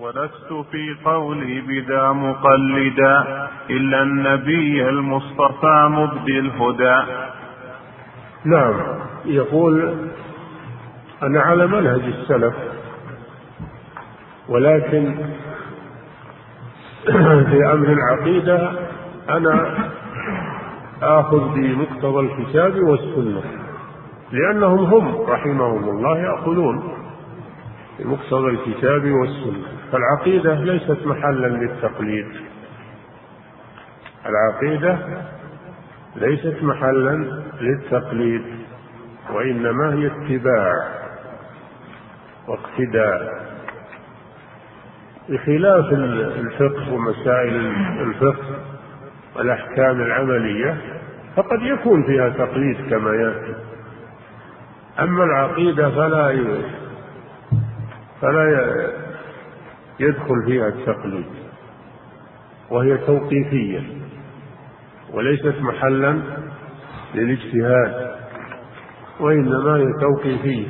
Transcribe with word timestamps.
ولست 0.00 0.66
في 0.70 0.96
قولي 1.04 1.60
بذا 1.60 2.12
مقلدا 2.12 3.48
إلا 3.70 4.02
النبي 4.02 4.88
المصطفى 4.88 5.88
مبدي 5.90 6.38
الهدى. 6.38 7.02
نعم 8.44 8.74
يقول 9.24 9.94
أنا 11.22 11.40
على 11.40 11.66
منهج 11.66 12.00
السلف 12.00 12.54
ولكن 14.48 15.14
في 17.50 17.72
أمر 17.72 17.92
العقيدة 17.92 18.72
أنا 19.28 19.74
آخذ 21.02 21.54
بمقتضى 21.54 22.20
الكتاب 22.20 22.82
والسنة 22.82 23.42
لأنهم 24.32 24.78
هم 24.78 25.22
رحمهم 25.28 25.88
الله 25.88 26.18
يأخذون. 26.18 26.95
بمقتضى 27.98 28.50
الكتاب 28.50 29.04
والسنة. 29.10 29.66
فالعقيدة 29.92 30.54
ليست 30.54 31.06
محلا 31.06 31.46
للتقليد. 31.46 32.26
العقيدة 34.26 34.98
ليست 36.16 36.56
محلا 36.62 37.42
للتقليد 37.60 38.42
وإنما 39.32 39.94
هي 39.94 40.06
اتباع 40.06 40.88
واقتداء. 42.48 43.46
بخلاف 45.28 45.92
الفقه 45.92 46.92
ومسائل 46.92 47.56
الفقه 48.00 48.58
والأحكام 49.36 50.00
العملية 50.00 50.76
فقد 51.36 51.62
يكون 51.62 52.02
فيها 52.06 52.28
تقليد 52.28 52.90
كما 52.90 53.14
يأتي. 53.14 53.54
أما 55.00 55.24
العقيدة 55.24 55.90
فلا 55.90 56.30
فلا 58.20 58.76
يدخل 60.00 60.44
فيها 60.46 60.68
التقليد 60.68 61.26
وهي 62.70 62.98
توقيفية 62.98 63.82
وليست 65.12 65.54
محلا 65.60 66.22
للاجتهاد 67.14 68.16
وإنما 69.20 69.76
هي 69.76 69.92
توقيفية 70.00 70.66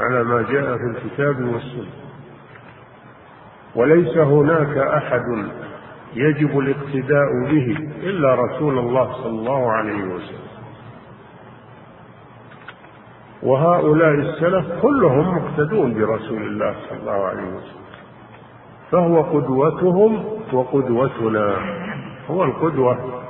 على 0.00 0.24
ما 0.24 0.42
جاء 0.42 0.76
في 0.76 0.84
الكتاب 0.84 1.44
والسنة. 1.44 1.90
وليس 3.74 4.16
هناك 4.16 4.76
أحد 4.76 5.22
يجب 6.14 6.58
الاقتداء 6.58 7.28
به 7.50 7.76
إلا 8.02 8.34
رسول 8.34 8.78
الله 8.78 9.12
صلى 9.12 9.38
الله 9.38 9.72
عليه 9.72 10.04
وسلم. 10.04 10.49
وهؤلاء 13.42 14.14
السلف 14.14 14.82
كلهم 14.82 15.36
مقتدون 15.36 15.94
برسول 15.94 16.42
الله 16.42 16.74
صلى 16.88 16.98
الله 17.00 17.26
عليه 17.26 17.42
وسلم. 17.42 17.80
فهو 18.90 19.22
قدوتهم 19.22 20.24
وقدوتنا. 20.52 21.56
هو 22.30 22.44
القدوة. 22.44 23.22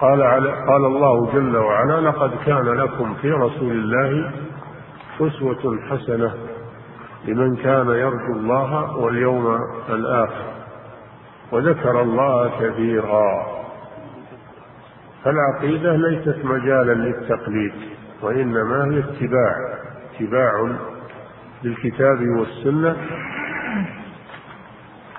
قال 0.00 0.22
قال 0.68 0.84
الله 0.84 1.32
جل 1.32 1.56
وعلا 1.56 2.00
لقد 2.00 2.30
كان 2.46 2.68
لكم 2.68 3.14
في 3.14 3.30
رسول 3.30 3.72
الله 3.72 4.32
أسوة 5.20 5.78
حسنة 5.90 6.34
لمن 7.24 7.56
كان 7.56 7.88
يرجو 7.88 8.32
الله 8.32 8.96
واليوم 8.96 9.58
الآخر 9.88 10.44
وذكر 11.52 12.02
الله 12.02 12.50
كثيرا. 12.60 13.46
فالعقيدة 15.24 15.96
ليست 15.96 16.44
مجالا 16.44 16.92
للتقليد. 16.92 17.93
وإنما 18.24 18.84
هي 18.84 18.98
اتباع 18.98 19.54
اتباع 20.12 20.76
للكتاب 21.64 22.28
والسنة 22.28 22.96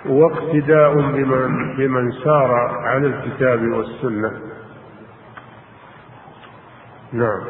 واقتداء 0.06 0.94
بمن 0.94 1.75
بمن 1.78 2.12
سار 2.12 2.52
على 2.84 3.08
الكتاب 3.08 3.62
والسنة. 3.62 4.31
نعم. 7.13 7.41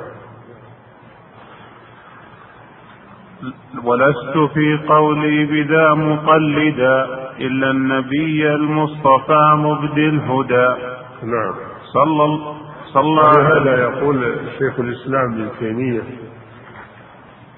ولست 3.83 4.53
في 4.53 4.79
قولي 4.87 5.45
بذا 5.45 5.93
مقلدا 5.93 7.05
إلا 7.39 7.71
النبي 7.71 8.55
المصطفى 8.55 9.55
مبدي 9.57 10.09
الهدى. 10.09 10.75
نعم. 11.23 11.53
صلى 11.93 12.64
صلى. 12.95 13.31
هذا 13.45 13.75
يقول 13.81 14.35
شيخ 14.59 14.79
الإسلام 14.79 15.33
ابن 15.33 15.49
تيمية 15.59 16.01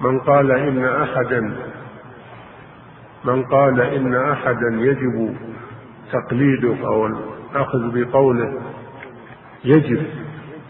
من 0.00 0.18
قال 0.20 0.50
إن 0.50 0.84
أحدا 0.84 1.40
من 3.24 3.44
قال 3.44 3.80
إن 3.80 4.14
أحدا 4.14 4.68
يجب 4.72 5.36
تقليده 6.12 6.86
أو 6.86 7.06
الأخذ 7.06 7.90
بقوله 7.94 8.60
يجب 9.64 10.02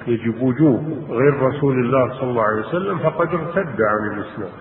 يجب 0.06 0.42
وجوب 0.42 1.06
غير 1.10 1.42
رسول 1.42 1.74
الله 1.84 2.12
صلى 2.12 2.30
الله 2.30 2.44
عليه 2.44 2.60
وسلم 2.60 2.98
فقد 2.98 3.34
ارتد 3.34 3.82
عن 3.82 4.18
الإسلام. 4.18 4.52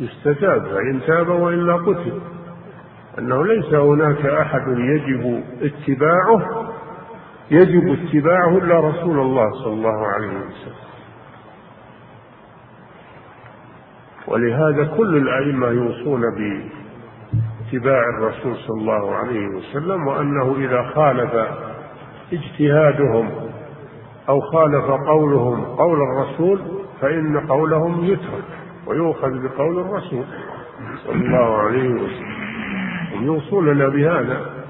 يستتاب 0.00 0.62
فإن 0.62 1.00
تاب 1.06 1.28
وإلا 1.28 1.76
قتل. 1.76 2.20
أنه 3.18 3.44
ليس 3.46 3.74
هناك 3.74 4.26
أحد 4.26 4.62
يجب 4.68 5.44
اتباعه 5.62 6.71
يجب 7.52 7.92
اتباعه 7.92 8.58
إلا 8.58 8.80
رسول 8.80 9.18
الله 9.20 9.50
صلى 9.50 9.72
الله 9.72 10.06
عليه 10.06 10.28
وسلم. 10.28 10.74
ولهذا 14.26 14.84
كل 14.96 15.16
الأئمة 15.16 15.66
يوصون 15.66 16.20
باتباع 16.20 18.02
الرسول 18.08 18.56
صلى 18.56 18.80
الله 18.80 19.14
عليه 19.14 19.46
وسلم 19.46 20.06
وأنه 20.06 20.56
إذا 20.58 20.82
خالف 20.94 21.34
اجتهادهم 22.32 23.30
أو 24.28 24.40
خالف 24.40 24.84
قولهم 24.84 25.64
قول 25.64 25.98
الرسول 26.02 26.60
فإن 27.00 27.40
قولهم 27.40 28.04
يترك 28.04 28.44
ويؤخذ 28.86 29.30
بقول 29.42 29.78
الرسول 29.78 30.24
صلى 31.04 31.14
الله 31.14 31.56
عليه 31.56 31.88
وسلم. 31.88 32.32
يوصوننا 33.20 33.88
بهذا. 33.88 34.61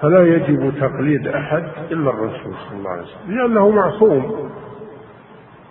فلا 0.00 0.22
يجب 0.26 0.72
تقليد 0.80 1.28
أحد 1.28 1.64
إلا 1.90 2.10
الرسول 2.10 2.54
صلى 2.68 2.78
الله 2.78 2.90
عليه 2.90 3.02
وسلم 3.02 3.36
لأنه 3.36 3.70
معصوم 3.70 4.50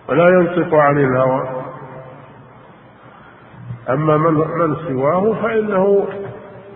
ولا 0.09 0.30
ينطق 0.30 0.74
عن 0.75 0.97
الهوى. 0.97 1.50
أما 3.90 4.18
من 4.18 4.34
من 4.34 4.75
سواه 4.88 5.34
فإنه 5.41 6.08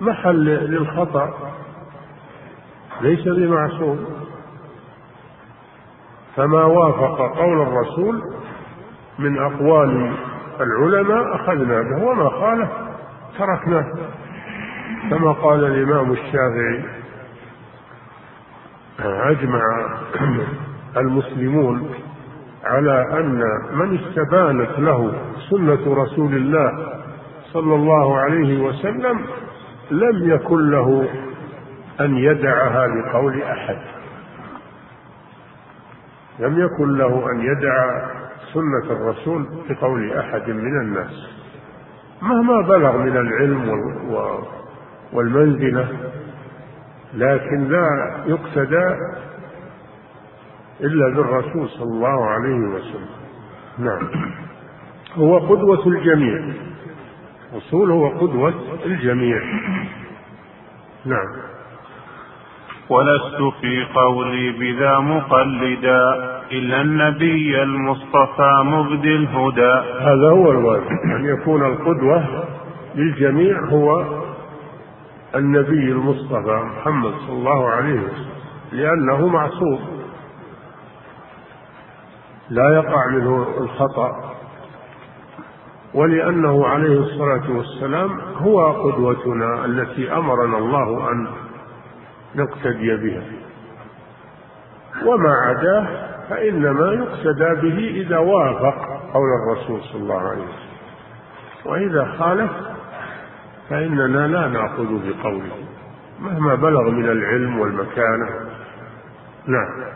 محل 0.01 0.45
للخطأ 0.45 1.33
ليس 3.01 3.27
بمعصوم. 3.27 4.05
فما 6.35 6.63
وافق 6.63 7.37
قول 7.37 7.61
الرسول 7.61 8.21
من 9.19 9.37
أقوال 9.39 10.13
العلماء 10.61 11.35
أخذنا 11.35 11.81
به 11.81 12.03
وما 12.05 12.29
خالف 12.29 12.69
تركناه 13.37 13.85
كما 15.09 15.31
قال 15.31 15.65
الإمام 15.65 16.11
الشافعي. 16.11 16.98
أجمع 19.05 19.61
المسلمون 21.01 21.89
على 22.63 23.19
أن 23.19 23.43
من 23.73 23.99
استبانت 23.99 24.79
له 24.79 25.13
سنة 25.49 25.93
رسول 26.03 26.35
الله 26.35 26.99
صلى 27.53 27.75
الله 27.75 28.17
عليه 28.17 28.61
وسلم 28.61 29.19
لم 29.91 30.29
يكن 30.29 30.71
له 30.71 31.07
أن 32.01 32.17
يدعها 32.17 32.87
لقول 32.87 33.41
أحد. 33.41 33.77
لم 36.39 36.59
يكن 36.59 36.97
له 36.97 37.31
أن 37.31 37.39
يدع 37.41 38.05
سنة 38.53 38.91
الرسول 38.91 39.45
بقول 39.69 40.11
أحد 40.13 40.49
من 40.49 40.81
الناس. 40.81 41.29
مهما 42.21 42.61
بلغ 42.61 42.97
من 42.97 43.17
العلم 43.17 43.69
والمنزلة 45.13 45.87
لكن 47.13 47.69
لا 47.69 48.23
يقتدى 48.25 48.95
إلا 50.81 51.15
بالرسول 51.15 51.69
صلى 51.69 51.93
الله 51.93 52.25
عليه 52.25 52.59
وسلم. 52.59 53.09
نعم. 53.77 54.09
هو 55.15 55.37
قدوة 55.37 55.87
الجميع. 55.87 56.53
الرسول 57.53 57.91
هو 57.91 58.07
قدوة 58.07 58.53
الجميع. 58.85 59.41
نعم. 61.05 61.27
ولست 62.89 63.55
في 63.61 63.85
قولي 63.95 64.51
بذا 64.51 64.99
مقلدا 64.99 66.01
إلا 66.51 66.81
النبي 66.81 67.63
المصطفى 67.63 68.61
مبدي 68.63 69.15
الهدى. 69.15 69.73
هذا 69.99 70.29
هو 70.29 70.51
الواجب. 70.51 70.91
أن 71.15 71.25
يكون 71.25 71.65
القدوة 71.65 72.45
للجميع 72.95 73.59
هو 73.59 74.05
النبي 75.35 75.91
المصطفى 75.91 76.63
محمد 76.63 77.13
صلى 77.27 77.33
الله 77.37 77.69
عليه 77.69 77.93
وسلم 77.93 78.29
لأنه 78.71 79.27
معصوم. 79.27 79.79
لا 82.49 82.73
يقع 82.73 83.07
منه 83.07 83.47
الخطأ. 83.57 84.35
ولأنه 85.93 86.67
عليه 86.67 86.99
الصلاة 86.99 87.57
والسلام 87.57 88.19
هو 88.19 88.71
قدوتنا 88.71 89.65
التي 89.65 90.13
أمرنا 90.13 90.57
الله 90.57 91.11
أن 91.11 91.27
نقتدي 92.35 92.95
بها. 92.95 93.23
وما 95.05 95.31
عداه 95.31 95.87
فإنما 96.29 96.91
يقتدى 96.91 97.69
به 97.69 98.01
إذا 98.05 98.17
وافق 98.17 98.75
قول 99.13 99.29
الرسول 99.43 99.81
صلى 99.81 100.01
الله 100.01 100.19
عليه 100.19 100.43
وسلم. 100.43 100.69
وإذا 101.65 102.15
خالف 102.19 102.51
فإننا 103.69 104.27
لا 104.27 104.47
نأخذ 104.47 104.87
بقوله 104.87 105.55
مهما 106.19 106.55
بلغ 106.55 106.89
من 106.89 107.05
العلم 107.05 107.59
والمكانة. 107.59 108.29
نعم. 109.47 109.89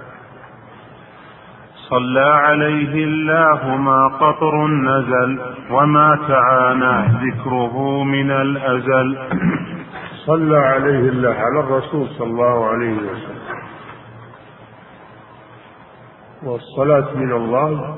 صلى 1.89 2.19
عليه 2.19 3.03
الله 3.03 3.77
ما 3.77 4.07
قطر 4.07 4.67
نزل 4.67 5.39
وما 5.71 6.19
تعانى 6.27 7.27
ذكره 7.27 8.03
من 8.03 8.31
الأزل. 8.31 9.17
صلى 10.25 10.57
عليه 10.57 11.09
الله 11.09 11.33
على 11.33 11.59
الرسول 11.59 12.07
صلى 12.07 12.27
الله 12.27 12.67
عليه 12.67 12.97
وسلم. 12.97 13.43
والصلاة 16.43 17.17
من 17.17 17.31
الله 17.31 17.97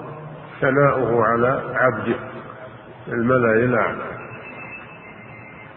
ثناؤه 0.62 1.24
على 1.24 1.62
عبده 1.76 2.20
الملأ 3.08 3.54
الأعلى. 3.54 4.15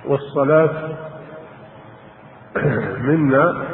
والصلاة 0.05 0.97
منا 2.99 3.65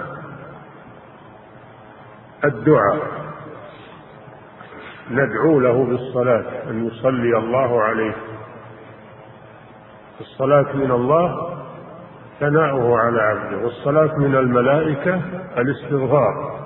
الدعاء. 2.44 2.98
ندعو 5.10 5.60
له 5.60 5.84
بالصلاة 5.84 6.70
أن 6.70 6.86
يصلي 6.86 7.38
الله 7.38 7.82
عليه. 7.82 8.14
الصلاة 10.20 10.76
من 10.76 10.90
الله 10.90 11.56
ثناؤه 12.40 12.98
على 12.98 13.22
عبده. 13.22 13.56
والصلاة 13.64 14.18
من 14.18 14.36
الملائكة 14.36 15.20
الاستغفار. 15.58 16.60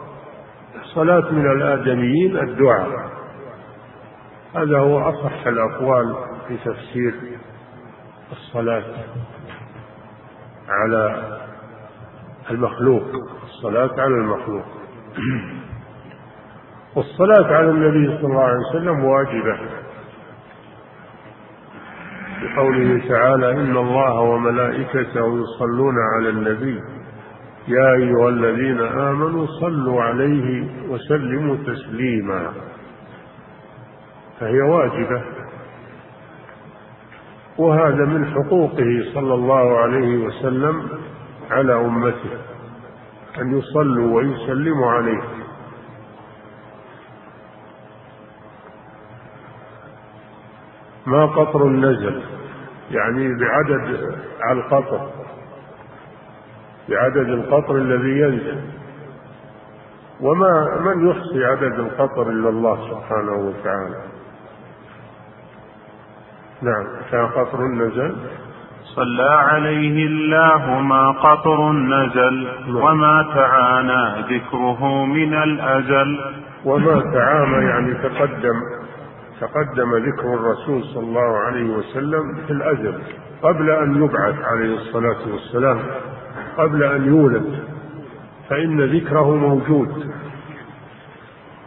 الصلاة 0.81 1.31
من 1.31 1.50
الآدميين 1.50 2.37
الدعاء. 2.37 3.11
هذا 4.54 4.78
هو 4.78 4.99
أصح 4.99 5.46
الأقوال 5.46 6.16
في 6.49 6.56
تفسير 6.56 7.14
الصلاة. 8.32 8.84
على 10.69 11.23
المخلوق 12.50 13.03
الصلاة 13.44 14.00
على 14.00 14.15
المخلوق. 14.15 14.65
والصلاة 16.97 17.55
على 17.55 17.70
النبي 17.70 18.19
صلى 18.19 18.26
الله 18.26 18.44
عليه 18.44 18.59
وسلم 18.70 19.05
واجبة. 19.05 19.59
بقوله 22.43 23.09
تعالى 23.09 23.50
إن 23.50 23.76
الله 23.76 24.20
وملائكته 24.20 25.41
يصلون 25.43 25.94
على 26.15 26.29
النبي. 26.29 26.81
يا 27.69 27.93
أيها 27.93 28.29
الذين 28.29 28.81
آمنوا 28.81 29.47
صلوا 29.61 30.03
عليه 30.03 30.67
وسلموا 30.88 31.56
تسليما. 31.56 32.53
فهي 34.41 34.61
واجبة. 34.61 35.23
وهذا 37.58 38.05
من 38.05 38.26
حقوقه 38.26 39.12
صلى 39.14 39.34
الله 39.34 39.78
عليه 39.78 40.25
وسلم 40.25 40.88
على 41.50 41.75
أمته 41.75 42.31
أن 43.40 43.58
يصلوا 43.58 44.16
ويسلموا 44.16 44.90
عليه. 44.90 45.22
ما 51.06 51.26
قطر 51.26 51.69
نزل 51.69 52.22
يعني 52.90 53.28
بعدد 53.34 54.14
على 54.40 54.61
القطر 54.61 55.11
بعدد 56.88 57.28
القطر 57.28 57.76
الذي 57.76 58.20
ينزل. 58.20 58.61
وما 60.20 60.81
من 60.81 61.08
يحصي 61.11 61.44
عدد 61.44 61.78
القطر 61.78 62.31
إلا 62.31 62.49
الله 62.49 62.90
سبحانه 62.90 63.32
وتعالى؟ 63.32 64.18
نعم. 66.62 66.87
كان 67.10 67.26
قطر 67.26 67.62
نزل 67.62 68.16
صلى 68.84 69.31
عليه 69.31 70.06
الله 70.06 70.81
ما 70.81 71.10
قطر 71.10 71.72
نزل 71.72 72.49
نعم. 72.66 72.76
وما 72.76 73.26
تعانى 73.34 74.22
ذكره 74.37 75.06
من 75.06 75.34
الأزل. 75.34 76.20
وما 76.64 77.00
تعامى 77.00 77.64
يعني 77.64 77.94
تقدم 77.94 78.60
تقدم 79.40 79.96
ذكر 79.96 80.34
الرسول 80.34 80.84
صلى 80.84 81.02
الله 81.02 81.37
عليه 81.38 81.70
وسلم 81.70 82.34
في 82.46 82.52
الأزل. 82.52 82.94
قبل 83.43 83.70
أن 83.70 84.04
يبعث 84.04 84.34
عليه 84.44 84.75
الصلاة 84.75 85.32
والسلام 85.32 85.78
قبل 86.56 86.82
أن 86.84 87.06
يولد 87.06 87.62
فإن 88.50 88.81
ذكره 88.81 89.37
موجود. 89.37 90.12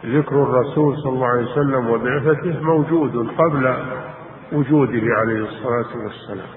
ذكر 0.06 0.42
الرسول 0.42 0.96
صلى 0.96 1.12
الله 1.12 1.26
عليه 1.26 1.42
وسلم 1.42 1.90
وبعثته 1.90 2.60
موجود 2.62 3.28
قبل 3.38 3.74
وجوده 4.52 5.02
عليه 5.18 5.44
الصلاة 5.44 6.02
والسلام. 6.04 6.48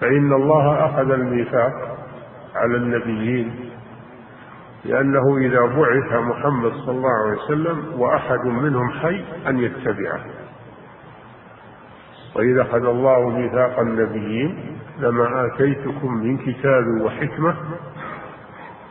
فإن 0.00 0.32
الله 0.32 0.86
أخذ 0.86 1.10
الميثاق 1.10 1.72
على 2.54 2.76
النبيين 2.76 3.70
لأنه 4.84 5.36
إذا 5.38 5.60
بعث 5.60 6.12
محمد 6.22 6.72
صلى 6.72 6.90
الله 6.96 7.10
عليه 7.26 7.42
وسلم 7.42 8.00
وأحد 8.00 8.46
منهم 8.46 8.90
حي 8.90 9.24
أن 9.46 9.58
يتبعه. 9.58 10.24
وإذا 12.36 12.62
أخذ 12.62 12.84
الله 12.84 13.28
ميثاق 13.30 13.80
النبيين 13.80 14.78
لما 14.98 15.46
آتيتكم 15.46 16.14
من 16.14 16.38
كتاب 16.38 16.84
وحكمة 17.02 17.56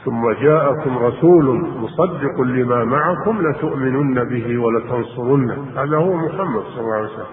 ثم 0.05 0.31
جاءكم 0.31 0.97
رسول 0.97 1.45
مصدق 1.77 2.41
لما 2.41 2.83
معكم 2.83 3.41
لتؤمنن 3.41 4.23
به 4.23 4.57
ولتنصرنه. 4.57 5.67
هذا 5.75 5.97
هو 5.97 6.15
محمد 6.15 6.63
صلى 6.63 6.79
الله 6.79 6.95
عليه 6.95 7.09
وسلم. 7.13 7.25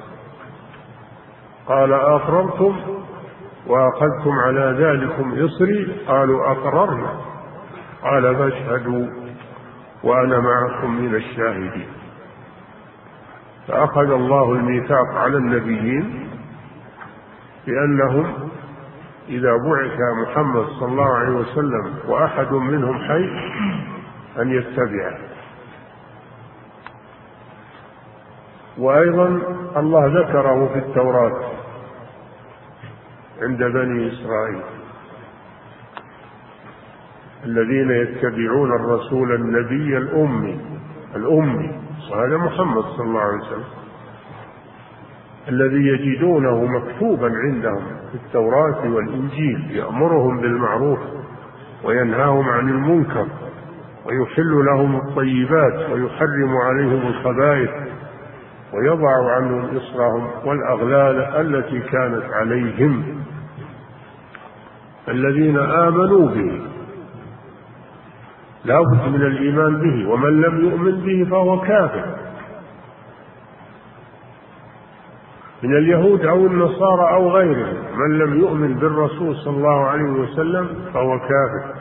قال 1.67 1.93
أقررتم 1.93 2.77
وأخذتم 3.67 4.31
على 4.31 4.77
ذلكم 4.79 5.45
إصري؟ 5.45 5.97
قالوا 6.09 6.53
أقررنا. 6.53 7.11
قال 8.03 8.37
فاشهدوا 8.37 9.07
وأنا 10.05 10.41
معكم 10.41 10.91
من 10.91 11.15
الشاهدين. 11.15 11.89
فأخذ 13.69 14.11
الله 14.11 14.53
الميثاق 14.53 15.09
على 15.15 15.37
النبيين 15.37 16.29
بأنهم 17.67 18.51
إذا 19.31 19.53
بعث 19.57 19.99
محمد 20.23 20.67
صلى 20.67 20.89
الله 20.89 21.15
عليه 21.15 21.35
وسلم 21.37 21.95
وأحد 22.09 22.53
منهم 22.53 22.99
حي 22.99 23.31
أن 24.43 24.51
يتبعه 24.51 25.19
وأيضا 28.79 29.27
الله 29.77 30.07
ذكره 30.07 30.69
في 30.73 30.79
التوراة 30.79 31.53
عند 33.43 33.59
بني 33.59 34.09
إسرائيل. 34.13 34.63
الذين 37.45 37.91
يتبعون 37.91 38.73
الرسول 38.73 39.35
النبي 39.35 39.97
الأمي 39.97 40.61
الأمي 41.17 41.81
وهذا 42.11 42.37
محمد 42.37 42.83
صلى 42.83 43.05
الله 43.07 43.21
عليه 43.21 43.39
وسلم. 43.39 43.80
الذي 45.49 45.87
يجدونه 45.89 46.65
مكتوبا 46.65 47.33
عندهم 47.45 47.83
في 48.13 48.15
التوراة 48.15 48.95
والإنجيل 48.95 49.71
يأمرهم 49.71 50.41
بالمعروف 50.41 50.99
وينهاهم 51.85 52.49
عن 52.49 52.69
المنكر 52.69 53.27
ويحل 54.07 54.65
لهم 54.65 54.97
الطيبات 54.97 55.91
ويحرم 55.91 56.57
عليهم 56.57 57.07
الخبائث 57.07 57.71
ويضع 58.75 59.33
عنهم 59.37 59.77
إصرهم 59.77 60.29
والأغلال 60.45 61.17
التي 61.21 61.81
كانت 61.81 62.25
عليهم. 62.33 63.05
الذين 65.09 65.59
آمنوا 65.59 66.29
به 66.29 66.61
لا 68.65 68.81
بد 68.81 69.09
من 69.09 69.23
الإيمان 69.23 69.77
به 69.77 70.11
ومن 70.11 70.41
لم 70.41 70.61
يؤمن 70.61 71.01
به 71.01 71.31
فهو 71.31 71.61
كافر. 71.61 72.20
من 75.63 75.77
اليهود 75.77 76.25
أو 76.25 76.47
النصارى 76.47 77.15
أو 77.15 77.31
غيرهم. 77.31 77.77
من 77.97 78.19
لم 78.19 78.41
يؤمن 78.41 78.75
بالرسول 78.75 79.37
صلى 79.37 79.57
الله 79.57 79.87
عليه 79.87 80.11
وسلم 80.11 80.69
فهو 80.95 81.19
كافر. 81.19 81.75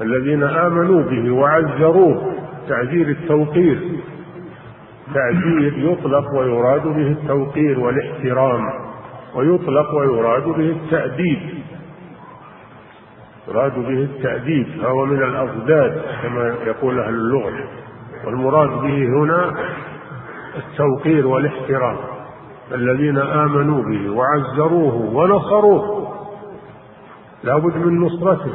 الذين 0.00 0.42
آمنوا 0.42 1.02
به 1.02 1.30
وعزروه 1.30 2.32
تعزير 2.68 3.08
التوقير. 3.08 3.78
تعزير 5.14 5.72
يطلق 5.76 6.34
ويراد 6.34 6.82
به 6.82 7.06
التوقير 7.06 7.80
والاحترام 7.80 8.70
ويطلق 9.34 9.94
ويراد 9.94 10.44
به 10.44 10.70
التأديب. 10.70 11.38
يراد 13.48 13.78
به 13.78 14.02
التأديب 14.02 14.66
فهو 14.82 15.06
من 15.06 15.22
الأضداد 15.22 16.02
كما 16.22 16.54
يقول 16.66 17.00
أهل 17.00 17.14
اللغة. 17.14 17.52
والمراد 18.24 18.68
به 18.68 19.06
هنا 19.06 19.54
التوقير 20.56 21.26
والاحترام. 21.26 21.96
الذين 22.72 23.18
آمنوا 23.18 23.82
به 23.82 24.10
وعزروه 24.10 24.94
ونصروه 24.94 26.14
لا 27.44 27.58
بد 27.58 27.76
من 27.76 28.00
نصرته. 28.00 28.52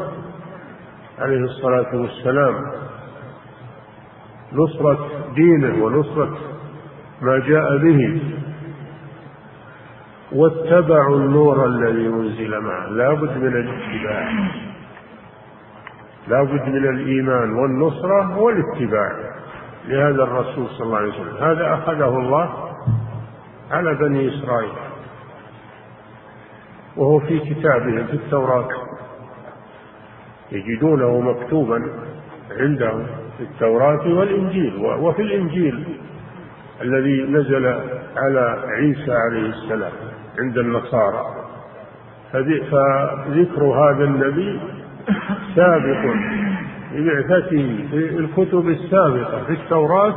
عليه 1.20 1.40
الصلاة 1.40 1.96
والسلام. 1.96 2.56
نصرة 4.54 5.08
دينه 5.36 5.86
ونصرة 5.86 6.38
ما 7.22 7.40
جاء 7.40 7.78
به. 7.78 8.22
واتبعوا 10.32 11.16
النور 11.16 11.66
الذي 11.66 12.08
أنزل 12.08 12.60
معه. 12.60 12.88
لا 12.90 13.14
بد 13.14 13.38
من 13.38 13.48
الاتباع. 13.48 14.50
لا 16.28 16.44
بد 16.44 16.70
من 16.70 16.90
الإيمان 16.90 17.54
والنصرة 17.54 18.38
والاتباع. 18.38 19.39
لهذا 19.88 20.24
الرسول 20.24 20.68
صلى 20.68 20.86
الله 20.86 20.98
عليه 20.98 21.10
وسلم. 21.10 21.38
هذا 21.38 21.74
أخذه 21.74 22.18
الله 22.20 22.74
على 23.72 23.96
بني 23.96 24.30
إسرائيل. 24.30 24.72
وهو 26.98 27.20
في 27.20 27.40
كتابهم 27.40 28.08
في 28.08 28.14
التوراة. 28.14 28.68
يجدونه 30.52 31.22
مكتوبا 31.22 31.82
عندهم 32.60 33.08
في 33.38 33.44
التوراة 33.44 34.08
والإنجيل. 34.08 34.76
وفي 35.00 35.22
الإنجيل 35.22 35.98
الذي 36.82 37.24
نزل 37.24 37.66
على 38.18 38.64
عيسى 38.68 39.12
عليه 39.14 39.50
السلام 39.50 39.92
عند 40.40 40.58
النصارى. 40.58 41.26
فذكر 42.32 43.64
هذا 43.64 44.04
النبي 44.04 44.60
سابق 45.56 46.16
ببعثته 46.92 47.88
في 47.92 48.20
الكتب 48.20 48.70
السابقة 48.70 49.44
في 49.44 49.54
التوراة 49.54 50.16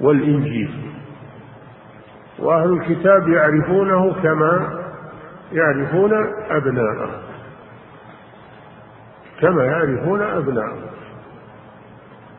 والإنجيل. 0.00 0.70
وأهل 2.38 2.72
الكتاب 2.72 3.28
يعرفونه 3.28 4.12
كما 4.22 4.80
يعرفون 5.52 6.12
أبناءه. 6.50 7.10
كما 9.40 9.64
يعرفون 9.64 10.22
أبناءه. 10.22 10.78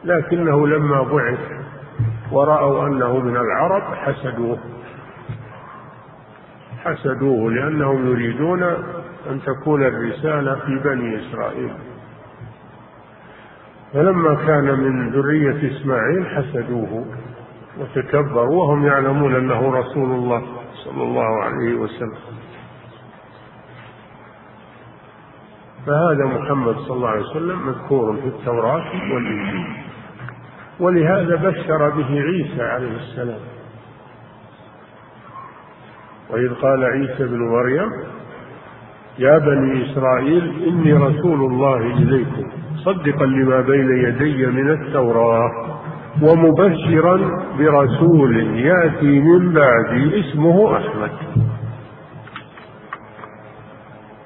لكنه 0.04 0.68
لما 0.68 1.04
بعث 1.04 1.40
ورأوا 2.32 2.88
أنه 2.88 3.20
من 3.20 3.38
العرب 3.38 3.82
حسدوه. 3.82 4.58
حسدوه 6.84 7.52
لأنهم 7.52 8.12
يريدون 8.12 8.64
أن 9.30 9.42
تكون 9.46 9.84
الرسالة 9.84 10.56
في 10.56 10.76
بني 10.76 11.20
إسرائيل. 11.20 11.74
فلما 13.96 14.36
كان 14.36 14.80
من 14.80 15.10
ذرية 15.10 15.72
إسماعيل 15.72 16.26
حسدوه 16.26 17.06
وتكبروا 17.80 18.64
وهم 18.64 18.86
يعلمون 18.86 19.36
أنه 19.36 19.80
رسول 19.80 20.12
الله 20.12 20.42
صلى 20.74 21.04
الله 21.04 21.44
عليه 21.44 21.76
وسلم. 21.76 22.18
فهذا 25.86 26.26
محمد 26.26 26.76
صلى 26.76 26.98
الله 26.98 27.10
عليه 27.10 27.26
وسلم 27.26 27.68
مذكور 27.68 28.16
في 28.16 28.28
التوراة 28.28 28.86
والإنجيل. 29.14 29.78
ولهذا 30.80 31.36
بشر 31.36 31.90
به 31.90 32.22
عيسى 32.22 32.64
عليه 32.64 32.96
السلام. 32.96 33.42
وإذ 36.30 36.54
قال 36.54 36.84
عيسى 36.84 37.24
بن 37.24 37.40
مريم 37.40 37.92
يا 39.20 39.38
بني 39.38 39.92
إسرائيل 39.92 40.64
إني 40.68 40.94
رسول 40.94 41.52
الله 41.52 41.78
إليكم 41.78 42.50
مصدقا 42.76 43.26
لما 43.26 43.62
بين 43.62 43.98
يدي 43.98 44.46
من 44.46 44.70
التوراة 44.70 45.52
ومبشرا 46.22 47.18
برسول 47.58 48.38
يأتي 48.58 49.20
من 49.20 49.54
بعدي 49.54 50.20
اسمه 50.20 50.78
أحمد. 50.78 51.12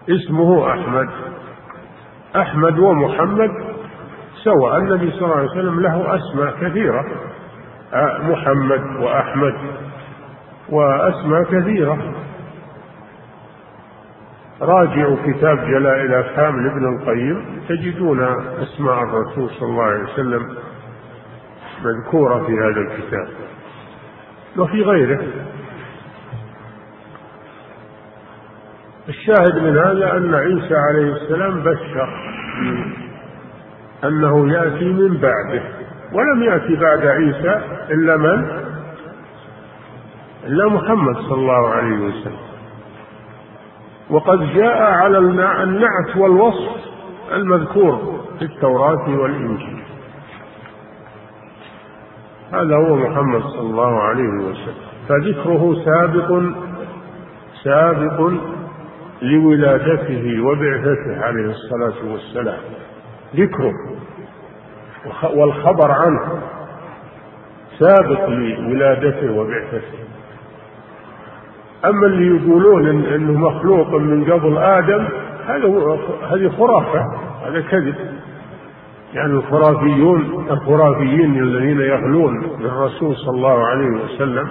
اسمه 0.09 0.71
أحمد. 0.73 1.09
أحمد 2.35 2.79
ومحمد 2.79 3.51
سواء 4.43 4.77
النبي 4.77 5.11
صلى 5.11 5.21
الله 5.25 5.35
عليه 5.35 5.51
وسلم 5.51 5.79
له 5.79 6.15
أسماء 6.15 6.53
كثيرة. 6.61 7.05
محمد 8.21 8.81
وأحمد 9.01 9.53
وأسماء 10.69 11.43
كثيرة. 11.43 11.97
راجعوا 14.61 15.17
كتاب 15.25 15.57
جلاء 15.57 16.01
الأفهام 16.01 16.67
لابن 16.67 16.95
القيم. 16.95 17.61
تجدون 17.69 18.19
أسماء 18.61 19.03
الرسول 19.03 19.49
صلى 19.49 19.69
الله 19.69 19.83
عليه 19.83 20.03
وسلم 20.03 20.57
مذكورة 21.83 22.45
في 22.45 22.53
هذا 22.53 22.81
الكتاب. 22.81 23.27
وفي 24.57 24.81
غيره. 24.81 25.19
الشاهد 29.09 29.63
من 29.63 29.77
هذا 29.77 30.17
أن 30.17 30.35
عيسى 30.35 30.75
عليه 30.75 31.13
السلام 31.13 31.63
بشر 31.63 32.09
أنه 34.03 34.53
يأتي 34.53 34.85
من 34.85 35.17
بعده. 35.17 35.63
ولم 36.13 36.43
يأتي 36.43 36.75
بعد 36.75 37.05
عيسى 37.05 37.61
إلا 37.91 38.17
من؟ 38.17 38.47
إلا 40.47 40.69
محمد 40.69 41.15
صلى 41.15 41.35
الله 41.35 41.69
عليه 41.69 41.97
وسلم. 41.97 42.48
وقد 44.09 44.53
جاء 44.53 44.81
على 44.81 45.17
النعت 45.63 46.17
والوصف 46.17 46.75
المذكور 47.31 48.19
في 48.39 48.45
التوراة 48.45 49.09
والإنجيل. 49.09 49.83
هذا 52.53 52.75
هو 52.75 52.95
محمد 52.95 53.41
صلى 53.41 53.61
الله 53.61 54.01
عليه 54.01 54.29
وسلم. 54.29 54.89
فذكره 55.07 55.75
سابق 55.85 56.41
سابق 57.63 58.31
لولادته 59.21 60.41
وبعثته 60.41 61.25
عليه 61.25 61.45
الصلاة 61.49 62.11
والسلام. 62.11 62.59
ذكره 63.35 63.73
والخبر 65.33 65.91
عنه 65.91 66.41
سابق 67.79 68.29
لولادته 68.29 69.31
وبعثته. 69.31 70.08
أما 71.85 72.07
اللي 72.07 72.37
يقولون 72.37 72.87
إن 72.87 73.05
إنه 73.05 73.39
مخلوق 73.39 73.95
من 73.95 74.31
قبل 74.31 74.57
آدم 74.57 75.07
هذا 75.45 75.97
هذه 76.29 76.49
خرافة 76.57 77.05
هذا 77.45 77.61
كذب. 77.61 77.95
يعني 79.13 79.33
الخرافيون 79.33 80.45
الخرافيين 80.51 81.43
الذين 81.43 81.81
يغلون 81.81 82.41
بالرسول 82.59 83.15
صلى 83.15 83.35
الله 83.35 83.65
عليه 83.65 83.89
وسلم 83.89 84.47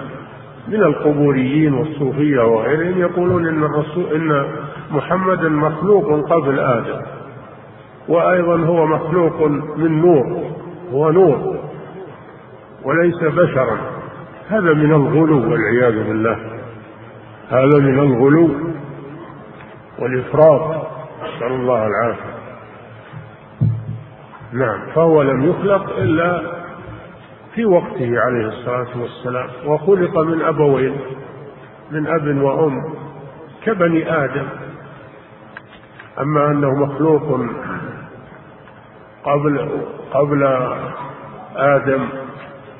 من 0.67 0.83
القبوريين 0.83 1.73
والصوفية 1.73 2.41
وغيرهم 2.41 2.99
يقولون 2.99 3.47
إن 3.47 3.63
الرسول 3.63 4.03
إن 4.13 4.45
محمدا 4.91 5.49
مخلوق 5.49 6.29
قبل 6.29 6.59
آدم 6.59 7.01
وأيضا 8.07 8.57
هو 8.57 8.85
مخلوق 8.85 9.41
من 9.77 10.01
نور 10.01 10.43
هو 10.93 11.11
نور 11.11 11.55
وليس 12.83 13.23
بشرا. 13.23 13.77
هذا 14.49 14.73
من 14.73 14.93
الغلو 14.93 15.51
والعياذ 15.51 16.07
بالله. 16.07 16.58
هذا 17.49 17.77
من 17.79 17.99
الغلو 17.99 18.49
والإفراط 19.99 20.87
نسأل 21.23 21.51
الله 21.51 21.87
العافية. 21.87 22.39
نعم 24.53 24.87
فهو 24.95 25.21
لم 25.21 25.49
يخلق 25.49 25.89
إلا 25.97 26.41
في 27.55 27.65
وقته 27.65 28.19
عليه 28.19 28.47
الصلاة 28.47 29.01
والسلام 29.01 29.47
وخلق 29.65 30.19
من 30.19 30.41
أبوين 30.41 30.97
من 31.91 32.07
أب 32.07 32.41
وأم 32.41 32.93
كبني 33.63 34.23
آدم. 34.23 34.47
أما 36.19 36.51
أنه 36.51 36.73
مخلوق 36.73 37.39
قبل 39.23 39.69
قبل 40.11 40.43
آدم 41.55 42.07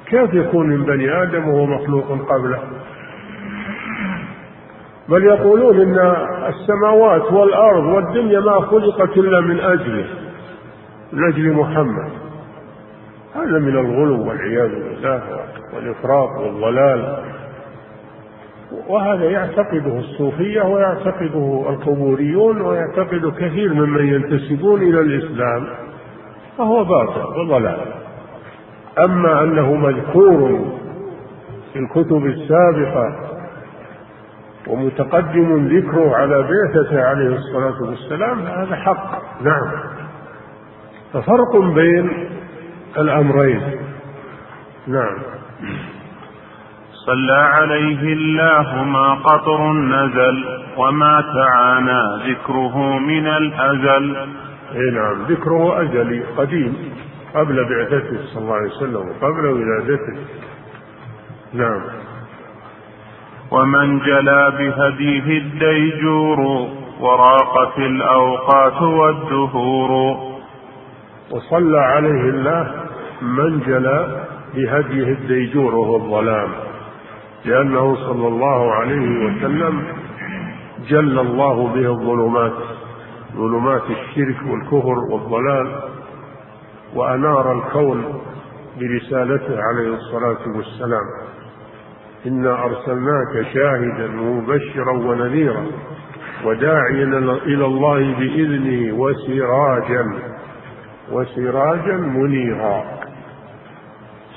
كيف 0.06 0.34
يكون 0.34 0.68
من 0.68 0.84
بني 0.84 1.24
آدم 1.24 1.48
وهو 1.50 1.66
مخلوق 1.66 2.06
قبله؟ 2.30 2.64
بل 5.10 5.24
يقولون 5.24 5.82
إن 5.82 6.16
السماوات 6.48 7.34
والأرض 7.34 7.86
والدنيا 7.86 8.40
ما 8.40 8.62
خلقت 8.62 9.18
إلا 9.18 9.42
من 9.42 9.60
اجله 9.60 10.06
من 11.14 11.24
أجل 11.24 11.54
محمد. 11.54 12.10
هذا 13.36 13.60
من 13.60 13.78
الغلو 13.78 14.30
والعياذ 14.30 14.70
بالله 14.70 15.22
والإفراط 15.76 16.30
والضلال. 16.40 17.24
وهذا 18.88 19.26
يعتقده 19.26 20.00
الصوفية 20.00 20.62
ويعتقده 20.62 21.66
القبوريون 21.70 22.62
ويعتقد 22.62 23.34
كثير 23.40 23.74
ممن 23.74 24.08
ينتسبون 24.08 24.82
إلى 24.82 25.00
الإسلام 25.02 25.68
فهو 26.58 26.84
باطل 26.84 27.40
وضلال. 27.40 27.80
أما 29.06 29.44
أنه 29.44 29.74
مذكور 29.74 30.60
في 31.74 31.80
الكتب 31.80 32.26
السابقة 32.26 33.29
ومتقدم 34.70 35.68
ذكره 35.68 36.16
على 36.16 36.42
بعثته 36.42 37.04
عليه 37.04 37.36
الصلاة 37.36 37.82
والسلام 37.82 38.40
هذا 38.40 38.76
حق. 38.76 39.22
نعم. 39.44 39.72
ففرق 41.14 41.58
بين 41.58 42.30
الأمرين. 42.98 43.62
نعم. 44.88 45.18
صلى 47.06 47.34
عليه 47.34 48.14
الله 48.14 48.84
ما 48.84 49.14
قطر 49.14 49.74
نزل 49.74 50.46
وما 50.78 51.24
تعانى 51.36 52.32
ذكره 52.32 53.00
من 53.00 53.28
الأزل. 53.28 54.16
إي 54.76 54.92
نعم. 54.92 55.26
ذكره 55.30 55.84
أزلي 55.84 56.24
قديم 56.38 56.76
قبل 57.36 57.66
بعثته 57.70 58.18
صلى 58.34 58.44
الله 58.44 58.56
عليه 58.56 58.72
وسلم 58.72 58.96
وقبل 58.96 59.46
ولادته. 59.46 60.18
نعم. 61.54 61.82
ومن 63.52 64.00
جلا 64.00 64.50
بهديه 64.50 65.38
الديجور 65.38 66.40
وراقت 67.00 67.78
الأوقات 67.78 68.82
والدهور. 68.82 70.18
وصلى 71.32 71.80
عليه 71.80 72.22
الله 72.30 72.74
من 73.22 73.60
جلا 73.60 74.26
بهديه 74.56 75.08
الديجور 75.08 75.76
وهو 75.76 75.96
الظلام 75.96 76.50
لأنه 77.46 77.96
صلى 77.96 78.28
الله 78.28 78.74
عليه 78.74 79.26
وسلم 79.26 79.84
جل 80.90 81.20
الله 81.20 81.68
به 81.68 81.92
الظلمات 81.92 82.54
ظلمات 83.36 83.84
الشرك 83.84 84.38
والكفر 84.48 84.98
والضلال 85.12 85.80
وأنار 86.96 87.58
الكون 87.58 88.04
برسالته 88.80 89.62
عليه 89.62 89.94
الصلاة 89.94 90.58
والسلام. 90.58 91.06
إنا 92.28 92.64
أرسلناك 92.64 93.48
شاهدا 93.54 94.22
ومبشرا 94.22 94.92
ونذيرا 94.92 95.66
وداعيا 96.46 97.04
إلى 97.46 97.66
الله 97.66 98.00
بإذنه 98.00 98.94
وسراجا 99.00 100.06
وسراجا 101.12 101.98
منيرا. 101.98 102.84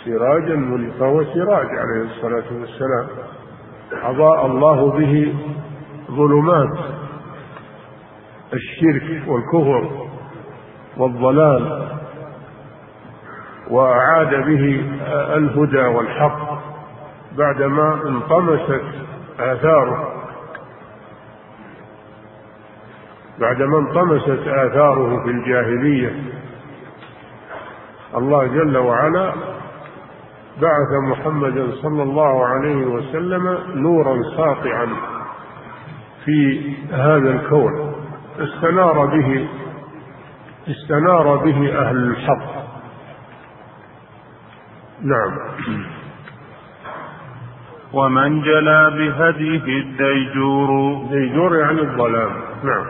سراجا 0.05 0.55
منيرا 0.57 0.93
فهو 0.99 1.25
سراج 1.25 1.67
عليه 1.67 2.03
الصلاة 2.03 2.45
والسلام. 2.61 3.07
أضاء 4.03 4.47
الله 4.47 4.91
به 4.91 5.35
ظلمات. 6.11 6.79
الشرك 8.53 9.29
والكفر 9.29 9.91
والضلال. 10.97 11.89
وأعاد 13.71 14.31
به 14.31 14.85
الهدى 15.37 15.83
والحق. 15.83 16.52
بعدما 17.37 18.01
انطمست 18.07 18.85
آثاره. 19.39 20.09
بعدما 23.39 23.79
انطمست 23.79 24.49
آثاره 24.49 25.23
في 25.25 25.31
الجاهلية 25.31 26.15
الله 28.17 28.47
جل 28.47 28.77
وعلا 28.77 29.33
بعث 30.61 30.93
محمدا 31.11 31.71
صلى 31.83 32.03
الله 32.03 32.47
عليه 32.47 32.87
وسلم 32.87 33.59
نورا 33.75 34.23
ساطعا 34.37 34.89
في 36.25 36.71
هذا 36.93 37.31
الكون. 37.31 37.95
استنار 38.39 39.07
به 39.07 39.49
استنار 40.69 41.37
به 41.37 41.79
أهل 41.79 41.97
الحق. 41.97 42.63
نعم. 45.03 45.39
ومن 47.93 48.43
جلا 48.43 48.89
بهديه 48.89 49.81
الديجور. 49.81 50.99
ديجور 51.11 51.57
يعني 51.57 51.81
الظلام. 51.81 52.31
نعم. 52.65 52.87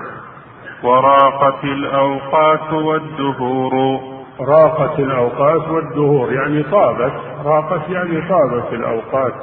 وراقت 0.82 1.64
الأوقات 1.64 2.72
والدهور. 2.72 4.00
راقت 4.40 4.98
الأوقات 4.98 5.68
والدهور 5.68 6.32
يعني 6.32 6.62
طابت. 6.62 7.12
راقت 7.44 7.90
يعني 7.90 8.28
طابت 8.28 8.72
الأوقات 8.72 9.34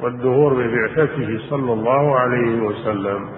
والدهور 0.00 0.54
ببعثته 0.54 1.38
صلى 1.50 1.72
الله 1.72 2.18
عليه 2.18 2.60
وسلم. 2.60 3.28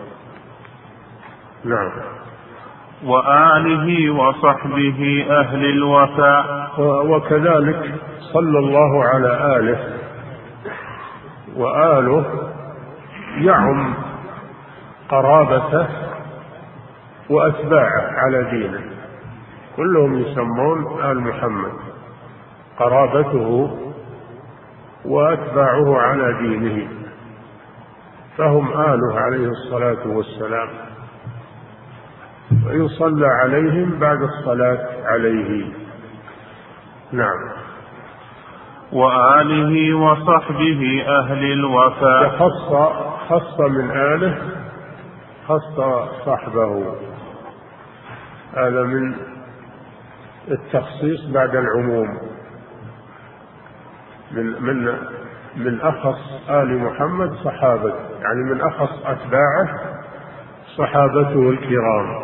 نعم. 1.64 1.90
وآله 3.06 4.10
وصحبه 4.10 5.26
أهل 5.30 5.65
الوفاء. 5.65 6.71
وكذلك 6.78 7.95
صلى 8.32 8.58
الله 8.58 9.04
على 9.04 9.56
آله 9.58 10.01
وآله 11.56 12.25
يعم 13.38 13.95
قرابته 15.08 15.88
وأتباعه 17.30 18.12
على 18.12 18.45
دينه. 18.50 18.80
كلهم 19.76 20.19
يسمون 20.19 21.04
آل 21.04 21.21
محمد. 21.21 21.73
قرابته 22.78 23.78
وأتباعه 25.04 25.99
على 25.99 26.32
دينه. 26.32 26.88
فهم 28.38 28.80
آله 28.80 29.21
عليه 29.21 29.49
الصلاة 29.49 30.06
والسلام. 30.06 30.69
ويصلى 32.67 33.26
عليهم 33.26 33.99
بعد 33.99 34.23
الصلاة 34.23 34.88
عليه. 35.04 35.73
نعم. 37.12 37.61
وآله 38.93 39.97
وصحبه 39.97 41.05
أهل 41.09 41.52
الوفاء. 41.52 42.28
خص 42.28 42.73
خص 43.28 43.61
من 43.61 43.91
آله 43.91 44.39
خص 45.49 45.81
صحبه. 46.26 46.95
هذا 48.57 48.83
من 48.83 49.15
التخصيص 50.49 51.26
بعد 51.35 51.57
العموم. 51.57 52.19
من 54.33 54.63
من 54.63 54.99
من 55.57 55.81
أخص 55.81 56.50
آل 56.50 56.78
محمد 56.78 57.33
صحابة 57.33 57.95
يعني 58.23 58.55
من 58.55 58.61
أخص 58.61 58.93
أتباعه 59.07 59.69
صحابته 60.76 61.50
الكرام. 61.50 62.23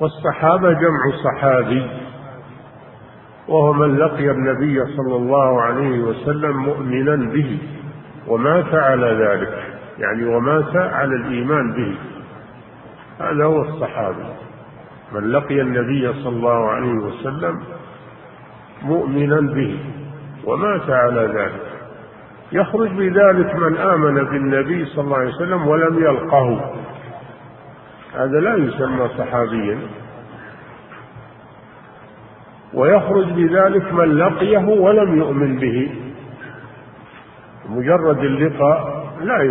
والصحابة 0.00 0.72
جمع 0.72 1.02
صحابي. 1.24 1.90
وهو 3.48 3.72
من 3.72 3.96
لقي 3.96 4.30
النبي 4.30 4.84
صلى 4.84 5.16
الله 5.16 5.62
عليه 5.62 5.98
وسلم 5.98 6.56
مؤمنا 6.56 7.16
به 7.16 7.58
ومات 8.28 8.74
على 8.74 9.06
ذلك 9.06 9.64
يعني 9.98 10.24
ومات 10.24 10.76
على 10.76 11.16
الإيمان 11.16 11.72
به. 11.72 11.94
هذا 13.20 13.44
هو 13.44 13.62
الصحابي. 13.62 14.24
من 15.12 15.32
لقي 15.32 15.60
النبي 15.60 16.12
صلى 16.12 16.36
الله 16.36 16.70
عليه 16.70 16.92
وسلم 16.92 17.60
مؤمنا 18.82 19.40
به 19.40 19.78
ومات 20.44 20.90
على 20.90 21.20
ذلك. 21.20 21.62
يخرج 22.52 22.88
بذلك 22.88 23.54
من 23.54 23.76
آمن 23.76 24.14
بالنبي 24.14 24.84
صلى 24.84 25.04
الله 25.04 25.16
عليه 25.16 25.34
وسلم 25.34 25.68
ولم 25.68 26.04
يلقه. 26.04 26.74
هذا 28.14 28.40
لا 28.40 28.56
يسمى 28.56 29.08
صحابيا. 29.18 29.78
ويخرج 32.74 33.32
بذلك 33.32 33.92
من 33.92 34.18
لقيه 34.18 34.58
ولم 34.58 35.18
يؤمن 35.18 35.58
به. 35.58 35.90
مجرد 37.68 38.18
اللقاء 38.18 39.06
لا 39.22 39.42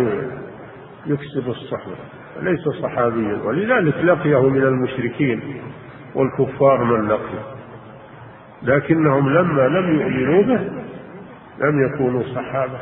يكسب 1.06 1.48
الصحبة 1.48 1.96
ليس 2.40 2.68
صحابيا. 2.82 3.38
ولذلك 3.44 3.94
لقيه 4.04 4.48
من 4.48 4.62
المشركين 4.62 5.40
والكفار 6.14 6.84
من 6.84 7.08
لقيه. 7.08 7.44
لكنهم 8.62 9.30
لما 9.30 9.62
لم 9.62 10.00
يؤمنوا 10.00 10.42
به 10.42 10.70
لم 11.60 11.86
يكونوا 11.86 12.22
صحابة. 12.34 12.78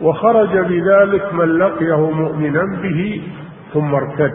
وخرج 0.00 0.58
بذلك 0.58 1.34
من 1.34 1.58
لقيه 1.58 2.10
مؤمنا 2.10 2.80
به 2.82 3.22
ثم 3.72 3.94
ارتد. 3.94 4.32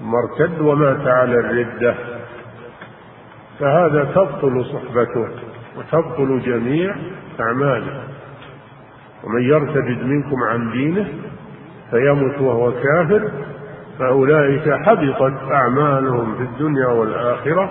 ثم 0.00 0.14
ارتد 0.14 0.60
ومات 0.60 1.06
على 1.06 1.34
الردة. 1.34 1.94
فهذا 3.60 4.04
تبطل 4.04 4.64
صحبته 4.64 5.28
وتبطل 5.76 6.40
جميع 6.40 6.94
أعماله. 7.40 8.02
ومن 9.24 9.42
يرتد 9.42 10.04
منكم 10.04 10.36
عن 10.50 10.70
دينه 10.72 11.08
فيمت 11.90 12.40
وهو 12.40 12.72
كافر 12.72 13.30
فأولئك 13.98 14.70
حبطت 14.86 15.52
أعمالهم 15.52 16.34
في 16.34 16.42
الدنيا 16.42 16.86
والآخرة 16.86 17.70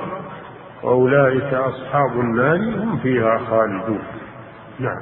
وأولئك 0.83 1.53
أصحاب 1.53 2.19
النار 2.19 2.57
هم 2.57 2.97
فيها 2.97 3.37
خالدون. 3.37 4.03
نعم. 4.79 5.01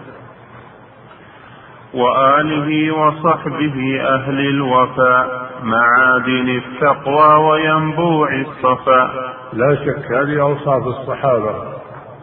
وآله 1.94 2.92
وصحبه 2.92 4.02
أهل 4.02 4.40
الوفاء. 4.40 5.45
معادن 5.64 6.50
التقوى 6.50 7.50
وينبوع 7.50 8.30
الصفاء 8.42 9.36
لا 9.54 9.76
شك 9.76 10.12
هذه 10.12 10.42
أوصاف 10.42 10.88
الصحابة 10.88 11.56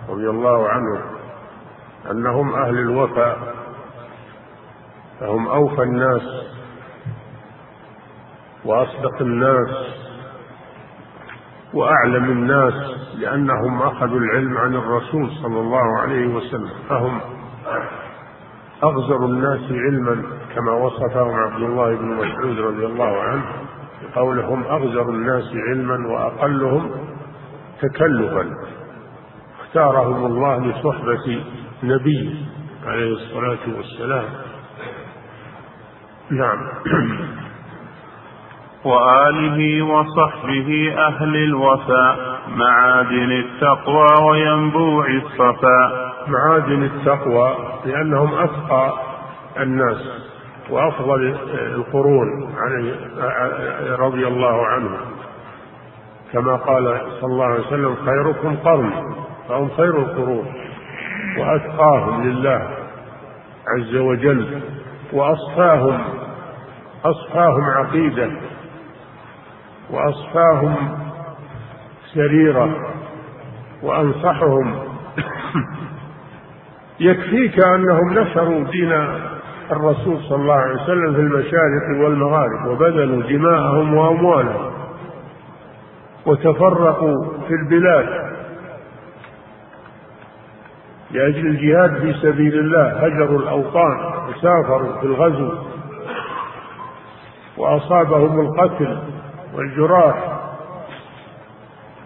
رضي 0.09 0.31
الله 0.31 0.69
عنهم 0.69 1.01
أنهم 2.11 2.55
أهل 2.55 2.79
الوفاء 2.79 3.39
فهم 5.21 5.49
أوفى 5.49 5.83
الناس 5.83 6.23
وأصدق 8.65 9.21
الناس 9.21 9.69
وأعلم 11.75 12.25
الناس 12.25 12.75
لأنهم 13.15 13.83
أخذوا 13.83 14.19
العلم 14.19 14.59
عن 14.59 14.75
الرسول 14.75 15.31
صلى 15.43 15.61
الله 15.61 15.99
عليه 16.01 16.27
وسلم. 16.27 16.71
فهم 16.89 17.21
أغزر 18.85 19.25
الناس 19.25 19.61
علما 19.73 20.23
كما 20.55 20.73
وصفهم 20.73 21.35
عبد 21.35 21.63
الله 21.63 21.97
بن 21.97 22.07
مسعود 22.07 22.59
رضي 22.59 22.87
الله 22.87 23.23
عنه 23.23 23.45
قولهم 24.15 24.65
أغزر 24.65 25.09
الناس 25.09 25.45
علما 25.69 26.09
وأقلهم 26.09 26.91
تكلفا. 27.83 28.47
اختارهم 29.61 30.27
الله 30.27 30.67
لصحبة 30.67 31.45
نبي 31.83 32.47
عليه 32.87 33.13
الصلاة 33.13 33.77
والسلام. 33.77 34.25
نعم. 36.31 36.59
وآله 38.85 39.83
وصحبه 39.83 40.95
أهل 40.99 41.37
الوفاء 41.37 42.41
معادن 42.57 43.33
التقوى 43.33 44.29
وينبوع 44.29 45.07
الصفاء. 45.07 46.13
معادن 46.29 46.83
التقوى 46.83 47.72
لأنهم 47.85 48.35
أتقى 48.35 48.93
الناس 49.61 50.23
وأفضل 50.71 51.37
القرون 51.55 52.55
رضي 53.99 54.27
الله 54.27 54.67
عنه 54.67 54.91
كما 56.33 56.57
قال 56.57 57.01
صلى 57.21 57.33
الله 57.33 57.45
عليه 57.45 57.67
وسلم 57.67 57.97
خيركم 57.97 58.57
قرن 58.57 58.91
فهم 59.49 59.71
خير 59.77 59.99
القرون. 59.99 60.55
وأتقاهم 61.39 62.23
لله 62.29 62.69
عز 63.69 63.97
وجل 63.97 64.61
وأصفاهم 65.13 66.01
أصفاهم 67.05 67.65
عقيدة 67.65 68.31
وأصفاهم 69.91 70.99
سريرة 72.15 72.77
وأنصحهم 73.83 74.75
يكفيك 77.01 77.61
أنهم 77.61 78.19
نشروا 78.19 78.65
دين 78.65 78.93
الرسول 79.71 80.19
صلى 80.29 80.37
الله 80.43 80.55
عليه 80.55 80.83
وسلم 80.83 81.15
في 81.15 81.21
المشارق 81.21 82.05
والمغارب 82.05 82.67
وبذلوا 82.67 83.23
دماءهم 83.23 83.95
وأموالهم 83.95 84.73
وتفرقوا 86.27 87.25
في 87.49 87.55
البلاد 87.55 88.33
لأجل 91.11 91.47
الجهاد 91.47 92.01
في 92.01 92.13
سبيل 92.13 92.59
الله 92.59 92.87
هجروا 92.89 93.39
الأوطان 93.39 93.99
وسافروا 94.29 95.01
في 95.01 95.07
الغزو 95.07 95.53
وأصابهم 97.57 98.41
القتل 98.41 98.99
والجراح 99.55 100.39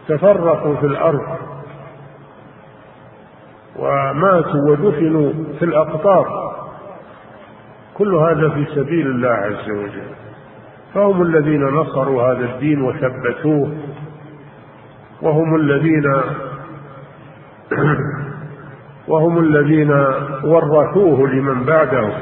تفرقوا 0.09 0.77
في 0.77 0.87
الأرض. 0.87 1.39
وماتوا 3.79 4.71
ودفنوا 4.71 5.33
في 5.59 5.65
الأقطار. 5.65 6.57
كل 7.95 8.15
هذا 8.15 8.49
في 8.49 8.65
سبيل 8.75 9.07
الله 9.07 9.29
عز 9.29 9.71
وجل. 9.71 10.11
فهم 10.95 11.23
الذين 11.23 11.65
نصروا 11.65 12.23
هذا 12.23 12.45
الدين 12.45 12.83
وثبتوه 12.83 13.73
وهم 15.23 15.57
الذين 15.57 16.13
وهم 19.09 19.39
الذين 19.39 19.91
ورثوه 20.45 21.29
لمن 21.29 21.65
بعدهم 21.65 22.13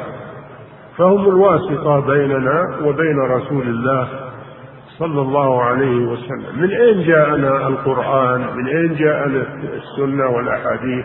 فهم 0.96 1.28
الواسطة 1.28 2.00
بيننا 2.00 2.78
وبين 2.84 3.18
رسول 3.18 3.68
الله 3.68 4.08
صلى 4.98 5.20
الله 5.20 5.62
عليه 5.62 6.06
وسلم. 6.06 6.60
من 6.60 6.70
أين 6.70 7.06
جاءنا 7.06 7.68
القرآن؟ 7.68 8.56
من 8.56 8.66
أين 8.66 8.94
جاءنا 8.94 9.46
السنة 9.74 10.28
والأحاديث؟ 10.28 11.04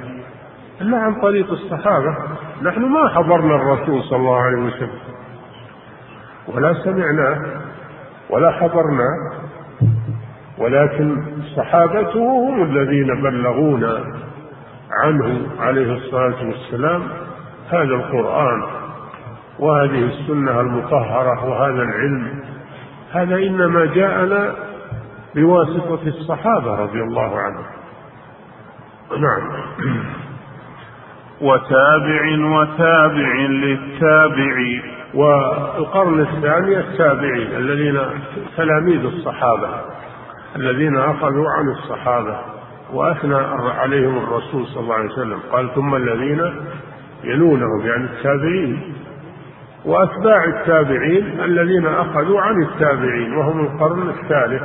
إلا 0.82 0.98
عن 0.98 1.22
طريق 1.22 1.52
الصحابة. 1.52 2.18
نحن 2.62 2.82
ما 2.82 3.10
حضرنا 3.10 3.56
الرسول 3.56 4.04
صلى 4.04 4.18
الله 4.18 4.42
عليه 4.42 4.58
وسلم. 4.58 5.00
ولا 6.48 6.74
سمعناه 6.74 7.62
ولا 8.30 8.52
حضرناه 8.52 9.32
ولكن 10.58 11.24
صحابته 11.56 12.20
هم 12.20 12.64
الذين 12.64 13.22
بلغونا 13.22 14.04
عنه 15.04 15.42
عليه 15.60 15.94
الصلاة 15.94 16.48
والسلام 16.48 17.04
هذا 17.70 17.96
القرآن 17.96 18.64
وهذه 19.60 20.06
السنة 20.06 20.62
المطهرة 20.62 21.46
وهذا 21.50 21.84
العلم. 21.84 22.40
هذا 23.12 23.36
إنما 23.36 23.86
جاءنا 23.86 24.56
بواسطة 25.36 26.08
الصحابة 26.08 26.76
رضي 26.76 27.02
الله 27.02 27.40
عنهم. 27.40 27.66
نعم. 29.18 29.62
وتابع 31.42 32.24
وتابع 32.60 33.36
للتابع. 33.50 34.82
والقرن 35.14 36.20
الثاني 36.20 36.80
التابعين 36.80 37.48
الذين 37.58 38.00
تلاميذ 38.58 39.06
الصحابة 39.06 39.70
الذين 40.56 40.98
أخذوا 40.98 41.50
عن 41.50 41.70
الصحابة 41.70 42.40
وأثنى 42.94 43.36
عليهم 43.80 44.18
الرسول 44.18 44.66
صلى 44.66 44.84
الله 44.84 44.96
عليه 44.96 45.12
وسلم. 45.12 45.40
قال 45.52 45.76
ثم 45.76 45.96
الذين 45.96 46.42
يلونهم 47.24 47.86
يعني 47.86 48.04
التابعين. 48.04 48.96
وأتباع 49.86 50.44
التابعين 50.44 51.40
الذين 51.40 51.88
أخذوا 51.88 52.42
عن 52.42 52.64
التابعين 52.64 53.34
وهم 53.34 53.60
القرن 53.60 54.10
الثالث 54.10 54.64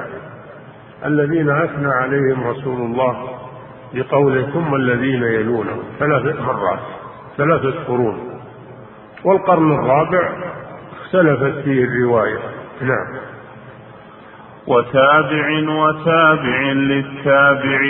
الذين 1.04 1.50
أثنى 1.50 1.88
عليهم 1.88 2.46
رسول 2.46 2.80
الله 2.80 3.33
بقوله 3.94 4.42
ثم 4.42 4.74
الذين 4.74 5.22
يلونهم 5.22 5.82
ثلاث 5.98 6.40
مرات 6.40 6.78
ثلاثة 7.36 7.84
قرون. 7.88 8.40
والقرن 9.24 9.72
الرابع 9.72 10.32
اختلفت 11.00 11.64
فيه 11.64 11.84
الرواية. 11.84 12.38
نعم. 12.80 13.20
وتابع 14.66 15.48
وتابع 15.68 16.62
للتابع 16.72 17.80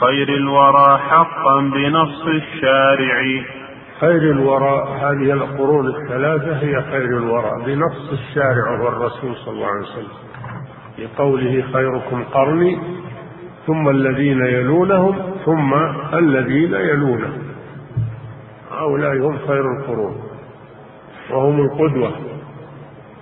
خير 0.00 0.28
الورى 0.28 0.98
حقا 0.98 1.60
بنص 1.60 2.26
الشارع. 2.26 3.42
خير 4.00 4.32
الورى 4.32 4.88
هذه 5.00 5.32
القرون 5.32 5.86
الثلاثة 5.86 6.56
هي 6.56 6.82
خير 6.82 7.18
الورى 7.18 7.52
بنص 7.66 8.12
الشارع 8.12 8.76
هو 8.76 8.88
الرسول 8.88 9.36
صلى 9.36 9.54
الله 9.54 9.66
عليه 9.66 9.80
وسلم. 9.80 10.30
في 10.96 11.08
قوله 11.18 11.64
خيركم 11.72 12.24
قرني 12.24 12.78
ثم 13.70 13.88
الذين 13.88 14.40
يلونهم 14.40 15.34
ثم 15.44 15.74
الذين 16.14 16.74
يلونهم 16.74 17.42
هؤلاء 18.72 19.16
هم 19.16 19.38
خير 19.46 19.64
القرون 19.78 20.22
وهم 21.30 21.60
القدوة 21.60 22.12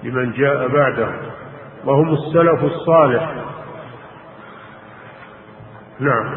لمن 0.03 0.33
جاء 0.33 0.69
بعدهم 0.69 1.17
وهم 1.85 2.13
السلف 2.13 2.65
الصالح. 2.65 3.35
نعم. 6.01 6.35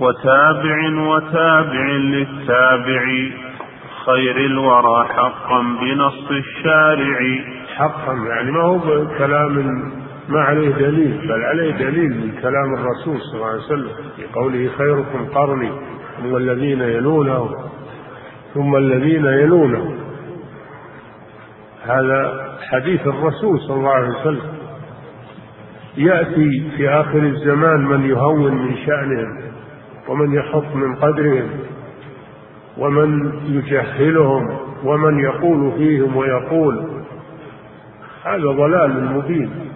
وتابع 0.00 1.02
وتابع 1.08 1.86
للتابع 1.86 3.04
خير 4.06 4.36
الورى 4.36 5.08
حقا 5.08 5.62
بنص 5.80 6.30
الشارع. 6.30 7.18
حقا 7.76 8.14
يعني 8.14 8.50
ما 8.50 8.62
هو 8.62 9.06
كلام 9.18 10.01
ما 10.28 10.40
عليه 10.40 10.68
دليل 10.68 11.18
بل 11.28 11.42
عليه 11.44 11.72
دليل 11.72 12.10
من 12.10 12.32
كلام 12.42 12.74
الرسول 12.74 13.20
صلى 13.20 13.34
الله 13.34 13.46
عليه 13.46 13.62
وسلم 13.62 13.90
في 14.16 14.24
قوله 14.34 14.68
خيركم 14.78 15.24
قرني 15.34 15.70
ثم 16.22 16.36
الذين 16.36 16.80
يلونه 16.80 17.50
ثم 18.54 18.76
الذين 18.76 19.24
يلونه 19.24 19.94
هذا 21.82 22.48
حديث 22.70 23.06
الرسول 23.06 23.60
صلى 23.60 23.76
الله 23.76 23.90
عليه 23.90 24.20
وسلم. 24.20 24.52
يأتي 25.96 26.70
في 26.76 26.88
آخر 26.88 27.18
الزمان 27.18 27.80
من 27.84 28.06
يهون 28.06 28.54
من 28.54 28.76
شأنهم 28.76 29.40
ومن 30.08 30.34
يحط 30.34 30.74
من 30.74 30.94
قدرهم 30.94 31.50
ومن 32.78 33.32
يجهلهم 33.44 34.58
ومن 34.84 35.18
يقول 35.18 35.72
فيهم 35.72 36.16
ويقول. 36.16 37.02
هذا 38.24 38.46
ضلال 38.46 39.04
مبين. 39.04 39.71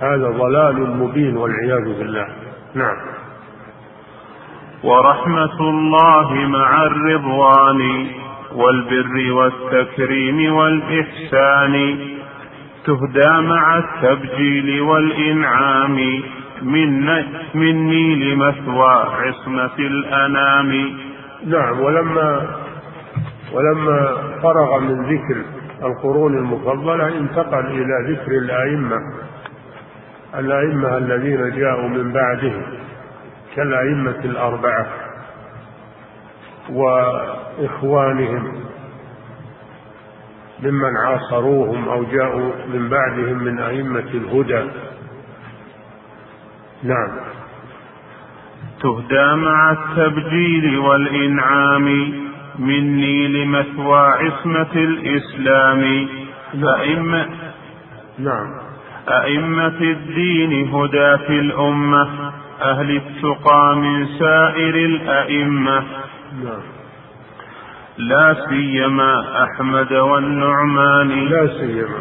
هذا 0.00 0.28
ضلال 0.28 0.96
مبين 0.96 1.36
والعياذ 1.36 1.98
بالله. 1.98 2.26
نعم. 2.74 2.96
ورحمة 4.84 5.60
الله 5.60 6.34
مع 6.34 6.82
الرضوان 6.82 8.06
والبر 8.54 9.32
والتكريم 9.32 10.54
والإحسان 10.54 11.98
تهدى 12.86 13.46
مع 13.48 13.78
التبجيل 13.78 14.80
والإنعام 14.80 16.22
من 16.62 17.06
مني 17.54 18.14
لمثوى 18.14 18.94
عصمة 19.20 19.78
الأنام. 19.78 20.98
نعم 21.46 21.80
ولما 21.80 22.46
ولما 23.52 24.16
فرغ 24.42 24.78
من 24.80 25.02
ذكر 25.02 25.42
القرون 25.82 26.38
المفضلة 26.38 27.08
انتقل 27.08 27.66
إلى 27.66 28.12
ذكر 28.12 28.32
الأئمة. 28.32 28.98
الأئمة 30.34 30.98
الذين 30.98 31.56
جاءوا 31.56 31.88
من 31.88 32.12
بعدهم 32.12 32.62
كالأئمة 33.56 34.24
الأربعة 34.24 34.86
وإخوانهم 36.70 38.52
ممن 40.62 40.96
عاصروهم 40.96 41.88
أو 41.88 42.04
جاءوا 42.04 42.52
من 42.72 42.88
بعدهم 42.88 43.38
من 43.38 43.58
أئمة 43.58 44.08
الهدى. 44.14 44.70
نعم. 46.82 47.10
تهدى 48.82 49.34
مع 49.34 49.70
التبجيل 49.70 50.78
والإنعام 50.78 52.12
مني 52.58 53.28
لمثوى 53.28 53.98
عصمة 53.98 54.72
الإسلام. 54.74 56.08
أئمة 56.54 57.26
نعم. 58.18 58.67
أئمة 59.08 59.80
الدين 59.80 60.74
هداة 60.74 61.28
الأمة 61.28 62.32
أهل 62.62 62.96
التقى 62.96 63.76
من 63.76 64.06
سائر 64.18 64.74
الأئمة. 64.74 65.84
نعم. 66.44 66.62
لا 67.98 68.36
سيما 68.48 69.44
أحمد 69.44 69.92
والنعمان. 69.92 71.08
لا 71.08 71.46
سيما. 71.46 72.00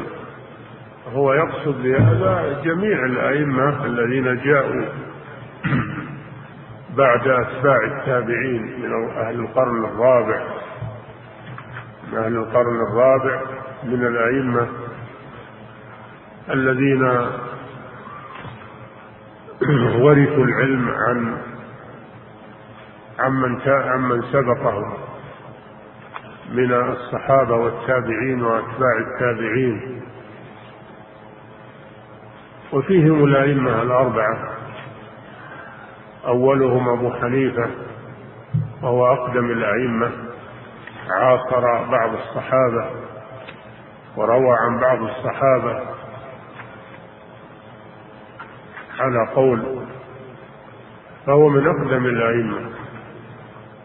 هو 1.14 1.34
يقصد 1.34 1.84
بهذا 1.84 2.62
جميع 2.66 3.06
الأئمة 3.06 3.86
الذين 3.86 4.42
جاءوا 4.44 4.86
بعد 6.98 7.28
أتباع 7.28 7.78
التابعين 7.84 8.62
من 8.62 9.10
أهل 9.18 9.40
القرن 9.40 9.86
الرابع. 9.86 10.42
من 12.12 12.18
أهل 12.18 12.36
القرن 12.36 12.82
الرابع 12.92 13.42
من 13.84 14.08
الأئمة. 14.08 14.68
الذين 16.50 17.04
ورثوا 20.02 20.44
العلم 20.44 20.90
عن 20.90 21.38
عمن 23.20 23.62
عمن 23.68 24.22
سبقهم 24.22 24.94
من 26.52 26.74
الصحابة 26.74 27.56
والتابعين 27.56 28.44
وأتباع 28.44 28.98
التابعين. 29.00 30.02
وفيهم 32.74 33.24
الأئمة 33.24 33.82
الأربعة. 33.82 34.38
أولهم 36.28 36.90
أبو 36.90 37.14
حنيفة 37.14 37.70
وهو 38.82 39.14
أقدم 39.14 39.52
الأئمة. 39.52 40.12
عاصر 41.10 41.62
بعض 41.92 42.10
الصحابة 42.14 42.90
وروى 44.16 44.56
عن 44.60 44.80
بعض 44.80 45.02
الصحابة. 45.02 45.97
على 49.00 49.28
قول 49.36 49.64
فهو 51.26 51.50
من 51.50 51.68
أقدم 51.68 52.06
الأئمة 52.06 52.70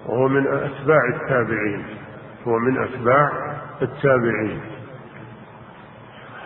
وهو 0.06 0.28
من 0.28 0.46
أتباع 0.46 1.00
التابعين 1.14 1.84
هو 2.46 2.58
من 2.58 2.82
أتباع 2.82 3.30
التابعين. 3.82 4.60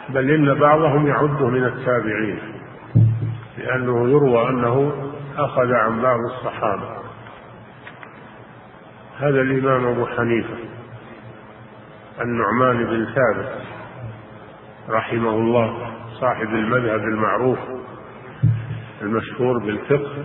بل 0.09 0.31
إن 0.31 0.55
بعضهم 0.55 1.07
يعده 1.07 1.49
من 1.49 1.65
التابعين 1.65 2.39
لأنه 3.59 4.09
يروى 4.09 4.49
أنه 4.49 4.93
أخذ 5.37 5.73
عن 5.73 6.03
بعض 6.03 6.19
الصحابة. 6.21 6.97
هذا 9.19 9.41
الإمام 9.41 9.87
أبو 9.87 10.07
حنيفة 10.07 10.57
النعمان 12.21 12.85
بن 12.85 13.07
ثابت 13.15 13.53
رحمه 14.89 15.31
الله 15.31 15.93
صاحب 16.21 16.49
المذهب 16.49 17.01
المعروف 17.01 17.59
المشهور 19.03 19.59
بالفقه 19.59 20.25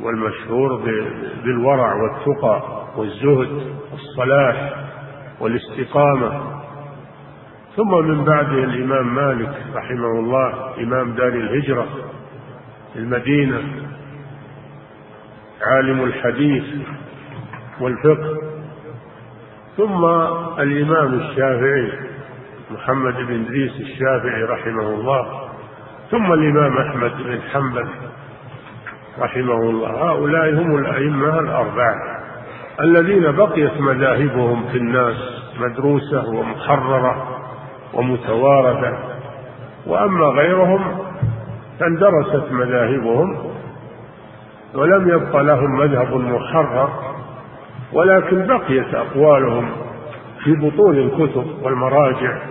والمشهور 0.00 0.76
بالورع 1.44 1.94
والتقى 1.94 2.86
والزهد 2.96 3.76
والصلاح 3.92 4.72
والاستقامة. 5.40 6.60
ثم 7.76 8.04
من 8.04 8.24
بعده 8.24 8.64
الإمام 8.64 9.14
مالك 9.14 9.66
رحمه 9.74 10.10
الله 10.18 10.74
إمام 10.82 11.14
دار 11.14 11.28
الهجرة 11.28 11.86
المدينة 12.96 13.62
عالم 15.62 16.04
الحديث 16.04 16.64
والفقه. 17.80 18.36
ثم 19.76 20.04
الإمام 20.60 21.14
الشافعي 21.14 21.92
محمد 22.70 23.14
بن 23.14 23.44
إدريس 23.44 23.72
الشافعي 23.80 24.42
رحمه 24.42 24.88
الله. 24.88 25.49
ثم 26.10 26.32
الإمام 26.32 26.78
أحمد 26.78 27.12
بن 27.24 27.40
حنبل 27.52 27.88
رحمه 29.18 29.54
الله. 29.54 30.10
هؤلاء 30.10 30.54
هم 30.54 30.76
الأئمة 30.76 31.38
الأربعة 31.38 31.94
الذين 32.80 33.32
بقيت 33.32 33.80
مذاهبهم 33.80 34.64
في 34.72 34.78
الناس 34.78 35.16
مدروسة 35.60 36.28
ومحررة 36.28 37.38
ومتوارثة. 37.94 38.98
وأما 39.86 40.26
غيرهم 40.26 40.98
فاندرست 41.80 42.52
مذاهبهم 42.52 43.36
ولم 44.74 45.08
يبق 45.08 45.36
لهم 45.36 45.78
مذهب 45.78 46.14
محرر 46.14 46.90
ولكن 47.92 48.46
بقيت 48.46 48.94
أقوالهم 48.94 49.70
في 50.44 50.52
بطون 50.52 50.96
الكتب 50.96 51.46
والمراجع. 51.62 52.49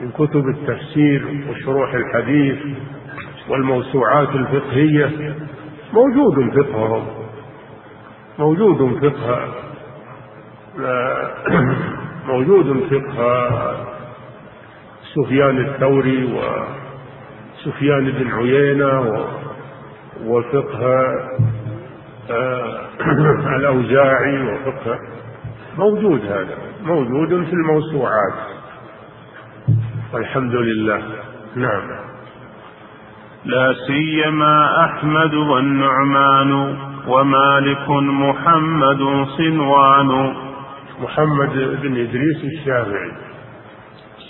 من 0.00 0.10
كتب 0.10 0.48
التفسير 0.48 1.44
وشروح 1.50 1.94
الحديث 1.94 2.58
والموسوعات 3.48 4.28
الفقهية. 4.28 5.34
موجود 5.92 6.50
فقههم 6.50 7.06
موجود 8.38 8.98
فقه 9.02 9.54
موجود 12.32 12.86
فقه 12.90 13.76
سفيان 15.14 15.58
الثوري 15.58 16.24
وسفيان 16.24 18.10
بن 18.10 18.30
عيينة 18.32 19.24
وفقه 20.24 21.04
آه، 22.30 22.80
الأوزاعي 23.56 24.42
وفقه. 24.42 24.98
موجود 25.78 26.20
هذا. 26.24 26.58
موجود 26.84 27.44
في 27.44 27.52
الموسوعات. 27.52 28.34
والحمد 30.12 30.54
لله. 30.54 31.02
نعم. 31.56 31.82
لا 33.44 33.74
سيما 33.86 34.84
أحمد 34.84 35.34
والنعمان 35.34 36.76
ومالك 37.08 37.90
محمد 37.90 39.26
صنوان. 39.38 40.34
محمد 41.00 41.52
بن 41.82 42.00
إدريس 42.00 42.44
الشافعي. 42.44 43.12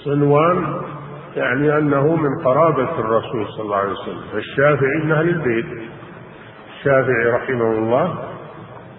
صنوان 0.05 0.81
يعني 1.37 1.79
أنه 1.79 2.17
من 2.17 2.45
قرابة 2.45 3.01
الرسول 3.01 3.47
صلى 3.47 3.65
الله 3.65 3.77
عليه 3.77 3.93
وسلم 3.93 4.23
فالشافعي 4.33 5.05
من 5.05 5.13
أهل 5.13 5.29
البيت. 5.29 5.67
الشافعي 6.79 7.27
رحمه 7.35 7.73
الله 7.73 8.19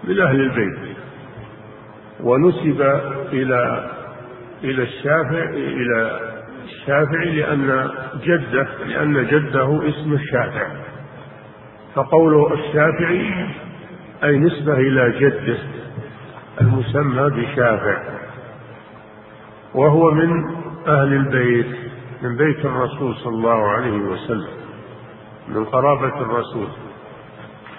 من 0.04 0.20
أهل 0.20 0.42
البيت. 0.42 0.98
ونسب 2.24 2.82
إلى 3.34 3.90
إلى 4.64 4.84
الشافعي 4.84 5.74
إلى 5.74 6.37
الشافعي 6.68 7.36
لأن 7.36 7.90
جده 8.24 8.68
لأن 8.86 9.28
جده 9.28 9.90
اسم 9.90 10.14
الشافعي. 10.14 10.78
فقوله 11.96 12.54
الشافعي 12.54 13.46
أي 14.24 14.38
نسبة 14.38 14.74
إلى 14.74 15.20
جده 15.20 15.58
المسمى 16.62 17.30
بشافع 17.30 18.02
وهو 19.74 20.12
من 20.12 20.30
أهل 20.88 21.14
البيت 21.14 21.76
من 22.22 22.38
بيت 22.38 22.66
الرسول 22.66 23.16
صلى 23.16 23.34
الله 23.36 23.68
عليه 23.68 23.98
وسلم 23.98 24.58
من 25.48 25.66
قرابة 25.66 26.22
الرسول. 26.22 26.68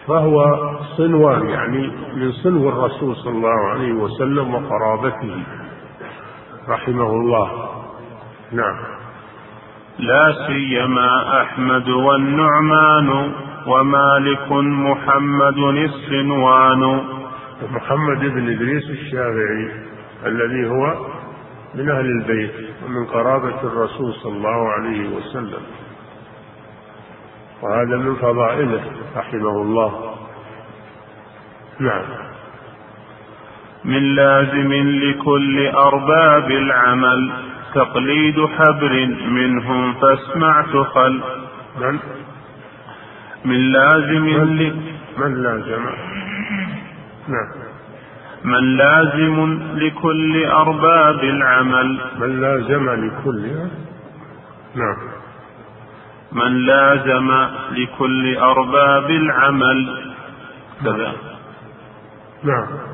فهو 0.06 0.68
صنوان 0.96 1.48
يعني 1.48 1.90
من 2.14 2.32
صنو 2.32 2.68
الرسول 2.68 3.16
صلى 3.16 3.32
الله 3.32 3.68
عليه 3.70 3.92
وسلم 3.92 4.54
وقرابته 4.54 5.42
رحمه 6.68 7.10
الله. 7.10 7.67
نعم. 8.52 8.76
لا 9.98 10.46
سيما 10.46 11.42
أحمد 11.42 11.88
والنعمان 11.88 13.32
ومالك 13.66 14.52
محمد 14.52 15.58
الصنوان 15.58 17.00
محمد 17.72 18.18
بن 18.18 18.52
إدريس 18.52 18.90
الشافعي 18.90 19.70
الذي 20.26 20.68
هو 20.68 21.06
من 21.74 21.90
أهل 21.90 22.06
البيت 22.06 22.54
ومن 22.84 23.06
قرابة 23.06 23.62
الرسول 23.62 24.14
صلى 24.14 24.32
الله 24.32 24.68
عليه 24.72 25.08
وسلم. 25.16 25.62
وهذا 27.62 27.96
من 27.96 28.14
فضائله 28.14 28.82
رحمه 29.16 29.62
الله. 29.62 30.14
نعم. 31.80 32.04
من 33.84 34.14
لازم 34.14 34.72
لكل 34.72 35.66
أرباب 35.66 36.50
العمل. 36.50 37.47
تقليد 37.74 38.46
حبر 38.46 39.06
منهم 39.30 39.94
فاسمع 39.94 40.62
تخل. 40.62 41.20
من؟ 41.80 41.98
من 43.44 43.72
لازم 43.72 44.22
من, 44.22 44.82
من 45.18 45.42
لازم؟ 45.42 45.84
نعم. 47.28 47.48
من 48.44 48.76
لازم 48.76 49.58
لكل 49.74 50.44
أرباب 50.44 51.24
العمل. 51.24 51.98
من 52.20 52.40
لازم 52.40 52.90
لكل؟ 52.90 53.46
نعم. 54.74 54.96
من 56.32 56.66
لازم 56.66 57.30
لكل 57.70 58.36
أرباب 58.36 59.10
العمل. 59.10 60.04
كذا. 60.84 61.12
نعم. 62.44 62.87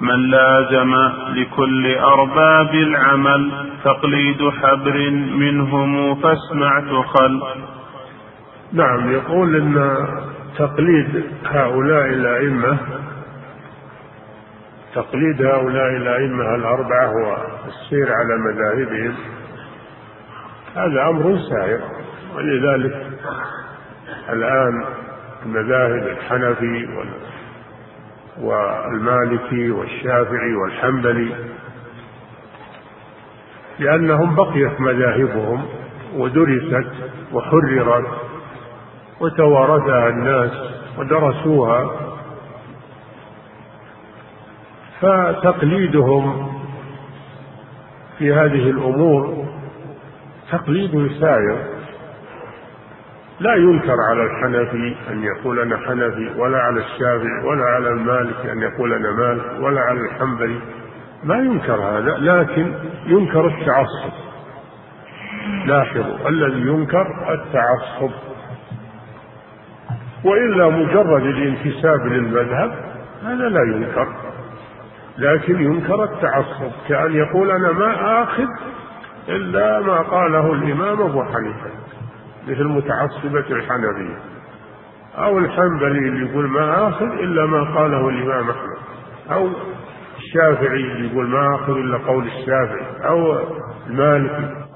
من 0.00 0.30
لازم 0.30 0.94
لكل 1.28 1.98
أرباب 1.98 2.74
العمل 2.74 3.70
تقليد 3.84 4.50
حبر 4.50 5.10
منهم 5.36 6.14
فاسمع 6.14 6.80
تخل. 6.80 7.40
نعم 8.72 9.12
يقول 9.12 9.56
إن 9.56 9.96
تقليد 10.58 11.24
هؤلاء 11.44 12.06
الأئمة 12.06 12.78
تقليد 14.94 15.42
هؤلاء 15.42 15.96
الأئمة 15.96 16.54
الأربعة 16.54 17.12
والسير 17.12 18.12
على 18.12 18.36
مذاهبهم 18.38 19.14
هذا 20.76 21.08
أمر 21.08 21.38
سائر. 21.50 21.80
ولذلك 22.36 23.06
الآن 24.32 24.84
المذاهب 25.46 26.06
الحنفي 26.06 26.88
والمالكي 28.40 29.70
والشافعي 29.70 30.54
والحنبلي 30.54 31.34
لأنهم 33.78 34.34
بقيت 34.34 34.80
مذاهبهم 34.80 35.62
ودرست 36.16 36.86
وحررت 37.32 38.06
وتوارثها 39.20 40.08
الناس 40.08 40.50
ودرسوها. 40.98 41.90
فتقليدهم 45.00 46.52
في 48.18 48.32
هذه 48.32 48.70
الأمور 48.70 49.46
تقليد 50.52 51.10
سائر. 51.20 51.69
لا 53.40 53.54
ينكر 53.54 53.96
على 54.10 54.22
الحنفي 54.22 54.96
أن 55.10 55.22
يقول 55.22 55.58
أنا 55.60 55.76
حنفي 55.76 56.30
ولا 56.36 56.58
على 56.58 56.80
الشافعي 56.80 57.44
ولا 57.44 57.64
على 57.64 57.88
المالكي 57.88 58.52
أن 58.52 58.62
يقول 58.62 58.92
أنا 58.92 59.12
مالك 59.12 59.60
ولا 59.60 59.80
على 59.80 60.00
الحنبلي. 60.00 60.60
ما 61.24 61.36
ينكر 61.36 61.74
هذا 61.74 62.16
لكن 62.18 62.74
ينكر 63.06 63.46
التعصب. 63.46 64.12
لاحظوا 65.66 66.28
الذي 66.28 66.60
ينكر 66.60 67.34
التعصب. 67.34 68.10
وإلا 70.24 70.68
مجرد 70.68 71.22
الانتساب 71.22 72.06
للمذهب 72.06 72.74
هذا 73.24 73.48
لا 73.48 73.62
ينكر. 73.62 74.08
لكن 75.18 75.62
ينكر 75.62 76.04
التعصب 76.04 76.70
كأن 76.88 77.14
يقول 77.14 77.50
أنا 77.50 77.72
ما 77.72 78.22
آخذ 78.22 78.48
إلا 79.28 79.80
ما 79.80 80.02
قاله 80.02 80.52
الإمام 80.52 81.02
أبو 81.02 81.24
حنيفة. 81.24 81.70
مثل 82.48 82.64
متعصبة 82.64 83.44
الحنفية 83.50 84.18
أو 85.18 85.38
الحنبلي 85.38 86.08
اللي 86.08 86.30
يقول 86.30 86.48
ما 86.48 86.88
آخذ 86.88 87.06
إلا 87.06 87.46
ما 87.46 87.62
قاله 87.62 88.08
الإمام 88.08 88.50
أحمد. 88.50 88.78
أو 89.30 89.50
الشافعي 90.18 90.92
اللي 90.92 91.12
يقول 91.12 91.28
ما 91.28 91.54
آخذ 91.54 91.72
إلا 91.72 91.98
قول 91.98 92.26
الشافعي. 92.26 93.08
أو 93.08 93.38
المالكي. 93.86 94.66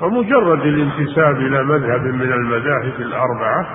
فمجرد 0.00 0.60
الانتساب 0.60 1.36
إلى 1.36 1.64
مذهب 1.64 2.00
من 2.00 2.32
المذاهب 2.32 3.00
الأربعة 3.00 3.66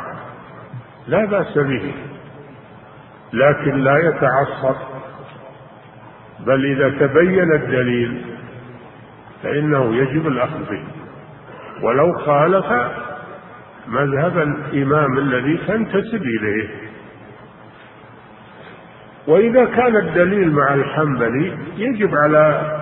لا 1.07 1.25
بأس 1.25 1.57
به. 1.57 1.93
لكن 3.33 3.77
لا 3.77 3.97
يتعصب. 3.97 4.75
بل 6.39 6.65
إذا 6.65 7.07
تبين 7.07 7.53
الدليل 7.53 8.25
فإنه 9.43 9.95
يجب 9.95 10.27
الأخذ 10.27 10.60
به. 10.69 10.83
ولو 11.83 12.13
خالف 12.13 12.65
مذهب 13.88 14.38
الإمام 14.38 15.17
الذي 15.17 15.60
تنتسب 15.67 16.21
إليه. 16.21 16.69
وإذا 19.28 19.65
كان 19.65 19.95
الدليل 19.95 20.52
مع 20.52 20.73
الحنبلي 20.73 21.58
يجب 21.78 22.15
على 22.15 22.73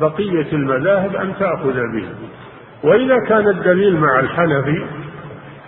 بقية 0.00 0.52
المذاهب 0.52 1.16
أن 1.16 1.34
تأخذ 1.38 1.74
به. 1.74 2.08
وإذا 2.82 3.16
كان 3.28 3.48
الدليل 3.48 4.00
مع 4.00 4.20
الحنفي 4.20 4.86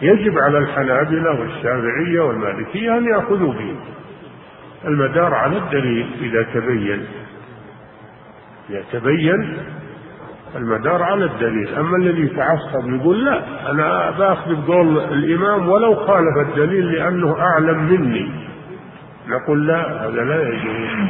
يجب 0.03 0.38
على 0.38 0.59
الحنابلة 0.59 1.40
والشافعية 1.40 2.20
والمالكية 2.20 2.98
أن 2.98 3.05
يأخذوا 3.05 3.53
به. 3.53 3.76
المدار 4.85 5.35
على 5.35 5.59
الدليل 5.59 6.07
إذا 6.20 6.42
تبين. 6.42 7.07
إذا 8.70 8.85
تبين 8.92 9.59
المدار 10.56 11.02
على 11.02 11.24
الدليل. 11.24 11.74
أما 11.74 11.96
الذي 11.96 12.22
يتعصب 12.22 12.88
يقول 12.88 13.24
لا 13.24 13.70
أنا 13.70 14.10
بأخذ 14.10 14.66
بقول 14.66 14.98
الإمام 14.98 15.68
ولو 15.68 15.94
خالف 15.94 16.48
الدليل 16.48 16.92
لأنه 16.92 17.36
أعلم 17.40 17.78
مني. 17.78 18.32
نقول 19.28 19.66
لا 19.66 20.06
هذا 20.06 20.24
لا 20.24 20.48
يجوز. 20.48 21.08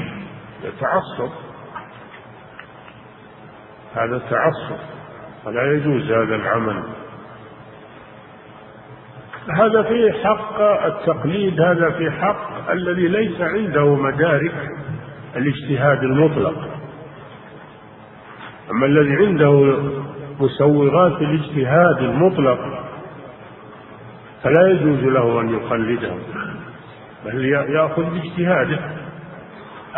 يتعصب. 0.65 1.33
هذا 3.95 4.19
تعصب. 4.19 4.81
فلا 5.45 5.73
يجوز 5.73 6.13
هذا 6.13 6.37
العمل. 6.37 6.83
هذا 9.51 9.83
في 9.83 10.13
حق 10.25 10.61
التقليد 10.61 11.61
هذا 11.61 11.91
في 11.91 12.11
حق 12.11 12.71
الذي 12.71 13.09
ليس 13.09 13.41
عنده 13.41 13.95
مدارك 13.95 14.55
الاجتهاد 15.37 16.03
المطلق. 16.03 16.80
أما 18.71 18.87
الذي 18.87 19.17
عنده 19.27 19.79
مسوغات 20.41 21.23
الاجتهاد 21.23 21.99
المطلق 21.99 22.59
فلا 24.43 24.69
يجوز 24.69 25.05
له 25.05 25.41
أن 25.41 25.49
يقلده 25.49 26.13
بل 27.25 27.45
يأخذ 27.45 28.05
باجتهاده. 28.05 28.79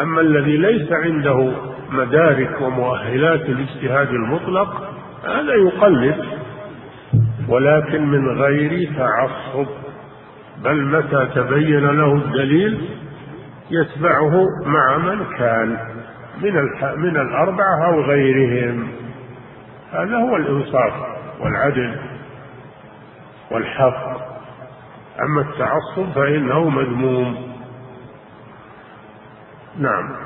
أما 0.00 0.20
الذي 0.20 0.56
ليس 0.56 0.92
عنده 0.92 1.52
مدارك 1.90 2.61
ومؤهلات 2.61 3.40
الاجتهاد 3.40 4.08
المطلق 4.08 4.90
هذا 5.24 5.54
يقلد 5.54 6.24
ولكن 7.48 8.06
من 8.06 8.28
غير 8.28 8.90
تعصب. 8.96 9.66
بل 10.64 10.85
متى 10.85 11.28
تبين 11.35 11.87
له 11.87 12.14
الدليل 12.14 12.88
يتبعه 13.70 14.46
مع 14.66 14.98
من 14.98 15.24
كان. 15.38 15.91
من 16.40 16.55
من 16.97 17.16
الأربعة 17.16 17.87
أو 17.87 18.01
غيرهم. 18.01 18.88
هذا 19.92 20.16
هو 20.16 20.37
الإنصاف 20.37 20.92
والعدل 21.40 21.97
والحق. 23.51 24.33
أما 25.21 25.40
التعصب 25.40 26.12
فإنه 26.14 26.68
مذموم. 26.68 27.53
نعم. 29.79 30.16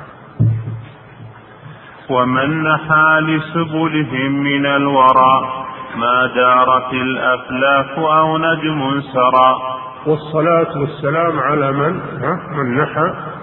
ومن 2.09 2.63
نحى 2.63 3.19
لسبلهم 3.21 4.43
من 4.43 4.65
الورى 4.65 5.65
ما 5.95 6.27
دارت 6.35 6.93
الأفلاك 6.93 7.97
أو 7.97 8.37
نجم 8.37 9.01
سرى. 9.01 9.77
والصلاة 10.05 10.79
والسلام 10.79 11.39
على 11.39 11.71
من؟ 11.71 11.99
ها؟ 12.21 12.39
من 12.53 12.77
نحى 12.77 13.36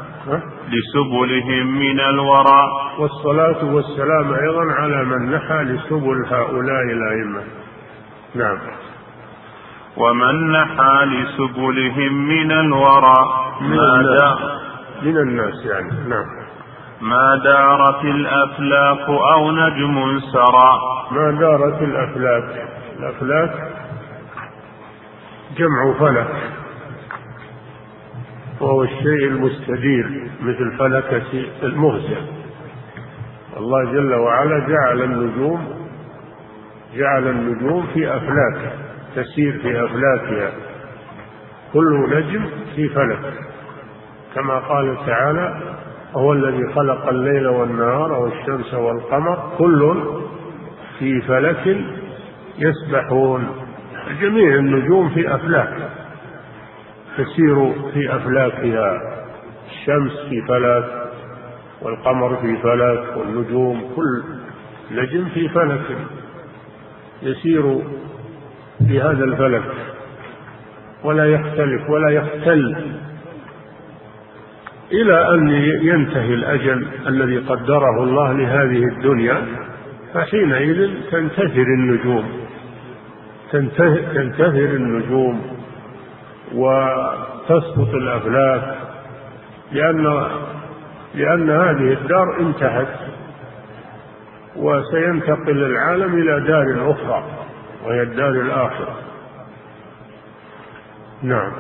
لسبلهم 0.69 1.67
من 1.79 2.01
الورى. 2.01 2.71
والصلاة 2.99 3.65
والسلام 3.65 4.35
أيضا 4.35 4.73
على 4.73 5.05
من 5.05 5.31
نحى 5.31 5.55
لسبل 5.55 6.27
هؤلاء 6.31 6.83
الأئمة. 6.83 7.43
نعم. 8.35 8.59
ومن 9.97 10.51
نحى 10.51 11.05
لسبلهم 11.05 12.29
من 12.29 12.53
الورى. 12.53 13.45
من 13.61 13.81
الناس, 13.81 14.39
من 15.03 15.17
الناس 15.17 15.67
يعني. 15.67 16.09
نعم. 16.09 16.25
ما 17.01 17.37
دارت 17.45 18.05
الأفلاك 18.05 19.09
أو 19.09 19.51
نجم 19.51 20.21
سرى. 20.21 20.81
ما 21.11 21.31
دارت 21.41 21.83
الأفلاك؟ 21.83 22.69
الأفلاك 22.99 23.73
جمع 25.57 25.93
فلك. 25.99 26.64
وهو 28.61 28.83
الشيء 28.83 29.27
المستدير 29.27 30.31
مثل 30.43 30.77
فلكة 30.79 31.45
المغزى. 31.63 32.17
الله 33.57 33.93
جل 33.93 34.15
وعلا 34.15 34.69
جعل 34.69 35.03
النجوم 35.03 35.85
جعل 36.97 37.29
النجوم 37.29 37.87
في 37.95 38.17
أفلاك 38.17 38.73
تسير 39.17 39.59
في 39.59 39.85
أفلاكها. 39.85 40.51
كل 41.73 42.07
نجم 42.11 42.47
في 42.77 42.89
فلك 42.89 43.33
كما 44.35 44.59
قال 44.59 44.97
تعالى 45.07 45.61
هو 46.15 46.33
الذي 46.33 46.73
خلق 46.73 47.09
الليل 47.09 47.49
والنهار 47.49 48.13
والشمس 48.13 48.75
والقمر 48.75 49.53
كل 49.59 50.03
في 50.99 51.21
فلك 51.21 51.77
يسبحون. 52.59 53.47
جميع 54.21 54.55
النجوم 54.55 55.09
في 55.09 55.35
أفلاك 55.35 55.91
تسير 57.19 57.73
في 57.95 58.17
أفلاكها 58.17 59.01
الشمس 59.71 60.13
في 60.29 60.43
فلك 60.49 61.05
والقمر 61.83 62.37
في 62.37 62.57
فلك 62.57 63.17
والنجوم 63.17 63.91
كل 63.97 64.23
نجم 64.93 65.29
في 65.35 65.49
فلك 65.49 65.97
يسير 67.23 67.79
في 68.89 69.01
هذا 69.01 69.25
الفلك. 69.25 69.63
ولا 71.05 71.27
يختلف 71.27 71.91
ولا 71.91 72.11
يختل. 72.11 72.77
إلى 74.93 75.35
أن 75.35 75.49
ينتهي 75.83 76.35
الأجل 76.35 76.87
الذي 77.07 77.39
قدره 77.39 78.03
الله 78.03 78.33
لهذه 78.33 78.85
الدنيا 78.85 79.43
فحينئذ 80.15 80.91
تنتثر 81.11 81.63
النجوم 81.63 82.25
تنتثر 83.53 84.77
النجوم. 84.77 85.54
وتسقط 86.53 87.95
الأفلاك 87.95 88.79
لأن 89.73 90.27
لأن 91.15 91.51
هذه 91.51 91.93
الدار 91.93 92.41
انتهت 92.41 92.99
وسينتقل 94.57 95.63
العالم 95.65 96.15
إلى 96.15 96.41
دار 96.41 96.91
أخرى 96.91 97.25
وهي 97.85 98.03
الدار 98.03 98.31
الآخرة. 98.31 98.95
نعم. 101.23 101.53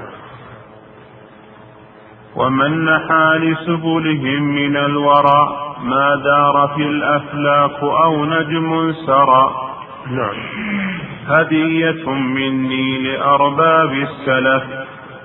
ومن 2.37 2.85
نحى 2.85 3.39
لسبلهم 3.39 4.43
من 4.43 4.76
الورى 4.76 5.74
ما 5.82 6.16
دار 6.16 6.72
في 6.76 6.82
الأفلاك 6.82 7.82
أو 7.82 8.24
نجم 8.24 8.93
سرى. 9.07 9.64
نعم. 10.11 10.37
هدية 11.27 12.11
مني 12.11 12.99
لأرباب 12.99 13.93
السلف 13.93 14.63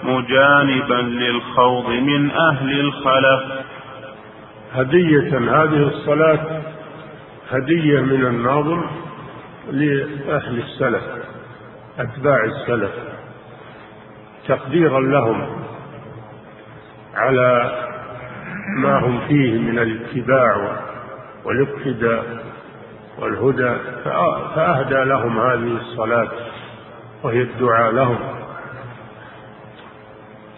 مجانبا 0.03 0.93
للخوض 0.93 1.89
من 1.89 2.31
أهل 2.31 2.79
الخلف. 2.79 3.43
هدية 4.73 5.37
هذه 5.37 5.87
الصلاة 5.87 6.61
هدية 7.51 8.01
من 8.01 8.25
الناظم 8.25 8.81
لأهل 9.71 10.63
السلف 10.63 11.03
أتباع 11.99 12.43
السلف. 12.43 12.91
تقديرا 14.47 14.99
لهم 14.99 15.63
على 17.15 17.71
ما 18.77 18.99
هم 18.99 19.19
فيه 19.27 19.59
من 19.59 19.79
الاتباع 19.79 20.79
والاقتداء. 21.45 22.48
والهدى 23.21 23.75
فأهدى 24.55 25.09
لهم 25.09 25.39
هذه 25.39 25.77
الصلاة 25.81 26.27
وهي 27.23 27.41
الدعاء 27.41 27.91
لهم. 27.91 28.17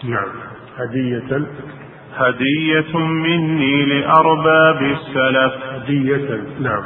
نعم. 0.03 0.28
هدية. 0.78 1.45
هدية 2.18 2.97
مني 2.97 3.86
لأرباب 3.86 4.82
السلف. 4.82 5.53
هدية. 5.74 6.43
نعم. 6.59 6.84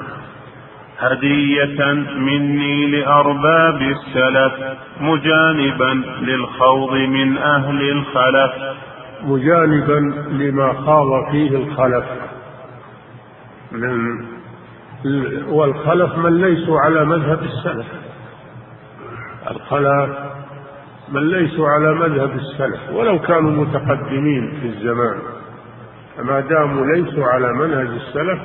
هدية 0.99 1.93
مني 2.17 2.85
لأرباب 2.85 3.81
السلف. 3.81 4.53
مجانبا 5.01 6.03
للخوض 6.21 6.93
من 6.93 7.37
أهل 7.37 7.89
الخلف. 7.89 8.51
مجانبا 9.23 10.13
لما 10.31 10.73
خاض 10.73 11.31
فيه 11.31 11.57
الخلف. 11.57 12.05
من 13.71 14.34
والخلف 15.47 16.17
من 16.17 16.41
ليسوا 16.41 16.79
على 16.79 17.05
مذهب 17.05 17.43
السلف. 17.43 17.85
الخلف 19.51 20.09
من 21.09 21.21
ليسوا 21.27 21.67
على 21.69 21.93
مذهب 21.93 22.31
السلف 22.35 22.79
ولو 22.93 23.19
كانوا 23.19 23.51
متقدمين 23.51 24.51
في 24.61 24.67
الزمان. 24.67 25.19
فما 26.17 26.39
داموا 26.39 26.85
ليسوا 26.85 27.25
على 27.25 27.53
منهج 27.53 27.87
السلف 27.87 28.39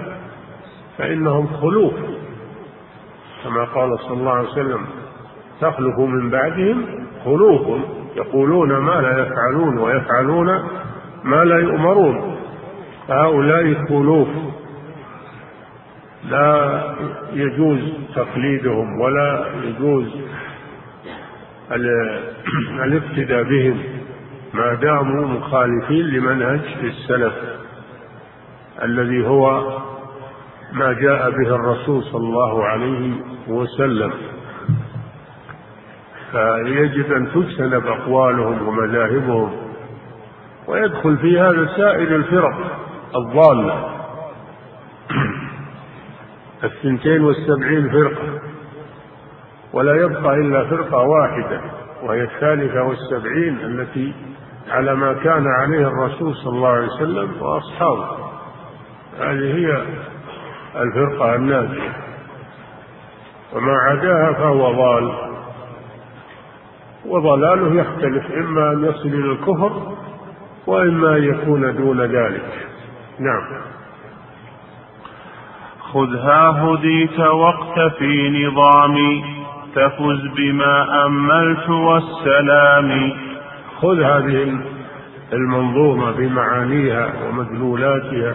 فإنهم 0.98 1.46
خلوف. 1.46 1.94
كما 3.44 3.64
قال 3.64 3.98
صلى 3.98 4.20
الله 4.20 4.32
عليه 4.32 4.48
وسلم 4.48 4.86
تخلف 5.60 5.98
من 5.98 6.30
بعدهم 6.30 6.84
خلوف. 7.24 7.80
يقولون 8.16 8.76
ما 8.76 9.00
لا 9.00 9.22
يفعلون 9.22 9.78
ويفعلون 9.78 10.46
ما 11.24 11.44
لا 11.44 11.58
يؤمرون. 11.58 12.36
هؤلاء 13.08 13.74
خلوف. 13.88 14.28
لا 16.24 16.82
يجوز 17.32 17.78
تقليدهم 18.14 19.00
ولا 19.00 19.46
يجوز 19.64 20.06
الاقتداء 22.84 23.42
بهم. 23.42 23.78
ما 24.54 24.74
داموا 24.74 25.26
مخالفين 25.26 26.06
لمنهج 26.06 26.60
السلف 26.82 27.32
الذي 28.82 29.26
هو 29.26 29.78
ما 30.72 30.92
جاء 30.92 31.30
به 31.30 31.54
الرسول 31.54 32.02
صلى 32.02 32.26
الله 32.26 32.64
عليه 32.64 33.12
وسلم. 33.48 34.12
فيجب 36.32 37.12
أن 37.12 37.28
تجتنب 37.34 37.86
أقوالهم 37.86 38.68
ومذاهبهم 38.68 39.52
ويدخل 40.68 41.16
في 41.16 41.40
هذا 41.40 41.66
سائر 41.76 42.16
الفرق 42.16 42.78
الضالة. 43.16 43.99
الثنتين 46.64 47.24
والسبعين 47.24 47.90
فرقة 47.90 48.40
ولا 49.72 49.94
يبقى 49.94 50.34
إلا 50.34 50.64
فرقة 50.64 50.98
واحدة 50.98 51.60
وهي 52.02 52.22
الثالثة 52.22 52.82
والسبعين 52.82 53.60
التي 53.60 54.14
على 54.68 54.94
ما 54.94 55.12
كان 55.12 55.46
عليه 55.46 55.88
الرسول 55.88 56.34
صلى 56.34 56.52
الله 56.52 56.68
عليه 56.68 56.86
وسلم 56.86 57.42
وأصحابه. 57.42 58.08
هذه 59.18 59.54
هي 59.54 59.82
الفرقة 60.76 61.34
الناجية. 61.34 61.92
وما 63.52 63.72
عداها 63.72 64.32
فهو 64.32 64.72
ضال. 64.72 65.12
وضلاله 67.06 67.80
يختلف 67.80 68.32
إما 68.32 68.72
أن 68.72 68.84
يصل 68.84 69.08
إلى 69.08 69.32
الكفر 69.32 69.96
وإما 70.66 71.16
أن 71.16 71.22
يكون 71.22 71.76
دون 71.76 72.00
ذلك. 72.00 72.68
نعم. 73.18 73.69
خذها 75.92 76.50
هديت 76.50 77.20
واقتفي 77.20 78.46
نظامي 78.46 79.24
تفز 79.74 80.26
بما 80.36 81.06
أملت 81.06 81.68
والسلام. 81.68 83.12
خذ 83.80 84.00
هذه 84.02 84.58
المنظومة 85.32 86.10
بمعانيها 86.10 87.12
ومدلولاتها. 87.24 88.34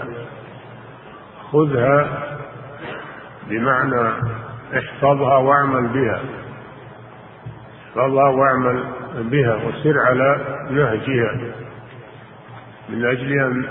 خذها 1.51 2.08
بمعنى 3.49 4.10
احفظها 4.78 5.38
واعمل 5.38 5.88
بها. 5.88 6.20
احفظها 7.88 8.30
واعمل 8.30 8.84
بها 9.16 9.56
وسر 9.56 9.99
على 9.99 10.38
نهجها 10.72 11.53
من 12.89 13.06
أجل 13.06 13.32
أن 13.32 13.66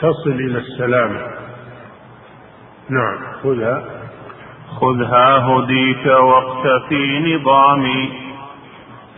تصل 0.00 0.30
إلى 0.30 0.58
السلام. 0.58 1.33
نعم. 2.88 3.18
خذها. 3.42 3.84
خذها 4.80 5.38
هديت 5.38 6.06
واقتفي 6.06 7.34
نظامي 7.36 8.12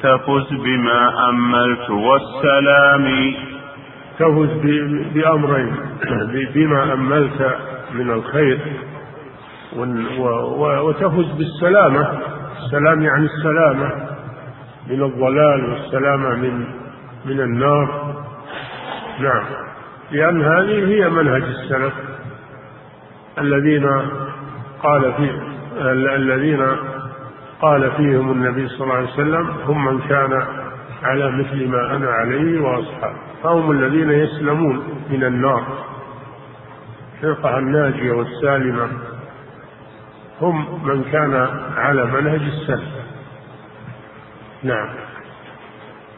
تفز 0.02 0.52
بما 0.52 1.28
أملت 1.28 1.90
والسلام 1.90 3.34
تفز 4.18 4.50
بأمرين 5.14 5.76
بما 6.54 6.92
أملت 6.92 7.56
من 7.94 8.10
الخير 8.10 8.60
وتفز 10.58 11.32
بالسلامة. 11.38 12.08
السلام 12.64 13.02
يعني 13.02 13.24
السلامة 13.24 13.90
من 14.90 15.02
الضلال 15.02 15.70
والسلامة 15.70 16.34
من 16.34 16.66
من 17.24 17.40
النار. 17.40 18.14
نعم. 19.20 19.44
لأن 20.10 20.42
هذه 20.42 20.88
هي 20.88 21.08
منهج 21.10 21.42
السلف. 21.42 22.05
الذين 23.38 23.86
قال 24.82 25.12
في 25.12 25.30
الذين 26.16 26.66
قال 27.60 27.90
فيهم 27.90 28.32
النبي 28.32 28.68
صلى 28.68 28.80
الله 28.80 28.94
عليه 28.94 29.12
وسلم 29.12 29.48
هم 29.66 29.84
من 29.84 30.00
كان 30.00 30.46
على 31.02 31.30
مثل 31.30 31.68
ما 31.68 31.96
أنا 31.96 32.10
عليه 32.10 32.60
وأصحابي 32.60 33.16
فهم 33.42 33.70
الذين 33.70 34.10
يسلمون 34.10 35.02
من 35.10 35.24
النار. 35.24 35.64
الفرقة 37.14 37.58
الناجية 37.58 38.12
والسالمة 38.12 38.88
هم 40.40 40.84
من 40.88 41.04
كان 41.04 41.48
على 41.76 42.04
منهج 42.04 42.40
السلف. 42.40 42.88
نعم. 44.62 44.88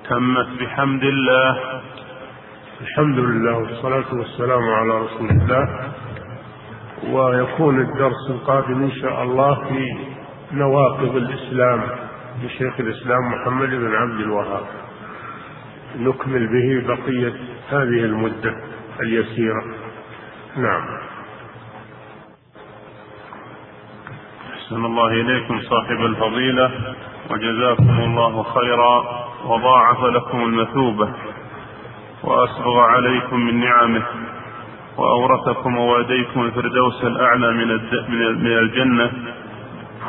تمت 0.08 0.48
بحمد 0.60 1.02
الله. 1.02 1.58
الحمد 2.80 3.18
لله 3.18 3.58
والصلاة 3.58 4.14
والسلام 4.14 4.62
على 4.62 4.98
رسول 4.98 5.30
الله. 5.30 5.64
ويكون 7.06 7.80
الدرس 7.80 8.30
القادم 8.30 8.82
إن 8.82 8.92
شاء 8.92 9.22
الله 9.22 9.54
في 9.54 9.96
نواقض 10.52 11.16
الإسلام 11.16 11.82
لشيخ 12.42 12.80
الإسلام 12.80 13.18
محمد 13.32 13.68
بن 13.68 13.94
عبد 13.94 14.20
الوهاب. 14.20 14.66
نكمل 15.96 16.46
به 16.46 16.94
بقية 16.94 17.34
هذه 17.70 18.04
المدة 18.04 18.54
اليسيرة. 19.00 19.64
نعم. 20.56 20.84
أحسن 24.54 24.84
الله 24.84 25.06
إليكم 25.06 25.60
صاحب 25.60 26.00
الفضيلة 26.00 26.94
وجزاكم 27.30 28.00
الله 28.00 28.42
خيرا 28.42 29.04
وضاعف 29.44 30.04
لكم 30.04 30.42
المثوبة 30.42 31.12
وأسبغ 32.24 32.80
عليكم 32.80 33.36
من 33.40 33.60
نعمه. 33.60 34.27
وأورثكم 34.98 35.76
ووالديكم 35.76 36.40
الفردوس 36.42 37.04
الأعلى 37.04 37.52
من 37.52 37.68
من 38.44 38.58
الجنة. 38.58 39.10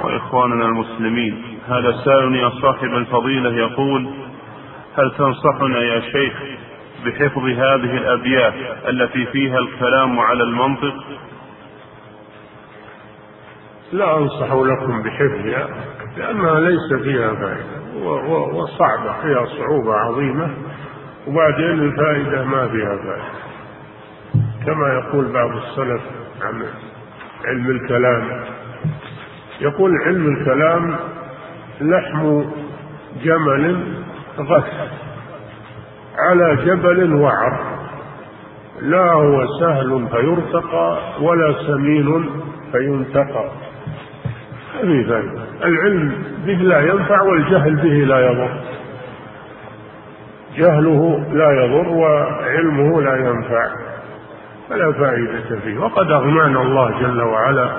وإخواننا 0.02 0.66
المسلمين 0.66 1.44
هذا 1.68 1.92
سائل 2.06 2.36
يا 2.36 2.50
صاحب 2.50 2.88
الفضيلة 2.94 3.50
يقول 3.50 4.10
هل 4.98 5.12
تنصحنا 5.18 5.80
يا 5.80 6.00
شيخ 6.00 6.34
بحفظ 7.06 7.44
هذه 7.44 7.98
الأبيات 7.98 8.54
التي 8.90 9.26
فيها 9.26 9.60
الكلام 9.60 10.20
على 10.20 10.44
المنطق؟ 10.44 10.94
لا 13.94 14.18
أنصح 14.18 14.54
لكم 14.54 15.04
بحفظها 15.04 15.68
لأنها 16.18 16.60
ليس 16.60 16.94
فيها 17.04 17.34
فائدة 17.34 17.80
وصعبة 18.54 19.22
فيها 19.22 19.46
صعوبة 19.46 19.94
عظيمة 19.94 20.50
وبعدين 21.28 21.80
الفائدة 21.80 22.44
ما 22.44 22.68
فيها 22.68 22.98
فائدة. 22.98 23.49
كما 24.66 24.94
يقول 24.94 25.34
بعض 25.34 25.50
السلف 25.56 26.02
عن 26.42 26.64
علم 27.46 27.70
الكلام. 27.70 28.42
يقول 29.62 29.92
علم 30.06 30.28
الكلام 30.28 30.96
لحم 31.82 32.44
جمل 33.24 33.96
غث 34.40 34.74
على 36.18 36.56
جبل 36.56 37.14
وعر. 37.14 37.60
لا 38.82 39.12
هو 39.12 39.46
سهل 39.60 40.08
فيرتقى 40.12 41.00
ولا 41.22 41.54
سمين 41.68 42.30
فينتقى. 42.72 43.50
هذه 44.84 45.24
العلم 45.64 46.24
به 46.46 46.54
لا 46.54 46.80
ينفع 46.80 47.22
والجهل 47.22 47.76
به 47.76 48.06
لا 48.06 48.32
يضر. 48.32 48.50
جهله 50.56 51.26
لا 51.34 51.52
يضر 51.52 51.90
وعلمه 51.90 53.02
لا 53.02 53.16
ينفع. 53.16 53.89
فلا 54.70 54.92
فائدة 54.92 55.60
فيه. 55.60 55.78
وقد 55.78 56.12
أغنانا 56.12 56.62
الله 56.62 57.00
جل 57.00 57.22
وعلا 57.22 57.72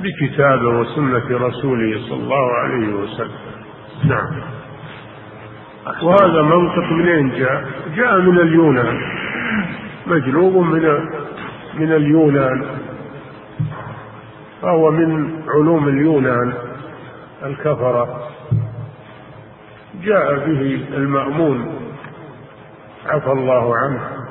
بكتابه 0.00 0.68
وسنة 0.68 1.46
رسوله 1.46 2.00
صلى 2.08 2.22
الله 2.22 2.52
عليه 2.52 2.94
وسلم. 2.94 3.30
نعم. 4.04 4.42
وهذا 6.02 6.42
منطق 6.42 6.92
منين 6.92 7.30
جاء؟ 7.30 7.64
جاء 7.96 8.20
من 8.20 8.38
اليونان. 8.38 9.00
مجلوب 10.06 10.56
من 10.56 11.00
من 11.74 11.92
اليونان. 11.92 12.64
فهو 14.62 14.90
من 14.90 15.42
علوم 15.48 15.88
اليونان 15.88 16.52
الكفرة. 17.44 18.28
جاء 20.02 20.34
به 20.34 20.86
المأمون 20.96 21.78
عفى 23.06 23.32
الله 23.32 23.76
عنه. 23.76 24.23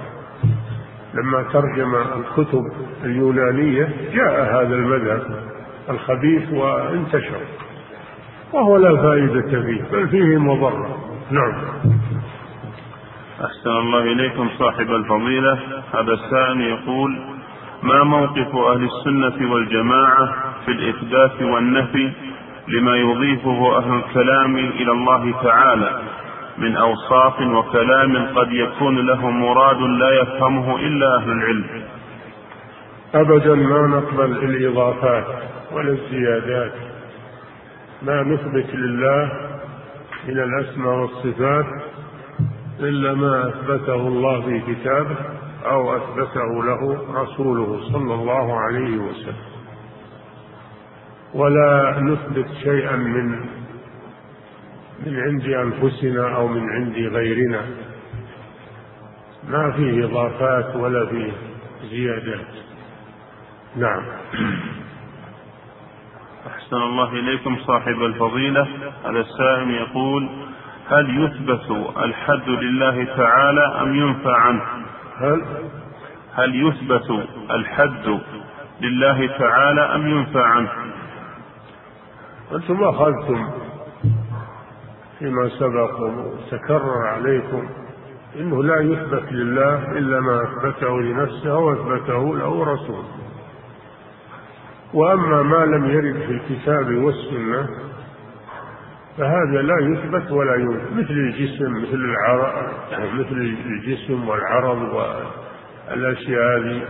لما 1.14 1.44
ترجم 1.54 1.96
الكتب 1.96 2.64
اليونانية 3.04 3.90
جاء 4.14 4.44
هذا 4.56 4.76
المذهب 4.76 5.22
الخبيث 5.90 6.54
وانتشر 6.54 7.42
وهو 8.54 8.78
لا 8.78 8.96
فائدة 8.96 9.62
فيه 9.62 9.84
بل 9.92 10.08
فيه 10.08 10.38
مضرة. 10.38 10.98
نعم. 11.32 11.54
أحسن 13.46 13.70
الله 13.70 14.02
إليكم 14.02 14.50
صاحب 14.60 14.92
الفضيلة. 14.92 15.60
هذا 15.94 16.14
السائل 16.14 16.62
يقول 16.62 17.20
ما 17.84 18.04
موقف 18.04 18.56
أهل 18.56 18.84
السنة 18.84 19.54
والجماعة 19.54 20.34
في 20.66 20.72
الإثبات 20.72 21.42
والنفي 21.42 22.12
لما 22.68 22.96
يضيفه 22.96 23.78
أهل 23.78 23.94
الكلام 23.94 24.56
إلى 24.56 24.92
الله 24.92 25.44
تعالى؟ 25.44 26.02
من 26.58 26.76
أوصاف 26.76 27.42
وكلام 27.42 28.38
قد 28.38 28.52
يكون 28.52 29.06
له 29.06 29.30
مراد 29.30 29.78
لا 29.78 30.22
يفهمه 30.22 30.76
إلا 30.76 31.18
أهل 31.18 31.32
العلم. 31.32 31.84
أبدا 33.16 33.56
ما 33.56 33.88
نقبل 33.88 34.32
الإضافات 34.32 35.26
ولا 35.72 35.92
الزيادات. 35.92 36.74
ما 38.02 38.24
نثبت 38.24 38.76
لله 38.76 39.32
من 40.28 40.40
الأسماء 40.40 40.96
والصفات 40.96 41.66
إلا 42.80 43.14
ما 43.14 43.48
أثبته 43.48 44.08
الله 44.08 44.42
في 44.42 44.60
كتابه 44.60 45.16
أو 45.66 45.96
أثبته 45.96 46.64
له 46.64 46.98
رسوله 47.22 47.80
صلى 47.92 48.14
الله 48.14 48.60
عليه 48.60 48.98
وسلم. 48.98 49.54
ولا 51.34 52.00
نثبت 52.00 52.48
شيئا 52.64 52.96
من 52.96 53.46
من 55.06 55.20
عند 55.20 55.46
أنفسنا 55.46 56.36
أو 56.36 56.48
من 56.48 56.70
عند 56.70 56.96
غيرنا. 56.96 57.62
ما 59.50 59.72
فيه 59.72 60.06
إضافات 60.06 60.76
ولا 60.76 61.06
فيه 61.06 61.32
زيادات 61.90 62.48
نعم. 63.76 64.04
أحسن 66.48 66.76
الله 66.76 67.14
إليكم 67.14 67.58
صاحب 67.68 68.02
الفضيلة. 68.04 68.68
هذا 69.06 69.20
السائل 69.20 69.72
يقول 69.72 70.30
هل 70.90 71.24
يثبت 71.24 71.72
الحد 71.98 72.50
لله 72.50 73.04
تعالى 73.04 73.82
أم 73.82 73.96
ينفى 73.96 74.32
عنه؟ 74.32 74.64
هل؟ 75.20 75.42
هل 76.34 76.68
يثبت 76.68 77.28
الحد 77.52 78.20
لله 78.82 79.28
تعالى 79.28 79.82
أم 79.82 80.08
ينفى 80.08 80.40
عنه؟ 80.40 80.70
أنتم 82.52 82.84
أخذتم 82.84 83.63
فيما 85.24 85.50
سبق 85.50 86.00
وتكرر 86.00 87.08
عليكم 87.08 87.70
إنه 88.36 88.64
لا 88.64 88.80
يثبت 88.82 89.32
لله 89.32 89.92
إلا 89.92 90.20
ما 90.20 90.44
أثبته 90.44 91.02
لنفسه 91.02 91.58
وأثبته 91.58 92.38
له 92.38 92.74
رسوله. 92.74 93.06
وأما 94.94 95.44
ما 95.44 95.66
لم 95.66 95.86
يرد 95.86 96.16
في 96.16 96.32
الكتاب 96.32 96.96
والسنة 96.96 97.70
فهذا 99.18 99.62
لا 99.62 99.80
يثبت 99.80 100.32
ولا 100.32 100.56
ينفى 100.56 100.96
مثل 100.96 101.14
الجسم 101.14 101.72
مثل 101.72 101.96
العرض 101.96 102.54
مثل 103.14 103.58
الجسم 103.68 104.30
والعرض 104.30 104.82
والأشياء 105.92 106.58
هذه. 106.58 106.82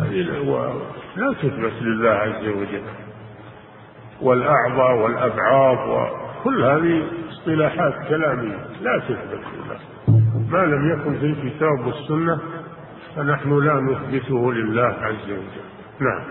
هذه 0.00 0.20
لا 1.16 1.32
تثبت 1.32 1.82
لله 1.82 2.10
عز 2.10 2.48
وجل. 2.48 2.82
والأعضاء 4.20 4.96
والأبعاض 4.96 6.20
وكل 6.40 6.62
هذه 6.62 7.02
اصطلاحات 7.30 7.94
كلامية 8.08 8.56
لا 8.82 8.98
تثبت 8.98 9.40
ما 10.50 10.58
لم 10.58 10.90
يكن 10.90 11.18
في 11.18 11.26
الكتاب 11.26 11.86
والسنة 11.86 12.38
فنحن 13.16 13.58
لا 13.58 13.80
نثبته 13.80 14.52
لله 14.52 14.96
عز 15.02 15.24
وجل. 15.24 15.62
نعم. 16.00 16.22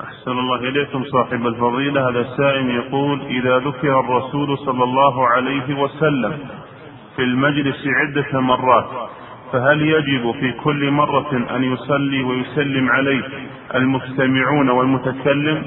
أحسن 0.00 0.30
الله 0.30 0.56
إليكم 0.56 1.04
صاحب 1.04 1.46
الفضيلة. 1.46 2.08
هذا 2.10 2.20
السائل 2.20 2.70
يقول 2.70 3.20
إذا 3.22 3.58
ذكر 3.58 4.00
الرسول 4.00 4.58
صلى 4.58 4.84
الله 4.84 5.28
عليه 5.28 5.80
وسلم 5.80 6.38
في 7.16 7.22
المجلس 7.22 7.86
عدة 7.86 8.40
مرات 8.40 9.08
فهل 9.52 9.82
يجب 9.82 10.32
في 10.40 10.52
كل 10.52 10.90
مرة 10.90 11.56
أن 11.56 11.64
يصلي 11.64 12.22
ويسلم 12.22 12.90
عليه 12.90 13.22
المستمعون 13.74 14.70
والمتكلم؟ 14.70 15.64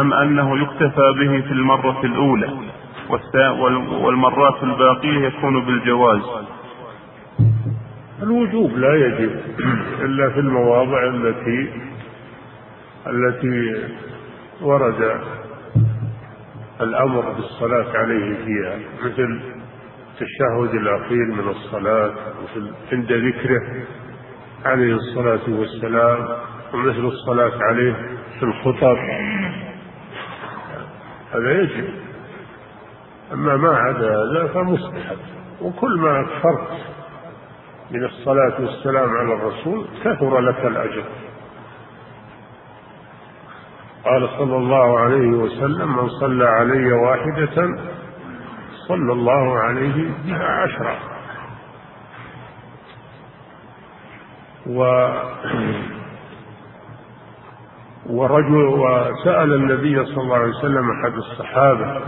أم 0.00 0.12
أنه 0.12 0.58
يكتفى 0.62 1.12
به 1.18 1.40
في 1.40 1.52
المرة 1.52 2.04
الأولى 2.04 2.50
والمرات 4.02 4.62
الباقية 4.62 5.26
يكون 5.26 5.64
بالجواز؟ 5.66 6.20
الوجوب 8.22 8.70
لا 8.76 8.94
يجب 8.94 9.30
إلا 10.00 10.30
في 10.30 10.40
المواضع 10.40 11.06
التي 11.06 11.70
التي 13.06 13.84
ورد 14.62 15.20
الأمر 16.80 17.20
بالصلاة 17.32 17.98
عليه 17.98 18.34
فيها 18.44 18.78
مثل 19.04 19.40
التشهد 20.12 20.74
الأخير 20.74 21.26
من 21.26 21.48
الصلاة 21.48 22.10
مثل 22.42 22.70
عند 22.92 23.12
ذكره 23.12 23.62
عليه 24.64 24.94
الصلاة 24.94 25.40
والسلام 25.48 26.28
ومثل 26.74 27.04
الصلاة 27.04 27.52
عليه 27.62 27.92
في 28.38 28.42
الخطب. 28.42 28.96
هذا 31.36 31.52
يجب 31.52 31.88
أما 33.32 33.56
ما 33.56 33.76
عدا 33.76 34.08
هذا 34.08 34.46
فمستحب 34.54 35.18
وكل 35.62 36.00
ما 36.00 36.20
أكثرت 36.20 36.68
من 37.90 38.04
الصلاة 38.04 38.60
والسلام 38.60 39.10
على 39.16 39.34
الرسول 39.34 39.86
كثر 40.04 40.40
لك 40.40 40.64
الأجر 40.64 41.04
قال 44.04 44.28
صلى 44.38 44.56
الله 44.56 44.98
عليه 44.98 45.28
وسلم 45.28 45.96
من 45.96 46.08
صلى 46.08 46.44
علي 46.44 46.92
واحدة 46.92 47.68
صلى 48.88 49.12
الله 49.12 49.58
عليه 49.58 50.10
بها 50.24 50.46
عشرا 50.46 50.98
و 54.66 55.08
ورجل 58.10 58.64
وسأل 58.64 59.54
النبي 59.54 60.04
صلى 60.04 60.22
الله 60.22 60.36
عليه 60.36 60.48
وسلم 60.58 60.90
أحد 60.90 61.12
الصحابة 61.14 62.00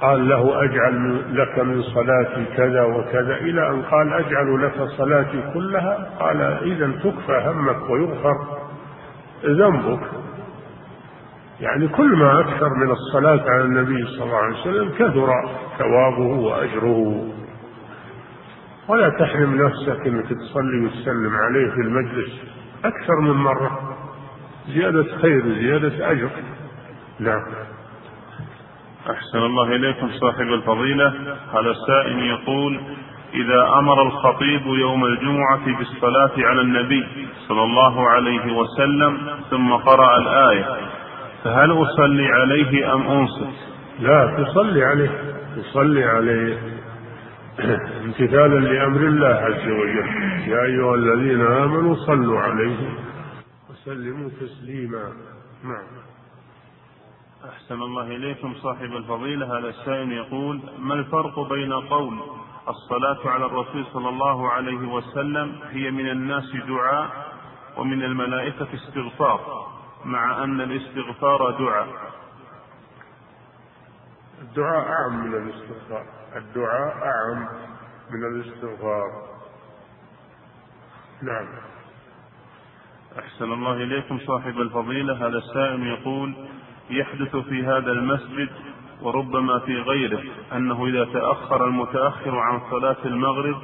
قال 0.00 0.28
له 0.28 0.64
أجعل 0.64 1.22
لك 1.36 1.58
من 1.58 1.82
صلاتي 1.82 2.44
كذا 2.56 2.82
وكذا 2.82 3.36
إلى 3.36 3.68
أن 3.70 3.82
قال 3.82 4.12
أجعل 4.12 4.62
لك 4.62 4.82
صلاتي 4.82 5.42
كلها؟ 5.54 6.10
قال 6.20 6.40
إذا 6.42 6.90
تكفى 7.04 7.42
همك 7.46 7.90
ويغفر 7.90 8.36
ذنبك. 9.44 10.00
يعني 11.60 11.88
كل 11.88 12.16
ما 12.16 12.40
أكثر 12.40 12.68
من 12.74 12.90
الصلاة 12.90 13.50
على 13.50 13.62
النبي 13.62 14.06
صلى 14.06 14.24
الله 14.24 14.36
عليه 14.36 14.60
وسلم 14.60 14.88
كثر 14.88 15.28
ثوابه 15.78 16.40
وأجره. 16.40 17.24
ولا 18.88 19.08
تحرم 19.08 19.62
نفسك 19.62 20.06
إنك 20.06 20.26
تصلي 20.28 20.86
وتسلم 20.86 21.34
عليه 21.34 21.70
في 21.70 21.80
المجلس 21.80 22.30
أكثر 22.84 23.20
من 23.20 23.32
مرة. 23.32 23.89
زيادة 24.74 25.04
خير 25.22 25.46
وزيادة 25.46 26.10
أجر. 26.10 26.30
نعم. 27.20 27.42
أحسن 29.10 29.38
الله 29.38 29.76
إليكم 29.76 30.10
صاحب 30.20 30.46
الفضيلة. 30.52 31.08
هذا 31.52 31.70
السائل 31.70 32.18
يقول 32.18 32.80
إذا 33.34 33.78
أمر 33.78 34.02
الخطيب 34.02 34.66
يوم 34.66 35.04
الجمعة 35.04 35.78
بالصلاة 35.78 36.32
على 36.38 36.60
النبي 36.60 37.06
صلى 37.48 37.62
الله 37.62 38.08
عليه 38.08 38.52
وسلم 38.52 39.18
ثم 39.50 39.72
قرأ 39.72 40.18
الآية 40.18 40.64
فهل 41.44 41.82
أصلي 41.82 42.26
عليه 42.26 42.94
أم 42.94 43.02
أنصت؟ 43.02 43.70
لا 44.00 44.44
تصلي 44.44 44.84
عليه. 44.84 45.10
تصلي 45.56 46.04
عليه. 46.04 46.58
امتثالا 48.04 48.58
لأمر 48.58 49.00
الله 49.00 49.28
عز 49.28 49.68
وجل. 49.68 50.08
يا 50.46 50.64
أيها 50.64 50.94
الذين 50.94 51.40
آمنوا 51.40 51.94
صلوا 51.94 52.40
عليه. 52.40 52.76
وسلموا 53.80 54.30
تسليما. 54.40 55.12
نعم. 55.64 55.86
أحسن 57.48 57.74
الله 57.74 58.02
إليكم 58.02 58.54
صاحب 58.54 58.84
الفضيلة. 58.84 59.58
هذا 59.58 59.68
السائل 59.68 60.12
يقول 60.12 60.60
ما 60.78 60.94
الفرق 60.94 61.40
بين 61.40 61.72
قول 61.72 62.20
الصلاة 62.68 63.30
على 63.30 63.46
الرسول 63.46 63.86
صلى 63.92 64.08
الله 64.08 64.50
عليه 64.50 64.88
وسلم 64.88 65.60
هي 65.62 65.90
من 65.90 66.10
الناس 66.10 66.56
دعاء 66.68 67.32
ومن 67.76 68.02
الملائكة 68.02 68.68
استغفار 68.74 69.70
مع 70.04 70.44
أن 70.44 70.60
الاستغفار 70.60 71.50
دعاء؟ 71.50 71.88
الدعاء 74.40 74.88
أعم 74.88 75.26
من 75.26 75.34
الاستغفار. 75.34 76.06
الدعاء 76.36 76.96
أعم 76.96 77.48
من 78.10 78.24
الاستغفار. 78.24 79.30
نعم. 81.22 81.69
أحسن 83.18 83.52
الله 83.52 83.72
إليكم 83.72 84.18
صاحب 84.18 84.60
الفضيلة. 84.60 85.26
هذا 85.26 85.38
السائل 85.38 85.86
يقول 85.86 86.34
يحدث 86.90 87.36
في 87.36 87.64
هذا 87.64 87.92
المسجد 87.92 88.48
وربما 89.02 89.58
في 89.58 89.76
غيره 89.76 90.22
أنه 90.52 90.86
إذا 90.86 91.04
تأخر 91.04 91.64
المتأخر 91.64 92.38
عن 92.38 92.60
صلاة 92.70 92.96
المغرب 93.04 93.56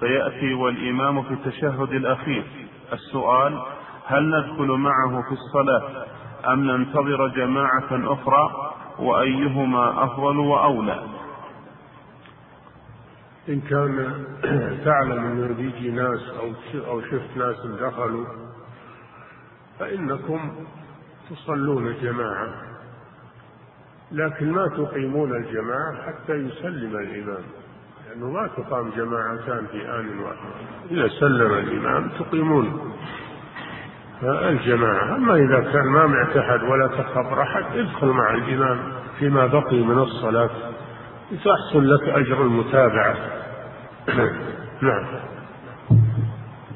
فيأتي 0.00 0.54
والإمام 0.54 1.22
في 1.22 1.34
التشهد 1.34 1.92
الأخير. 1.92 2.44
السؤال 2.92 3.62
هل 4.06 4.30
ندخل 4.30 4.66
معه 4.66 5.22
في 5.22 5.32
الصلاة 5.32 6.06
أم 6.52 6.70
ننتظر 6.70 7.28
جماعة 7.28 7.88
أخرى 7.92 8.72
وأيهما 8.98 10.04
أفضل 10.04 10.38
وأولى؟ 10.38 11.02
إن 13.48 13.60
كان 13.60 14.24
تعلم 14.84 15.24
أنه 15.24 15.54
بيجي 15.54 15.90
ناس 15.90 16.32
أو 16.40 16.52
أو 16.90 17.00
شفت 17.00 17.36
ناس 17.36 17.66
دخلوا 17.66 18.51
فإنكم 19.82 20.50
تصلون 21.30 21.94
جماعة 22.02 22.48
لكن 24.12 24.52
ما 24.52 24.68
تقيمون 24.68 25.36
الجماعة 25.36 26.06
حتى 26.06 26.32
يسلم 26.32 26.96
الإمام 26.96 27.42
لأنه 28.08 28.30
ما 28.30 28.48
تقام 28.56 28.90
جماعتان 28.96 29.66
في 29.66 29.90
آن 29.90 30.18
واحد. 30.18 30.36
إذا 30.90 31.08
سلم 31.08 31.54
الإمام 31.54 32.08
تقيمون 32.08 32.92
الجماعة. 34.22 35.16
أما 35.16 35.34
إذا 35.34 35.60
كان 35.72 35.86
ما 35.86 36.06
معك 36.06 36.36
أحد 36.36 36.62
ولا 36.62 36.86
تخبر 36.86 37.42
أحد 37.42 37.64
ادخل 37.74 38.06
مع 38.06 38.34
الإمام 38.34 38.78
فيما 39.18 39.46
بقي 39.46 39.82
من 39.82 39.98
الصلاة 39.98 40.50
تحصل 41.44 41.94
لك 41.94 42.08
أجر 42.08 42.42
المتابعة. 42.42 43.16
نعم. 44.82 45.04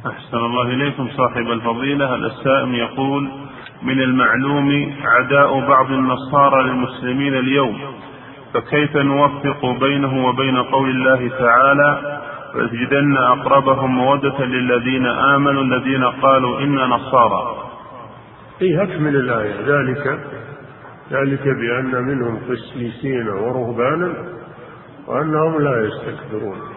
أحسن 0.06 0.36
الله 0.36 0.62
إليكم 0.62 1.08
صاحب 1.08 1.50
الفضيلة. 1.50 2.14
السائم 2.14 2.74
يقول 2.74 3.30
من 3.82 4.00
المعلوم 4.00 4.94
عداء 5.04 5.60
بعض 5.68 5.90
النصارى 5.90 6.62
للمسلمين 6.62 7.34
اليوم 7.34 7.78
فكيف 8.54 8.96
نوفق 8.96 9.66
بينه 9.80 10.26
وبين 10.26 10.56
قول 10.56 10.90
الله 10.90 11.28
تعالى 11.38 12.20
وتجدن 12.54 13.16
أقربهم 13.16 13.90
مودة 13.96 14.44
للذين 14.44 15.06
آمنوا 15.06 15.62
الذين 15.62 16.04
قالوا 16.04 16.60
إنا 16.60 16.86
نصارى 16.86 17.56
إيه 18.62 18.82
أكمل 18.82 19.16
الآية. 19.16 19.60
ذلك 19.60 20.18
ذلك 21.12 21.42
بأن 21.42 22.04
منهم 22.04 22.40
قسيسين 22.50 23.28
ورهبانا 23.28 24.12
وأنهم 25.06 25.62
لا 25.62 25.86
يستكبرون. 25.86 26.75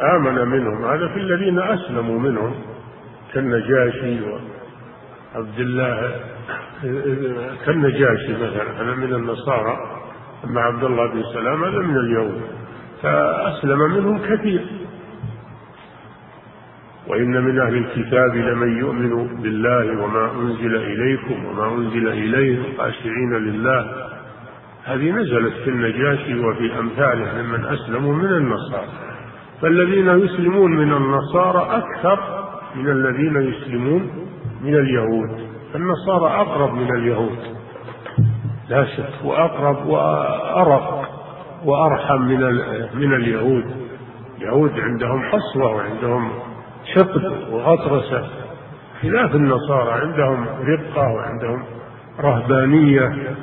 آمن 0.00 0.48
منهم 0.48 0.84
هذا 0.84 1.08
في 1.08 1.16
الذين 1.16 1.58
أسلموا 1.58 2.18
منهم 2.18 2.54
كالنجاشي 3.34 4.20
وعبد 4.22 5.58
الله 5.58 6.20
كالنجاشي 7.66 8.32
مثلا 8.34 8.82
هذا 8.82 8.94
من 8.94 9.14
النصارى 9.14 10.00
أما 10.44 10.60
عبد 10.60 10.84
الله 10.84 11.06
بن 11.06 11.22
سلام 11.32 11.64
هذا 11.64 11.78
من 11.78 11.96
اليهود 11.96 12.42
فأسلم 13.02 13.78
منهم 13.78 14.18
كثير. 14.18 14.66
وإن 17.06 17.44
من 17.44 17.60
أهل 17.60 17.76
الكتاب 17.76 18.36
لمن 18.36 18.78
يؤمن 18.78 19.42
بالله 19.42 20.02
وما 20.02 20.32
أنزل 20.32 20.76
إليكم 20.76 21.44
وما 21.44 21.74
أنزل 21.74 22.08
إليه 22.08 22.76
خاشعين 22.78 23.32
لله. 23.32 24.10
هذه 24.84 25.10
نزلت 25.10 25.54
في 25.64 25.70
النجاشي 25.70 26.38
وفي 26.38 26.78
أمثاله 26.78 27.42
ممن 27.42 27.64
أسلموا 27.64 28.14
من 28.14 28.26
النصارى. 28.26 29.09
فالذين 29.62 30.08
يسلمون 30.08 30.70
من 30.70 30.92
النصارى 30.92 31.68
أكثر 31.70 32.20
من 32.74 32.88
الذين 32.88 33.36
يسلمون 33.36 34.10
من 34.62 34.74
اليهود. 34.74 35.30
النصارى 35.74 36.34
أقرب 36.40 36.74
من 36.74 36.96
اليهود. 36.96 37.38
لا 38.68 38.84
شك 38.84 39.24
وأقرب 39.24 39.86
وأرق 39.86 41.08
وأرحم 41.64 42.22
من 42.22 42.40
من 42.94 43.14
اليهود. 43.14 43.64
اليهود 44.38 44.80
عندهم 44.80 45.30
قسوة 45.30 45.74
وعندهم 45.74 46.30
حقد 46.94 47.32
وغطرسة. 47.52 48.28
خلاف 49.02 49.34
النصارى 49.34 49.92
عندهم 49.92 50.46
رقة 50.66 51.02
وعندهم 51.02 51.64
رهبانية. 52.20 53.36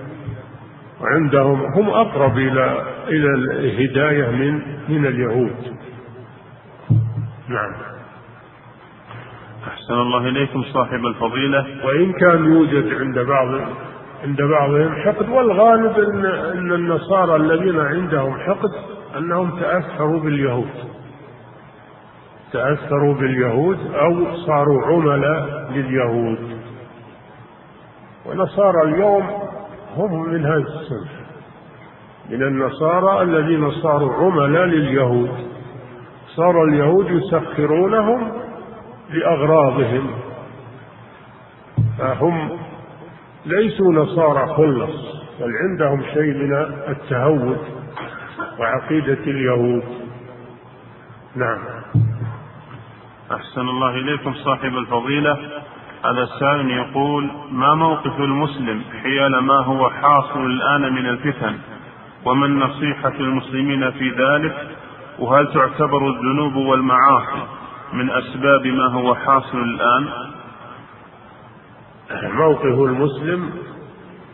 وعندهم 1.01 1.61
هم 1.61 1.89
أقرب 1.89 2.37
إلى 2.37 2.81
إلى 3.07 3.33
الهداية 3.35 4.31
من 4.31 4.61
من 4.89 5.05
اليهود. 5.05 5.77
نعم. 7.49 7.71
أحسن 9.67 9.93
الله 9.93 10.27
إليكم 10.27 10.63
صاحب 10.63 11.05
الفضيلة. 11.05 11.65
وإن 11.85 12.13
كان 12.13 12.45
يوجد 12.53 12.93
عند 12.93 13.19
بعض 13.19 13.47
عند 14.23 14.41
بعضهم 14.41 14.95
حقد 14.95 15.29
والغالب 15.29 15.99
أن 15.99 16.25
أن 16.25 16.71
النصارى 16.71 17.35
الذين 17.35 17.79
عندهم 17.79 18.39
حقد 18.39 18.71
أنهم 19.17 19.59
تأثروا 19.59 20.19
باليهود. 20.19 20.69
تأثروا 22.53 23.13
باليهود 23.13 23.79
أو 23.95 24.35
صاروا 24.35 24.85
عملاء 24.85 25.71
لليهود. 25.71 26.59
ونصارى 28.25 28.81
اليوم 28.81 29.27
هم 29.95 30.29
من 30.29 30.45
هذا 30.45 30.57
الصنف 30.57 31.11
من 32.29 32.43
النصارى 32.43 33.21
الذين 33.21 33.71
صاروا 33.71 34.13
عملاء 34.13 34.65
لليهود. 34.65 35.56
صار 36.37 36.63
اليهود 36.63 37.11
يسخرونهم 37.11 38.31
لأغراضهم. 39.09 40.11
فهم 41.97 42.49
ليسوا 43.45 43.93
نصارى 43.93 44.47
خلص 44.47 44.95
بل 45.39 45.51
عندهم 45.63 46.03
شيء 46.13 46.33
من 46.33 46.53
التهود 46.87 47.57
وعقيدة 48.59 49.13
اليهود. 49.13 49.83
نعم. 51.35 51.59
أحسن 53.31 53.61
الله 53.61 53.89
إليكم 53.89 54.33
صاحب 54.33 54.77
الفضيلة. 54.77 55.37
هذا 56.05 56.23
السائل 56.23 56.69
يقول 56.69 57.31
ما 57.51 57.75
موقف 57.75 58.19
المسلم 58.19 58.81
حيال 59.03 59.39
ما 59.39 59.63
هو 59.63 59.89
حاصل 59.89 60.45
الآن 60.45 60.93
من 60.93 61.05
الفتن؟ 61.05 61.55
وما 62.25 62.45
النصيحة 62.45 63.13
المسلمين 63.19 63.91
في 63.91 64.09
ذلك؟ 64.09 64.76
وهل 65.19 65.53
تعتبر 65.53 66.09
الذنوب 66.09 66.55
والمعاصي 66.55 67.47
من 67.93 68.09
أسباب 68.09 68.67
ما 68.67 68.85
هو 68.93 69.15
حاصل 69.15 69.57
الآن؟ 69.57 70.07
موقف 72.11 72.79
المسلم 72.79 73.49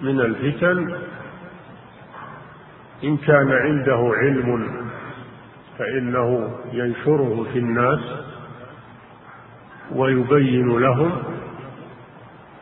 من 0.01 0.19
الفتن 0.19 0.95
إن 3.03 3.17
كان 3.17 3.51
عنده 3.51 4.11
علم 4.13 4.67
فإنه 5.79 6.57
ينشره 6.71 7.45
في 7.53 7.59
الناس 7.59 7.99
ويبين 9.91 10.79
لهم 10.79 11.11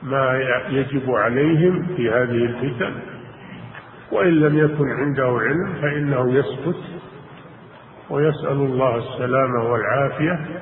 ما 0.03 0.39
يجب 0.69 1.11
عليهم 1.11 1.87
في 1.95 2.09
هذه 2.09 2.45
الفتن. 2.45 2.93
وإن 4.11 4.33
لم 4.33 4.57
يكن 4.57 4.89
عنده 4.89 5.39
علم 5.41 5.73
فإنه 5.81 6.33
يسكت 6.33 7.01
ويسأل 8.11 8.51
الله 8.51 8.95
السلامة 8.97 9.71
والعافية 9.71 10.61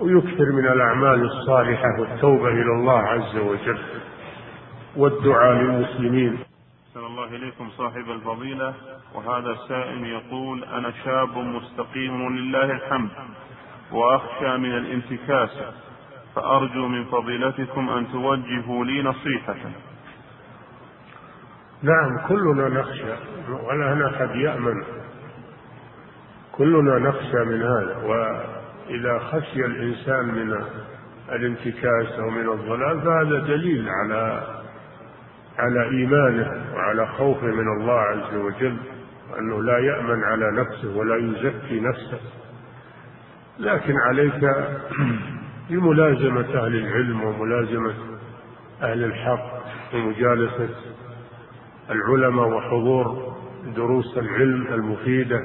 ويكثر 0.00 0.52
من 0.52 0.66
الأعمال 0.66 1.24
الصالحة 1.24 2.00
والتوبة 2.00 2.48
إلى 2.48 2.72
الله 2.72 2.98
عز 2.98 3.36
وجل. 3.36 3.78
والدعاء 4.96 5.54
للمسلمين. 5.54 6.38
أحسن 6.88 7.06
الله 7.06 7.24
إليكم 7.24 7.70
صاحب 7.70 8.10
الفضيلة. 8.10 8.74
وهذا 9.14 9.56
سائل 9.68 10.06
يقول 10.06 10.64
أنا 10.64 10.92
شاب 11.04 11.38
مستقيم 11.38 12.36
لله 12.36 12.64
الحمد 12.64 13.10
وأخشى 13.92 14.56
من 14.56 14.76
الانتكاس 14.78 15.62
فأرجو 16.34 16.86
من 16.86 17.04
فضيلتكم 17.04 17.90
أن 17.90 18.12
توجهوا 18.12 18.84
لي 18.84 19.02
نصيحة. 19.02 19.56
نعم 21.82 22.28
كلنا 22.28 22.68
نخشى 22.68 23.14
ولا 23.66 24.10
أحد 24.10 24.36
يأمن. 24.36 24.99
كلنا 26.60 26.98
نخشى 26.98 27.44
من 27.44 27.62
هذا 27.62 27.96
وإذا 28.04 29.18
خشي 29.18 29.64
الإنسان 29.64 30.24
من 30.24 30.64
الانتكاس 31.32 32.18
أو 32.18 32.30
من 32.30 32.48
الضلال 32.48 33.00
فهذا 33.00 33.38
دليل 33.46 33.88
على 33.88 34.42
على 35.58 35.84
إيمانه 35.84 36.64
وعلى 36.74 37.06
خوفه 37.06 37.46
من 37.46 37.80
الله 37.80 38.00
عز 38.00 38.34
وجل 38.34 38.76
وأنه 39.32 39.62
لا 39.62 39.78
يأمن 39.78 40.24
على 40.24 40.50
نفسه 40.50 40.96
ولا 40.96 41.16
يزكي 41.16 41.80
نفسه. 41.80 42.20
لكن 43.58 43.94
عليك 43.96 44.40
بملازمة 45.70 46.64
أهل 46.64 46.76
العلم 46.76 47.24
وملازمة 47.24 47.94
أهل 48.82 49.04
الحق 49.04 49.62
ومجالسة 49.94 50.68
العلماء 51.90 52.48
وحضور 52.48 53.36
دروس 53.76 54.18
العلم 54.18 54.66
المفيدة 54.74 55.40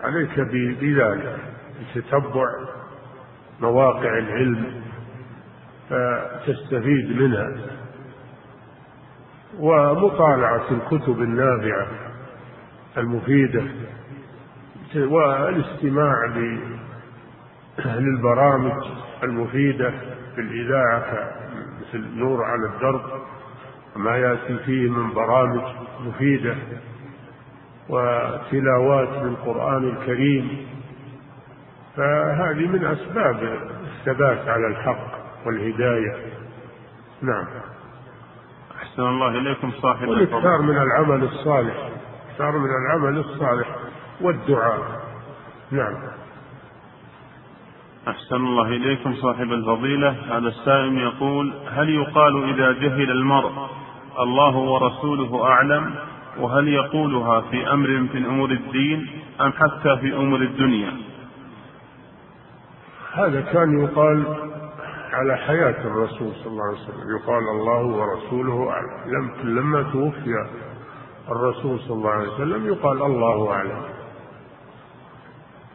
عليك 0.00 0.40
بذلك؟ 0.80 1.38
بتتبع 1.94 2.46
مواقع 3.60 4.18
العلم 4.18 4.82
فتستفيد 5.90 7.20
منها. 7.22 7.56
ومطالعة 9.58 10.64
الكتب 10.70 11.22
النافعة 11.22 11.86
المفيدة 12.96 13.62
والاستماع 14.96 16.14
للبرامج 17.84 18.72
المفيدة 19.22 19.90
في 20.34 20.40
الإذاعة 20.40 21.30
مثل 21.80 22.18
نور 22.18 22.44
على 22.44 22.66
الدرب 22.74 23.02
وما 23.96 24.16
يأتي 24.16 24.58
فيه 24.58 24.90
من 24.90 25.14
برامج 25.14 25.62
مفيدة. 26.00 26.54
وتلاوات 27.88 29.08
للقرآن 29.08 29.88
الكريم 29.88 30.66
فهذه 31.96 32.66
من 32.66 32.84
أسباب 32.84 33.58
الثبات 33.82 34.48
على 34.48 34.66
الحق 34.66 35.18
والهداية. 35.46 36.16
نعم. 37.22 37.44
أحسن 38.82 39.02
الله 39.02 39.28
إليكم 39.28 39.72
صاحب 39.82 40.08
والإكثار 40.08 40.62
من 40.62 40.76
العمل 40.76 41.22
الصالح 41.24 41.90
إكثار 42.30 42.58
من 42.58 42.70
العمل 42.70 43.18
الصالح 43.18 43.68
والدعاء. 44.20 44.80
نعم. 45.70 45.94
أحسن 48.08 48.36
الله 48.36 48.66
إليكم 48.66 49.14
صاحب 49.14 49.52
الفضيلة. 49.52 50.08
هذا 50.10 50.48
السائل 50.48 50.98
يقول 50.98 51.54
هل 51.68 51.88
يقال 51.88 52.44
إذا 52.44 52.72
جهل 52.72 53.10
المرء 53.10 53.52
الله 54.18 54.56
ورسوله 54.56 55.46
أعلم؟ 55.46 55.94
وهل 56.40 56.68
يقولها 56.68 57.40
في 57.40 57.72
أمر 57.72 58.06
في 58.12 58.18
أمور 58.18 58.50
الدين 58.50 59.06
أم 59.40 59.52
حتى 59.52 59.96
في 60.00 60.16
أمور 60.16 60.40
الدنيا؟ 60.42 60.92
هذا 63.12 63.40
كان 63.40 63.80
يقال 63.80 64.24
على 65.12 65.36
حياة 65.36 65.86
الرسول 65.86 66.32
صلى 66.34 66.46
الله 66.46 66.64
عليه 66.64 66.78
وسلم. 66.78 67.16
يقال 67.16 67.48
الله 67.48 67.82
ورسوله 67.86 68.70
أعلم. 68.70 69.30
لما 69.44 69.82
توفي 69.82 70.34
الرسول 71.30 71.80
صلى 71.80 71.96
الله 71.96 72.10
عليه 72.10 72.28
وسلم 72.28 72.66
يقال 72.66 73.02
الله 73.02 73.52
أعلم. 73.52 73.82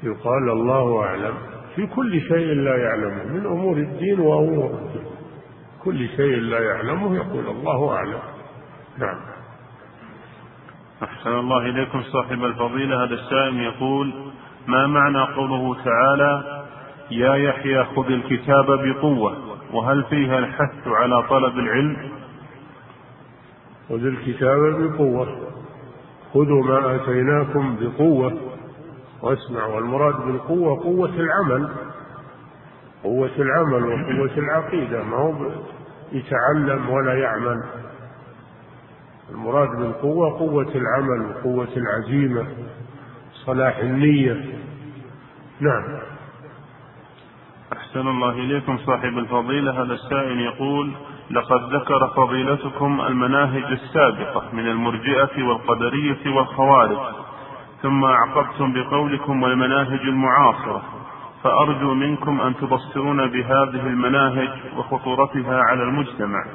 يقال 0.04 0.50
الله 0.50 1.04
أعلم. 1.04 1.34
في 1.76 1.88
كل 1.88 2.22
شيء 2.22 2.54
لا 2.54 2.78
يعلمه. 2.78 3.24
من 3.24 3.46
أمور 3.46 3.78
الدين 3.78 4.20
وأمور 4.20 4.66
الدين. 4.66 5.06
كل 5.84 6.08
شيء 6.08 6.36
لا 6.36 6.60
يعلمه 6.60 7.16
يقول 7.16 7.48
الله 7.48 7.96
أعلم. 7.96 8.20
نعم. 8.98 9.33
أحسن 11.04 11.40
الله 11.40 11.58
إليكم 11.58 12.04
صاحب 12.04 12.44
الفضيلة. 12.44 13.04
هذا 13.04 13.14
السائل 13.14 13.60
يقول 13.60 14.14
ما 14.68 14.88
معنى 14.88 15.24
قوله 15.24 15.76
تعالى 15.84 16.64
يا 17.12 17.36
يحيى 17.36 17.84
خذ 17.84 18.12
الكتاب 18.12 18.66
بقوة 18.66 19.38
وهل 19.74 20.04
فيها 20.04 20.40
الحث 20.40 20.88
على 20.88 21.24
طلب 21.30 21.60
العلم؟ 21.60 21.98
خذ 23.90 24.06
الكتاب 24.06 24.60
بقوة. 24.60 25.28
خذوا 26.34 26.64
ما 26.64 26.96
آتيناكم 26.96 27.76
بقوة 27.82 28.38
واسمع 29.22 29.66
والمراد 29.66 30.16
بالقوة 30.26 30.84
قوة 30.84 31.10
العمل. 31.16 31.70
قوة 33.04 33.32
العمل 33.38 33.84
وقوة 33.84 34.38
العقيدة 34.38 35.04
ما 35.04 35.18
هو 35.18 35.52
يتعلم 36.12 36.90
ولا 36.90 37.14
يعمل. 37.14 37.64
المراد 39.30 39.70
بالقوة 39.70 40.40
قوة 40.40 40.72
العمل 40.76 41.36
وقوة 41.36 41.68
العزيمة 41.78 42.48
صلاح 43.46 43.78
النية. 43.78 44.60
نعم. 45.60 45.84
أحسن 47.74 48.08
الله 48.08 48.32
إليكم 48.32 48.78
صاحب 48.78 49.18
الفضيلة. 49.18 49.72
هذا 49.84 49.94
السائل 49.94 50.40
يقول 50.40 50.92
لقد 51.32 51.74
ذكر 51.74 52.08
فضيلتكم 52.08 53.02
المناهج 53.02 53.64
السابقة 53.64 54.44
من 54.54 54.68
المرجئة 54.68 55.44
والقدرية 55.44 56.36
والخوارج 56.36 56.98
ثم 57.82 58.04
أعقبتم 58.04 58.74
بقولكم 58.74 59.44
والمناهج 59.44 60.00
المعاصرة 60.00 60.84
فأرجو 61.44 61.94
منكم 61.94 62.42
أن 62.42 62.56
تبصرون 62.56 63.28
بهذه 63.32 63.88
المناهج 63.88 64.50
وخطورتها 64.78 65.62
على 65.70 65.84
المجتمع. 65.84 66.46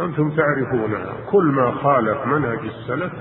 أنتم 0.00 0.30
تعرفونها 0.30 1.12
كل 1.30 1.44
ما 1.44 1.70
خالف 1.70 2.26
منهج 2.26 2.58
السلف 2.58 3.12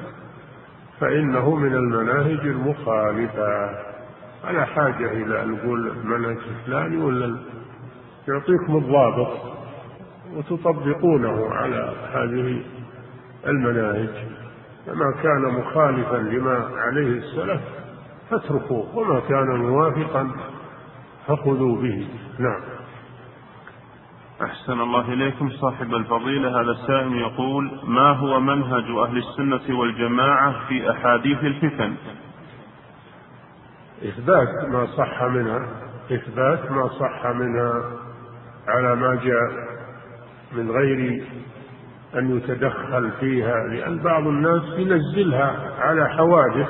فإنه 1.00 1.56
من 1.56 1.74
المناهج 1.74 2.40
المخالفة. 2.40 3.70
على 4.44 4.66
حاجة 4.66 5.12
إلى 5.12 5.44
أن 5.44 5.52
نقول 5.52 5.88
المنهج 5.88 6.38
الفلاني 6.38 6.98
ولا 6.98 7.38
يعطيكم 8.28 8.76
الضابط 8.78 9.38
وتطبقونه 10.36 11.50
على 11.54 11.94
هذه 12.14 12.62
المناهج. 13.48 14.10
فما 14.86 15.14
كان 15.24 15.42
مخالفا 15.42 16.16
لما 16.18 16.70
عليه 16.78 17.18
السلف 17.18 17.62
فاتركوه 18.30 18.98
وما 18.98 19.20
كان 19.20 19.48
موافقا 19.48 20.32
فخذوا 21.28 21.82
به. 21.82 22.08
نعم. 22.40 22.75
أحسن 24.42 24.82
الله 24.82 25.14
إليكم. 25.14 25.50
صاحب 25.50 25.94
الفضيلة 25.94 26.62
هذا 26.62 26.72
السائل 26.72 27.14
يقول 27.16 27.80
ما 27.84 28.12
هو 28.12 28.40
منهج 28.40 28.84
أهل 28.84 29.18
السنة 29.18 29.80
والجماعة 29.80 30.68
في 30.68 30.92
أحاديث 30.92 31.44
الفتن؟ 31.44 31.96
إثبات 34.04 34.70
ما 34.70 34.86
صح 34.86 35.24
منها 35.24 35.68
إثبات 36.12 36.72
ما 36.72 36.88
صح 36.88 37.26
منها 37.26 37.84
على 38.68 38.96
ما 38.96 39.16
جاء 39.16 39.68
من 40.54 40.72
غير 40.72 41.24
أن 42.16 42.38
يتدخل 42.38 43.12
فيها 43.20 43.68
لأن 43.68 44.00
بعض 44.04 44.28
الناس 44.28 44.64
ينزلها 44.78 45.74
على 45.80 46.10
حوادث 46.10 46.70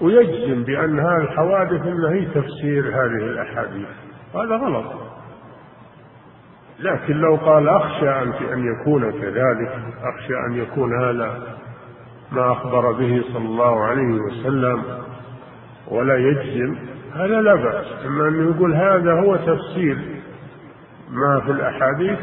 ويجزم 0.00 0.64
بأن 0.64 1.00
هذه 1.00 1.22
الحوادث 1.22 1.86
إنها 1.86 2.12
هي 2.12 2.24
تفسير 2.24 2.88
هذه 2.88 3.24
الأحاديث. 3.24 3.88
هذا 4.34 4.56
غلط. 4.56 5.01
لكن 6.82 7.16
لو 7.16 7.36
قال 7.36 7.68
أخشى 7.68 8.10
أن 8.52 8.64
يكون 8.64 9.10
كذلك 9.10 9.72
أخشى 10.02 10.34
أن 10.48 10.54
يكون 10.54 11.04
هذا 11.04 11.42
ما 12.32 12.52
أخبر 12.52 12.92
به 12.92 13.24
صلى 13.32 13.44
الله 13.44 13.84
عليه 13.84 14.18
وسلم 14.20 14.82
ولا 15.88 16.16
يجزم 16.16 16.76
هذا 17.14 17.40
لا 17.40 17.54
بأس. 17.54 17.86
أما 18.06 18.28
أنه 18.28 18.56
يقول 18.56 18.74
هذا 18.74 19.12
هو 19.12 19.36
تفسير 19.36 19.98
ما 21.10 21.40
في 21.40 21.50
الأحاديث 21.50 22.18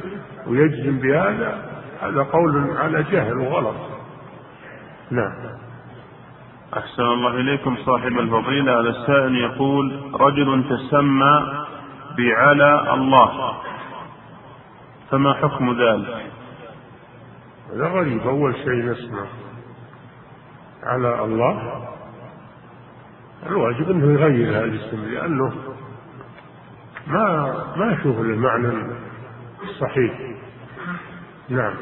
ويجزم 0.47 0.99
بهذا 0.99 1.57
هذا 2.01 2.23
قول 2.23 2.77
على 2.77 3.03
جهل 3.03 3.37
وغلط. 3.37 3.75
نعم. 5.11 5.33
أحسن 6.77 7.03
الله 7.03 7.35
إليكم 7.35 7.75
صاحب 7.85 8.19
الفضيلة. 8.19 8.79
هذا 8.79 8.89
السائل 8.89 9.35
يقول 9.35 10.01
رجل 10.19 10.63
تسمى 10.69 11.65
بعلى 12.17 12.93
الله. 12.93 13.53
فما 15.11 15.33
حكم 15.33 15.81
ذلك؟ 15.81 16.31
هذا 17.73 17.87
غريب. 17.87 18.21
أول 18.21 18.55
شيء 18.55 18.85
نسمع 18.85 19.25
على 20.83 21.23
الله 21.23 21.85
الواجب 23.47 23.91
أنه 23.91 24.19
يغير 24.19 24.49
هذا 24.49 24.63
الاسم 24.63 25.05
لأنه 25.05 25.53
ما 27.07 27.53
ما 27.77 27.93
أشوف 27.99 28.19
المعنى 28.19 28.93
الصحيح. 29.63 30.13
نعم. 31.49 31.73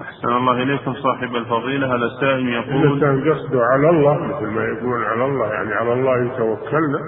أحسن 0.00 0.28
الله 0.28 0.62
إليكم 0.62 0.94
صاحب 0.94 1.36
الفضيلة. 1.36 1.86
هذا 1.86 2.04
السائل 2.04 2.48
يقول؟ 2.48 2.92
إذا 2.92 3.00
كان 3.00 3.32
قصده 3.32 3.60
على 3.64 3.90
الله 3.90 4.18
مثل 4.18 4.46
ما 4.46 4.64
يقولون 4.64 5.04
على 5.04 5.24
الله 5.24 5.46
يعني 5.46 5.74
على 5.74 5.92
الله 5.92 6.36
توكلنا 6.38 6.98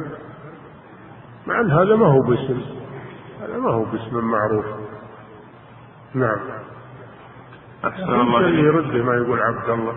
مع 1.47 1.61
أن 1.61 1.70
هذا 1.70 1.97
ما 1.97 2.07
هو 2.07 2.20
باسم. 2.20 2.76
ما 3.57 3.71
هو 3.71 3.85
باسم 3.85 4.25
معروف. 4.25 4.67
نعم. 6.15 6.39
أحسن 7.85 8.21
الله 8.21 8.41
إليكم 8.41 8.67
يرده 8.67 9.05
ما 9.05 9.15
يقول 9.15 9.41
عبد 9.41 9.71
الله 9.71 9.95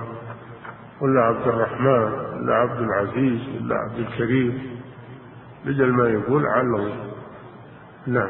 ولا 1.02 1.22
عبد 1.22 1.48
الرحمن 1.48 2.04
ولا 2.14 2.56
عبد 2.56 2.82
العزيز 2.82 3.42
ولا 3.62 3.76
عبد 3.76 4.00
الكريم 4.00 4.80
بدل 5.66 5.94
ما 5.94 6.10
يقول 6.10 6.46
على 6.46 6.62
الله. 6.62 6.96
نعم. 8.08 8.30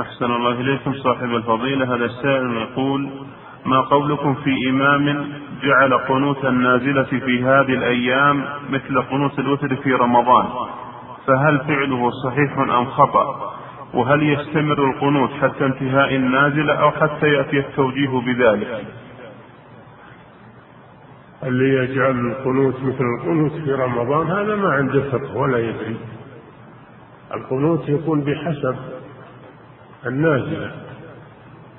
أحسن 0.00 0.24
الله 0.24 0.52
إليكم 0.52 0.94
صاحب 0.94 1.34
الفضيلة. 1.34 1.94
هذا 1.94 2.04
السائل 2.04 2.52
يقول 2.52 3.10
ما 3.66 3.80
قولكم 3.80 4.34
في 4.34 4.70
إمام 4.70 5.32
جعل 5.62 5.98
قنوت 5.98 6.44
النازلة 6.44 7.02
في 7.02 7.44
هذه 7.44 7.74
الأيام 7.74 8.44
مثل 8.70 9.02
قنوت 9.02 9.38
الوتر 9.38 9.76
في 9.76 9.92
رمضان؟ 9.92 10.46
فهل 11.26 11.58
فعله 11.58 12.10
صحيح 12.24 12.58
أم 12.58 12.84
خطأ؟ 12.86 13.52
وهل 13.94 14.22
يستمر 14.22 14.90
القنوت 14.90 15.30
حتى 15.30 15.66
انتهاء 15.66 16.16
النازلة 16.16 16.74
أو 16.74 16.90
حتى 16.90 17.26
يأتي 17.26 17.58
التوجيه 17.58 18.20
بذلك؟ 18.20 18.86
اللي 21.42 21.74
يجعل 21.84 22.26
القنوت 22.30 22.74
مثل 22.82 23.04
القنوت 23.18 23.52
في 23.52 23.72
رمضان 23.72 24.26
هذا 24.30 24.56
ما 24.56 24.72
عنده 24.72 25.10
فقه 25.10 25.36
ولا 25.36 25.58
يدري. 25.58 25.96
القنوت 27.34 27.88
يكون 27.88 28.20
بحسب 28.20 28.76
النازلة 30.06 30.70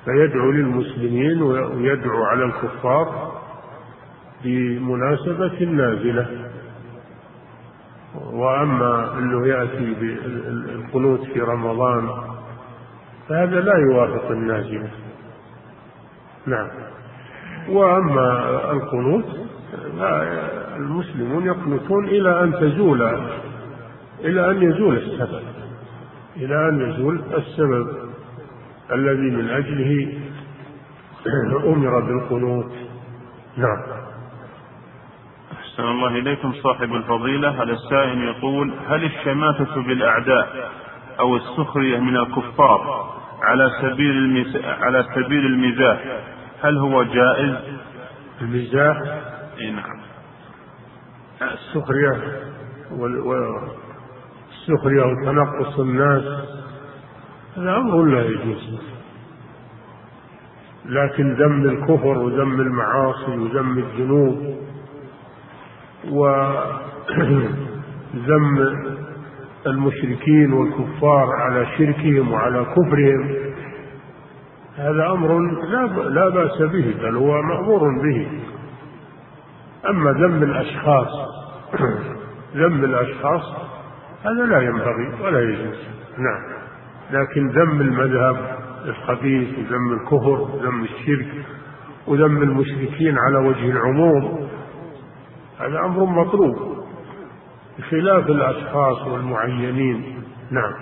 فيدعو 0.05 0.51
للمسلمين 0.51 1.41
ويدعو 1.41 2.23
على 2.23 2.43
الكفار 2.45 3.31
بمناسبة 4.43 5.61
النازلة. 5.61 6.49
وأما 8.33 9.17
أنه 9.17 9.47
يأتي 9.47 9.93
بالقنوت 9.93 11.23
في 11.23 11.39
رمضان 11.39 12.09
فهذا 13.29 13.59
لا 13.59 13.77
يوافق 13.77 14.31
النازلة 14.31 14.89
نعم. 16.45 16.67
وأما 17.69 18.49
القنوت 18.71 19.25
المسلمون 20.75 21.45
يقنطون 21.45 22.07
إلى 22.07 22.43
أن 22.43 22.53
تزول 22.53 23.01
إلى 24.19 24.51
أن 24.51 24.61
يزول 24.61 24.97
السبب 24.97 25.43
إلى 26.35 26.69
أن 26.69 26.89
يزول 26.89 27.21
السبب 27.37 27.87
الذي 28.91 29.31
من 29.35 29.49
أجله 29.49 30.13
أمر 31.65 31.99
بالقنوت. 31.99 32.71
نعم. 33.57 34.02
أحسن 35.73 35.83
الله 35.83 36.07
إليكم 36.07 36.53
صاحب 36.53 36.93
الفضيلة 36.93 37.49
هذا 37.49 37.71
السائل 37.71 38.23
يقول 38.23 38.73
هل 38.87 39.05
الشماتة 39.05 39.81
بالأعداء 39.81 40.71
أو 41.19 41.35
السخرية 41.35 41.99
من 41.99 42.17
الكفار 42.17 43.09
على 43.41 43.71
سبيل. 43.81 44.45
على 44.65 45.05
سبيل 45.15 45.45
المزاح 45.45 45.99
هل 46.61 46.77
هو 46.77 47.03
جائز؟ 47.03 47.55
المزاح؟ 48.41 48.97
إي 49.59 49.71
نعم 49.71 49.99
السخرية 51.41 52.41
وال... 52.91 53.19
والسخرية 53.19 55.03
وتنقص 55.03 55.79
الناس 55.79 56.23
هذا 57.57 57.77
أمر 57.77 58.03
لا 58.03 58.25
يجوز 58.25 58.79
لكن 60.85 61.33
ذم 61.33 61.69
الكفر 61.69 62.17
وذم 62.17 62.61
المعاصي 62.61 63.31
وذم 63.31 63.77
الذنوب 63.77 64.63
وذم 66.11 67.53
المشركين 69.67 70.53
والكفار 70.53 71.29
على 71.31 71.67
شركهم 71.77 72.31
وعلى 72.31 72.65
كفرهم. 72.65 73.35
هذا 74.77 75.11
أمر 75.11 75.39
لا 76.09 76.29
بأس 76.29 76.61
به 76.61 76.95
بل 77.01 77.15
هو 77.15 77.41
مأمور 77.41 78.01
به. 78.03 78.27
أما 79.89 80.11
ذم 80.11 80.43
الأشخاص 80.43 81.07
ذم 82.61 82.83
الأشخاص 82.83 83.55
هذا 84.25 84.45
لا 84.45 84.61
ينبغي 84.61 85.23
ولا 85.23 85.39
يجوز. 85.39 85.87
نعم. 86.17 86.53
لكن 87.11 87.47
ذم 87.47 87.81
المذهب 87.81 88.57
الخبيث 88.85 89.49
وذم 89.59 89.93
الكفر 89.93 90.41
وذم 90.41 90.83
الشرك 90.83 91.45
وذم 92.07 92.43
المشركين 92.43 93.17
على 93.17 93.37
وجه 93.37 93.71
العموم 93.71 94.49
هذا 95.59 95.79
أمر 95.85 96.05
مطلوب 96.05 96.83
بخلاف 97.79 98.29
الأشخاص 98.29 99.07
والمعينين. 99.07 100.23
نعم. 100.51 100.73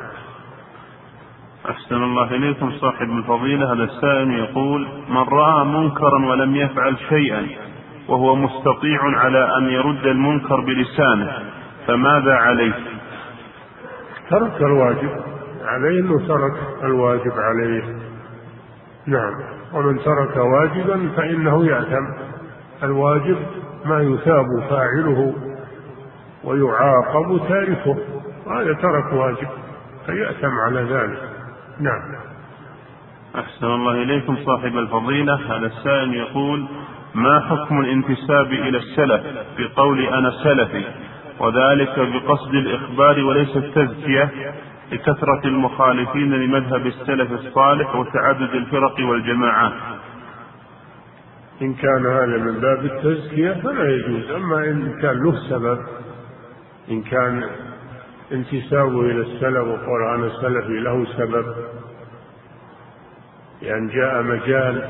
أحسن 1.69 1.95
الله 1.95 2.35
إليكم 2.35 2.71
صاحب 2.71 3.09
الفضيلة 3.09 3.73
هذا 3.73 3.83
السائل 3.83 4.31
يقول 4.31 4.87
من 5.09 5.17
رأى 5.17 5.65
منكرا 5.65 6.25
ولم 6.25 6.55
يفعل 6.55 6.97
شيئا 7.09 7.47
وهو 8.07 8.35
مستطيع 8.35 8.99
على 9.03 9.57
أن 9.57 9.63
يرد 9.63 10.05
المنكر 10.05 10.59
بلسانه 10.61 11.31
فماذا 11.87 12.33
عليه؟ 12.33 12.73
ترك 14.29 14.61
الواجب 14.61 15.09
عليه 15.65 15.99
إنه 15.99 16.27
ترك 16.27 16.53
الواجب 16.83 17.33
عليه. 17.33 17.83
نعم. 19.07 19.33
ومن 19.73 19.99
ترك 19.99 20.37
واجبا 20.37 21.09
فإنه 21.17 21.65
يأثم. 21.65 22.05
الواجب 22.83 23.37
ما 23.85 24.01
يثاب 24.01 24.45
فاعله 24.69 25.33
ويعاقب 26.43 27.41
تاركه 27.49 27.97
هذا 28.47 28.73
ترك 28.73 29.13
واجب 29.13 29.47
فيأثم 30.05 30.59
على 30.65 30.81
ذلك. 30.81 31.29
نعم. 31.79 32.01
أحسن 33.35 33.65
الله 33.65 33.91
إليكم 33.91 34.37
صاحب 34.45 34.77
الفضيلة. 34.77 35.35
هذا 35.35 35.65
السائل 35.65 36.13
يقول 36.13 36.67
ما 37.15 37.39
حكم 37.39 37.79
الانتساب 37.79 38.45
إلى 38.45 38.77
السلف 38.77 39.21
بقول 39.57 40.05
أنا 40.05 40.31
سلفي 40.43 40.85
وذلك 41.39 41.99
بقصد 41.99 42.53
الإخبار 42.53 43.23
وليس 43.23 43.57
التزكية 43.57 44.29
لكثرة 44.91 45.41
المخالفين 45.45 46.33
لمذهب 46.33 46.85
السلف 46.85 47.31
الصالح 47.31 47.95
وتعدد 47.95 48.53
الفرق 48.53 48.95
والجماعات؟ 48.99 49.73
إن 51.61 51.73
كان 51.73 52.05
هذا 52.05 52.37
من 52.37 52.59
باب 52.59 52.85
التزكية 52.85 53.53
فلا 53.53 53.89
يجوز. 53.89 54.31
أما 54.31 54.65
إن 54.65 55.01
كان 55.01 55.23
له 55.23 55.49
سبب 55.49 55.79
إن 56.91 57.03
كان 57.03 57.43
انتسابه 58.31 59.01
إلى 59.01 59.21
السلف 59.21 59.67
وقول 59.67 60.03
أنا 60.15 60.29
سلفي 60.41 60.79
له 60.79 61.05
سبب 61.17 61.45
لأن 63.61 63.89
يعني 63.89 63.93
جاء 63.93 64.23
مجال 64.23 64.81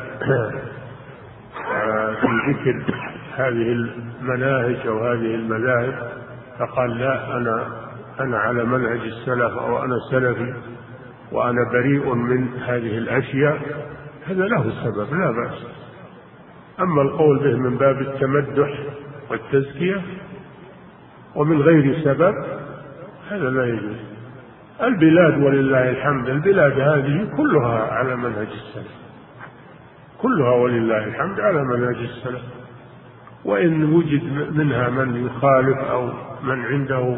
في 2.22 2.51
ذكر 2.51 2.95
هذه 3.36 3.72
المناهج 3.72 4.88
أو 4.88 4.99
هذه 4.99 5.36
المذاهب 5.36 6.11
فقال 6.59 6.97
لا 6.97 7.38
أنا 7.38 7.67
أنا 8.19 8.38
على 8.38 8.63
منهج 8.63 8.99
السلف 8.99 9.57
أو 9.57 9.84
أنا 9.84 9.95
سلفي 10.11 10.53
وأنا 11.32 11.69
بريء 11.72 12.13
من 12.13 12.59
هذه 12.59 12.97
الأشياء 12.97 13.61
هذا 14.28 14.43
له 14.43 14.72
سبب 14.84 15.13
لا 15.13 15.32
بأس. 15.32 15.80
أما 16.82 17.01
القول 17.01 17.39
به 17.39 17.55
من 17.57 17.77
باب 17.77 18.01
التمدح 18.01 18.79
والتزكية 19.29 20.01
ومن 21.36 21.61
غير 21.61 22.01
سبب 22.03 22.36
هذا 23.29 23.49
لا 23.49 23.65
يجوز. 23.65 23.97
البلاد 24.82 25.43
ولله 25.43 25.89
الحمد 25.89 26.29
البلاد 26.29 26.79
هذه 26.79 27.29
كلها 27.38 27.93
على 27.93 28.15
منهج 28.15 28.47
السلف. 28.47 28.91
كلها 30.21 30.51
ولله 30.55 31.03
الحمد 31.03 31.39
على 31.39 31.63
منهج 31.63 31.95
السلف. 31.95 32.41
وإن 33.45 33.93
وجد 33.93 34.23
منها 34.51 34.89
من 34.89 35.25
يخالف 35.25 35.77
أو 35.77 36.09
من 36.43 36.65
عنده 36.65 37.17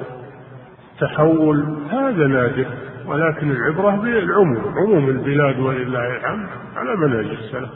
تحول 0.99 1.77
هذا 1.91 2.27
نادر. 2.27 2.65
ولكن 3.05 3.51
العبرة 3.51 3.95
بالعموم 3.95 4.73
عموم 4.77 5.09
البلاد 5.09 5.59
ولله 5.59 6.17
الحمد 6.17 6.47
على 6.75 6.95
منهج 6.95 7.25
السلف. 7.25 7.69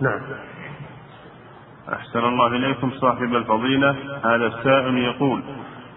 نعم. 0.00 0.20
أحسن 1.92 2.18
الله 2.18 2.46
إليكم 2.46 2.90
صاحب 2.90 3.34
الفضيلة. 3.34 3.90
هذا 4.24 4.46
السائل 4.46 4.98
يقول 4.98 5.42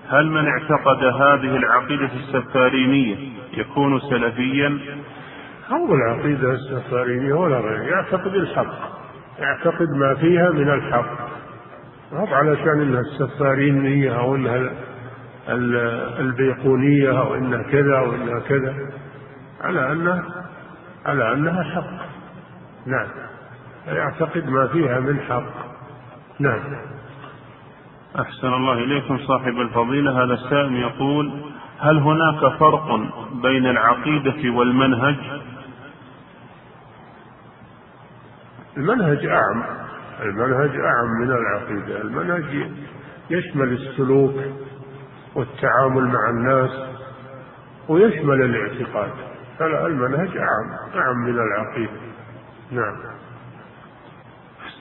هل 0.09 0.27
من 0.27 0.47
اعتقد 0.47 1.03
هذه 1.03 1.57
العقيدة 1.57 2.09
السفارينية 2.15 3.15
يكون 3.53 3.99
سلفيا؟ 3.99 4.79
أو 5.71 5.95
العقيدة 5.95 6.51
السفارينية 6.51 7.33
ولا 7.33 7.59
غير 7.59 7.81
يعتقد 7.81 8.35
الحق 8.35 8.73
يعتقد 9.39 9.87
ما 9.95 10.15
فيها 10.15 10.49
من 10.49 10.69
الحق. 10.69 11.31
مو 12.11 12.25
علشان 12.25 12.81
إنها 12.81 12.99
السفارينية 12.99 14.19
أو 14.19 14.35
إنها 14.35 14.71
البيقونية 16.19 17.19
أو 17.19 17.35
إنها 17.35 17.63
كذا 17.63 17.97
أو 17.97 18.15
إنها 18.15 18.39
كذا 18.39 18.75
على 19.61 19.91
انها 19.91 20.23
على 21.05 21.33
أنها 21.33 21.63
حق. 21.63 22.05
نعم 22.85 23.07
يعتقد 23.87 24.49
ما 24.49 24.67
فيها 24.67 24.99
من 24.99 25.19
حق. 25.19 25.70
نعم. 26.41 26.59
أحسن 28.19 28.47
الله 28.47 28.73
إليكم 28.73 29.17
صاحب 29.17 29.59
الفضيلة. 29.59 30.23
هذا 30.23 30.33
السائل 30.33 30.75
يقول 30.75 31.31
هل 31.79 31.97
هناك 31.97 32.57
فرق 32.59 32.95
بين 33.33 33.65
العقيدة 33.65 34.49
والمنهج؟ 34.57 35.15
المنهج 38.77 39.25
أعم. 39.25 39.63
المنهج 40.21 40.79
أعم 40.79 41.21
من 41.21 41.31
العقيدة. 41.31 42.01
المنهج 42.01 42.71
يشمل 43.29 43.71
السلوك 43.71 44.35
والتعامل 45.35 46.03
مع 46.03 46.29
الناس 46.29 46.71
ويشمل 47.89 48.41
الاعتقاد. 48.41 49.11
فلا 49.59 49.87
المنهج 49.87 50.37
أعم. 50.37 50.99
أعم 51.01 51.17
من 51.17 51.39
العقيدة. 51.39 52.01
نعم. 52.71 53.20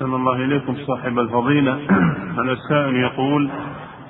أحسن 0.01 0.15
الله 0.15 0.37
إليكم 0.37 0.77
صاحب 0.87 1.19
الفضيلة. 1.19 1.73
هذا 2.39 2.53
السائل 2.53 2.97
يقول 2.97 3.51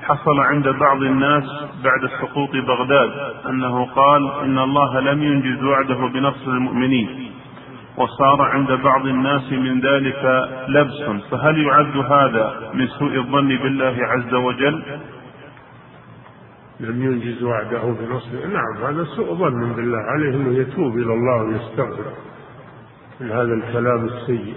حصل 0.02 0.40
عند 0.40 0.68
بعض 0.68 1.02
الناس 1.02 1.44
بعد 1.84 2.10
سقوط 2.20 2.50
بغداد 2.50 3.10
أنه 3.48 3.86
قال 3.86 4.32
إن 4.44 4.58
الله 4.58 5.00
لم 5.00 5.22
ينجز 5.22 5.64
وعده 5.64 6.06
بنصر 6.06 6.50
المؤمنين 6.50 7.32
وصار 7.96 8.42
عند 8.42 8.72
بعض 8.72 9.06
الناس 9.06 9.52
من 9.52 9.80
ذلك 9.80 10.48
لبس. 10.68 11.24
فهل 11.30 11.58
يعد 11.58 11.96
هذا 11.96 12.70
من 12.74 12.88
سوء 12.88 13.16
الظن 13.16 13.48
بالله 13.48 13.96
عز 14.00 14.34
وجل؟ 14.34 14.82
لم 16.80 17.02
ينجز 17.02 17.42
وعده 17.42 17.82
بنصر. 17.82 18.46
نعم 18.46 18.94
هذا 18.94 19.04
سوء 19.04 19.34
ظن 19.34 19.72
بالله 19.72 19.98
عليه 19.98 20.34
إنه 20.34 20.58
يتوب 20.58 20.96
إلى 20.96 21.14
الله 21.14 21.42
ويستغفر 21.42 22.12
من 23.20 23.30
هذا 23.30 23.54
الكلام 23.54 24.04
السيء. 24.04 24.54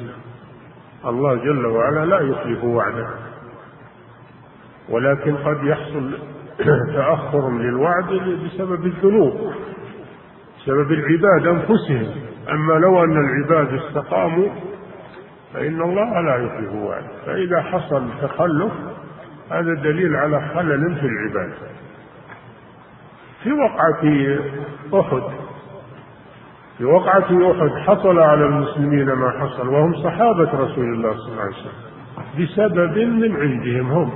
الله 1.05 1.35
جل 1.35 1.65
وعلا 1.65 2.05
لا 2.05 2.19
يخلف 2.19 2.63
وعده. 2.63 3.07
ولكن 4.89 5.35
قد 5.35 5.63
يحصل 5.63 6.11
تأخر 6.95 7.51
للوعد 7.51 8.05
بسبب 8.45 8.85
الذنوب 8.85 9.53
بسبب 10.57 10.91
العباد 10.91 11.47
أنفسهم. 11.47 12.15
أما 12.49 12.73
لو 12.73 13.03
أن 13.03 13.17
العباد 13.17 13.73
استقاموا 13.73 14.49
فإن 15.53 15.81
الله 15.81 16.21
لا 16.21 16.35
يخلف 16.35 16.73
وعده. 16.73 17.07
فإذا 17.25 17.61
حصل 17.61 18.07
تخلف 18.21 18.71
هذا 19.51 19.73
دليل 19.73 20.15
على 20.15 20.49
خلل 20.55 20.95
في 20.95 21.05
العباد. 21.05 21.53
في 23.43 23.51
وقعة 23.51 24.03
أحد 25.01 25.23
في 26.77 26.85
وقعة 26.85 27.51
أحد 27.51 27.69
حصل 27.87 28.19
على 28.19 28.45
المسلمين 28.45 29.05
ما 29.05 29.31
حصل 29.31 29.67
وهم 29.67 29.93
صحابة 29.93 30.51
رسول 30.53 30.93
الله 30.93 31.13
صلى 31.13 31.31
الله 31.31 31.41
عليه 31.41 31.55
وسلم. 31.55 31.93
بسبب 32.39 32.97
من 32.97 33.35
عندهم 33.35 33.91
هم. 33.91 34.11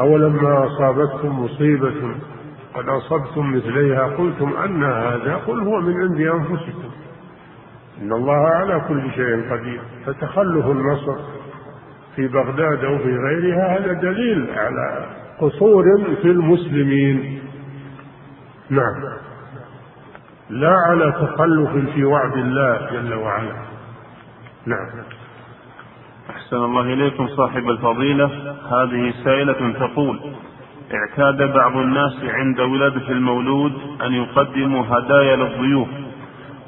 أولما 0.00 0.66
أصابتكم 0.66 1.44
مصيبة 1.44 2.14
قد 2.74 2.88
أصبتم 2.88 3.56
مثليها 3.56 4.06
قلتم 4.06 4.56
أن 4.56 4.84
هذا 4.84 5.40
قل 5.46 5.60
هو 5.60 5.80
من 5.80 6.00
عند 6.00 6.20
أنفسكم. 6.20 6.90
إن 8.02 8.12
الله 8.12 8.46
على 8.46 8.84
كل 8.88 9.10
شيء 9.10 9.52
قدير. 9.52 9.80
فتخلف 10.06 10.66
النصر 10.66 11.16
في 12.16 12.28
بغداد 12.28 12.84
أو 12.84 12.98
في 12.98 13.16
غيرها 13.16 13.78
هذا 13.78 13.92
دليل 13.92 14.50
على 14.56 15.06
قصور 15.40 15.84
في 16.22 16.28
المسلمين. 16.28 17.40
نعم. 18.70 18.94
لا 20.50 20.72
على 20.88 21.12
تخلف 21.12 21.94
في 21.94 22.04
وعد 22.04 22.36
الله 22.36 22.88
جل 22.92 23.14
وعلا. 23.14 23.54
نعم. 24.66 25.04
أحسن 26.30 26.56
الله 26.56 26.80
إليكم 26.80 27.28
صاحب 27.28 27.68
الفضيلة. 27.68 28.30
هذه 28.70 29.14
سائلة 29.24 29.72
تقول 29.72 30.20
اعتاد 30.94 31.52
بعض 31.52 31.76
الناس 31.76 32.12
عند 32.24 32.60
ولادة 32.60 33.08
المولود 33.08 33.72
أن 34.02 34.12
يقدموا 34.12 34.84
هدايا 34.88 35.36
للضيوف 35.36 35.88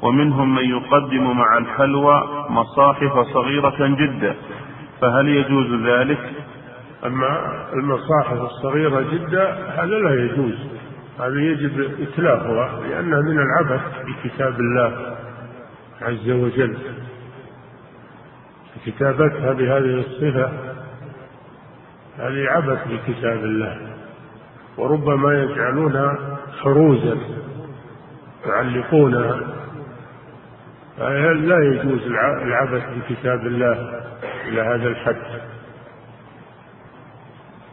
ومنهم 0.01 0.55
من 0.55 0.63
يقدم 0.63 1.37
مع 1.37 1.57
الحلوى 1.57 2.45
مصاحف 2.49 3.19
صغيرة 3.33 3.87
جدا 3.87 4.35
فهل 5.01 5.27
يجوز 5.27 5.85
ذلك؟ 5.85 6.33
أما 7.05 7.53
المصاحف 7.73 8.41
الصغيرة 8.41 9.01
جدا 9.01 9.53
هذا 9.77 9.99
لا 9.99 10.25
يجوز. 10.25 10.76
هذا 11.19 11.39
يجب 11.39 12.01
إتلافها 12.01 12.79
لأنها 12.87 13.21
من 13.21 13.39
العبث 13.39 13.81
بكتاب 14.05 14.59
الله 14.59 15.15
عز 16.01 16.29
وجل. 16.29 16.77
كتابتها 18.85 19.53
بهذه 19.53 19.99
الصفة 19.99 20.51
هذه 22.17 22.47
عبث 22.49 22.79
بكتاب 22.87 23.45
الله. 23.45 23.77
وربما 24.77 25.43
يجعلونها 25.43 26.37
خروزا 26.61 27.17
يعلقونها. 28.45 29.39
لا 31.33 31.59
يجوز 31.63 32.01
العبث 32.43 32.83
بكتاب 32.97 33.45
الله 33.45 34.03
إلى 34.47 34.61
هذا 34.61 34.87
الحد؟ 34.87 35.17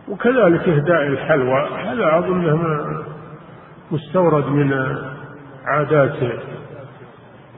وكذلك 0.09 0.69
إهداء 0.69 1.07
الحلوى 1.07 1.69
هذا 1.69 2.19
أظنه 2.19 3.05
مستورد 3.91 4.47
من 4.47 4.73
عادات 5.65 6.17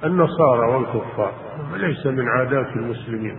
النصارى 0.04 0.68
والكفار 0.70 1.32
ليس 1.76 2.06
من 2.06 2.28
عادات 2.28 2.76
المسلمين. 2.76 3.36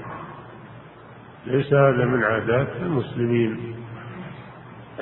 ليس 1.46 1.74
هذا 1.74 2.06
من 2.06 2.24
عادات 2.24 2.68
المسلمين. 2.82 3.76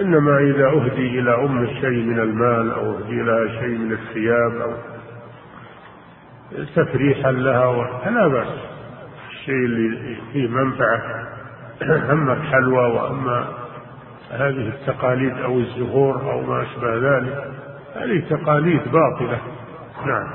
إنما 0.02 0.38
إذا 0.40 0.68
أهدي 0.68 1.20
إلى 1.20 1.36
أم 1.36 1.68
شيء 1.68 2.04
من 2.04 2.20
المال 2.20 2.72
أو 2.72 2.98
أهدي 2.98 3.22
لها 3.22 3.60
شيء 3.60 3.78
من 3.78 3.92
الثياب 3.92 4.52
أو 4.62 4.74
تفريحا 6.76 7.32
لها 7.32 8.00
فلا 8.06 8.28
بأس. 8.28 8.76
الشيء 9.32 9.66
اللي 9.66 10.18
فيه 10.34 10.48
منفعة 10.48 11.02
أما 12.12 12.34
الحلوى 12.34 12.88
وأما 12.88 13.48
هذه 14.32 14.68
التقاليد 14.68 15.38
أو 15.38 15.60
الزهور 15.60 16.32
أو 16.32 16.42
ما 16.42 16.62
أشبه 16.64 16.96
ذلك 16.96 17.55
هذه 17.96 18.20
تقاليد 18.30 18.82
باطلة. 18.92 19.42
نعم. 20.06 20.28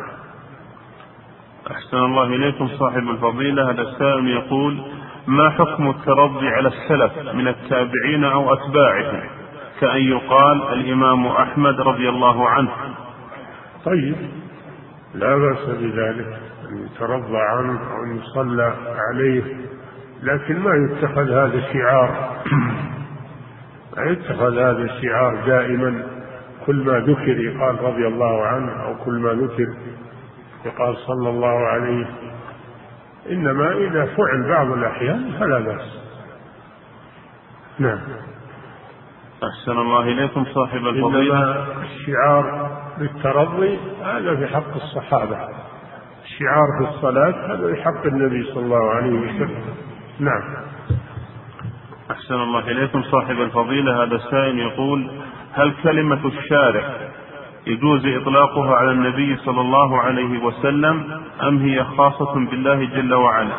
أحسن 1.71 1.97
الله 1.97 2.25
إليكم 2.25 2.69
صاحب 2.69 3.09
الفضيلة. 3.09 3.71
هذا 3.71 3.83
السائل 3.83 4.29
يقول 4.29 4.83
ما 5.27 5.51
حكم 5.51 5.91
الترضي 5.91 6.49
على 6.49 6.69
السلف 6.69 7.35
من 7.35 7.49
التابعين 7.49 8.25
أو 8.25 8.55
أتباعهم؟ 8.55 9.21
كأن 9.81 10.03
يقال 10.03 10.73
الإمام 10.73 11.27
أحمد 11.27 11.81
رضي 11.81 12.09
الله 12.09 12.49
عنه. 12.49 12.71
طيب. 13.85 14.17
لا 15.15 15.37
بأس 15.37 15.69
بذلك 15.69 16.39
أن 16.69 16.87
يترضى 16.87 17.39
عنه 17.39 17.81
أو 17.93 18.05
أن 18.05 18.17
يصلى 18.17 18.75
عليه 19.11 19.43
لكن 20.23 20.59
ما 20.59 20.71
يتخذ 20.75 21.31
هذا 21.31 21.73
شعار 21.73 22.41
ما 23.97 24.05
يتخذ 24.05 24.59
هذا 24.59 24.83
الشعار 24.83 25.37
دائما. 25.47 26.20
كل 26.67 26.77
ما 26.77 26.99
ذكر 26.99 27.41
يقال 27.41 27.81
رضي 27.85 28.07
الله 28.07 28.43
عنه 28.47 28.73
أو 28.73 29.05
كل 29.05 29.13
ما 29.13 29.33
ذكر 29.33 29.67
يقال 30.65 30.97
صلى 30.97 31.29
الله 31.31 31.67
عليه. 31.69 32.07
إنما 33.31 33.73
إذا 33.73 34.05
فعل 34.05 34.49
بعض 34.49 34.71
الأحيان 34.71 35.33
فلا 35.41 35.59
بأس. 35.59 36.01
نعم. 37.79 37.99
أحسن 39.45 39.73
الله 39.73 40.03
إليكم 40.03 40.45
صاحب 40.45 40.87
الفضيلة. 40.87 41.43
إنما 41.43 41.67
الشعار 41.83 42.71
بالترضي 42.99 43.79
هذا 44.03 44.37
في 44.37 44.47
حق 44.47 44.75
الصحابة. 44.75 45.49
الشعار 46.25 46.67
في 46.79 46.89
الصلاة 46.89 47.55
هذا 47.55 47.75
في 47.75 47.83
حق 47.83 48.07
النبي 48.07 48.45
صلى 48.45 48.65
الله 48.65 48.91
عليه 48.91 49.13
وسلم. 49.13 49.65
نعم. 50.21 50.43
أحسن 52.11 52.35
الله 52.35 52.71
إليكم 52.71 53.03
صاحب 53.03 53.41
الفضيلة. 53.41 54.05
هذا 54.05 54.17
السائل 54.17 54.59
يقول 54.59 55.11
هل 55.53 55.75
كلمة 55.83 56.27
الشارع 56.27 56.83
يجوز 57.67 58.07
إطلاقها 58.07 58.77
على 58.77 58.91
النبي 58.91 59.37
صلى 59.37 59.61
الله 59.61 60.01
عليه 60.01 60.45
وسلم 60.45 61.23
أم 61.43 61.59
هي 61.59 61.85
خاصة 61.85 62.35
بالله 62.35 62.85
جل 62.85 63.15
وعلا؟ 63.15 63.55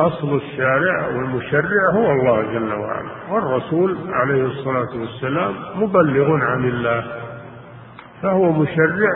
أصل 0.00 0.36
الشارع 0.36 1.06
والمشرع 1.06 1.90
هو 1.94 2.12
الله 2.12 2.42
جل 2.42 2.72
وعلا 2.74 3.10
والرسول 3.30 3.96
عليه 4.08 4.44
الصلاة 4.44 5.00
والسلام 5.00 5.54
مبلغ 5.74 6.32
عن 6.32 6.64
الله 6.64 7.04
فهو 8.22 8.52
مشرع 8.52 9.10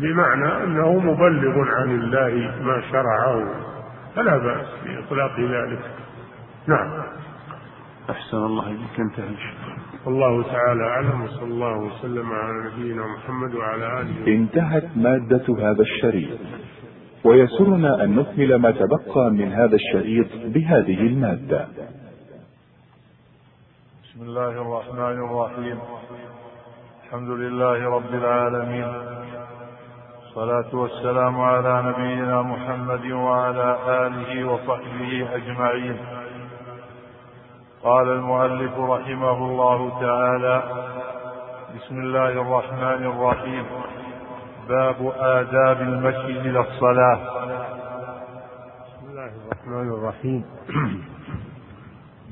بمعنى 0.00 0.64
أنه 0.64 0.98
مبلغ 0.98 1.68
عن 1.68 1.90
الله 1.90 2.54
ما 2.62 2.82
شرعه 2.92 3.44
فلا 4.16 4.36
بأس 4.36 4.66
بإطلاق 4.84 5.40
ذلك. 5.40 5.80
نعم. 6.66 7.02
أحسن 8.10 8.36
الله 8.36 8.66
إليك 8.66 9.00
انتهى 9.00 9.36
الله 10.06 10.42
تعالى 10.42 10.82
أعلم 10.84 11.22
وصلى 11.22 11.44
الله 11.44 11.76
وسلم 11.76 12.32
على 12.32 12.70
نبينا 12.70 13.06
محمد 13.06 13.54
وعلى 13.54 14.00
آله 14.00 14.26
انتهت 14.26 14.84
مادة 14.96 15.44
هذا 15.58 15.82
الشريط. 15.82 16.38
ويسرنا 17.24 18.04
أن 18.04 18.16
نكمل 18.16 18.54
ما 18.54 18.70
تبقى 18.70 19.30
من 19.30 19.52
هذا 19.52 19.74
الشريط 19.74 20.26
بهذه 20.44 21.00
المادة. 21.00 21.66
بسم 24.04 24.22
الله 24.22 24.48
الرحمن 24.48 25.18
الرحيم. 25.24 25.78
الحمد 27.04 27.30
لله 27.30 27.84
رب 27.84 28.14
العالمين. 28.14 28.88
الصلاة 30.26 30.74
والسلام 30.74 31.40
على 31.40 31.82
نبينا 31.88 32.42
محمد 32.42 33.10
وعلى 33.10 33.78
آله 34.06 34.44
وصحبه 34.44 35.28
أجمعين. 35.34 35.96
قال 37.84 38.08
المؤلف 38.08 38.78
رحمه 38.78 39.38
الله 39.44 40.00
تعالى 40.00 40.62
بسم 41.76 42.00
الله 42.00 42.28
الرحمن 42.28 43.06
الرحيم. 43.06 43.64
باب 44.68 45.12
آداب 45.16 45.80
المشي 45.80 46.40
إلى 46.40 46.60
الصلاة. 46.60 47.18
بسم 48.84 49.10
الله 49.10 49.30
الرحمن 49.44 49.88
الرحيم. 49.92 50.44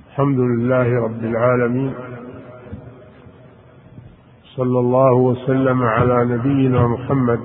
الحمد 0.08 0.38
لله 0.38 1.04
رب 1.04 1.24
العالمين. 1.24 1.94
صلى 4.56 4.78
الله 4.78 5.12
وسلم 5.12 5.82
على 5.82 6.24
نبينا 6.24 6.86
محمد 6.86 7.40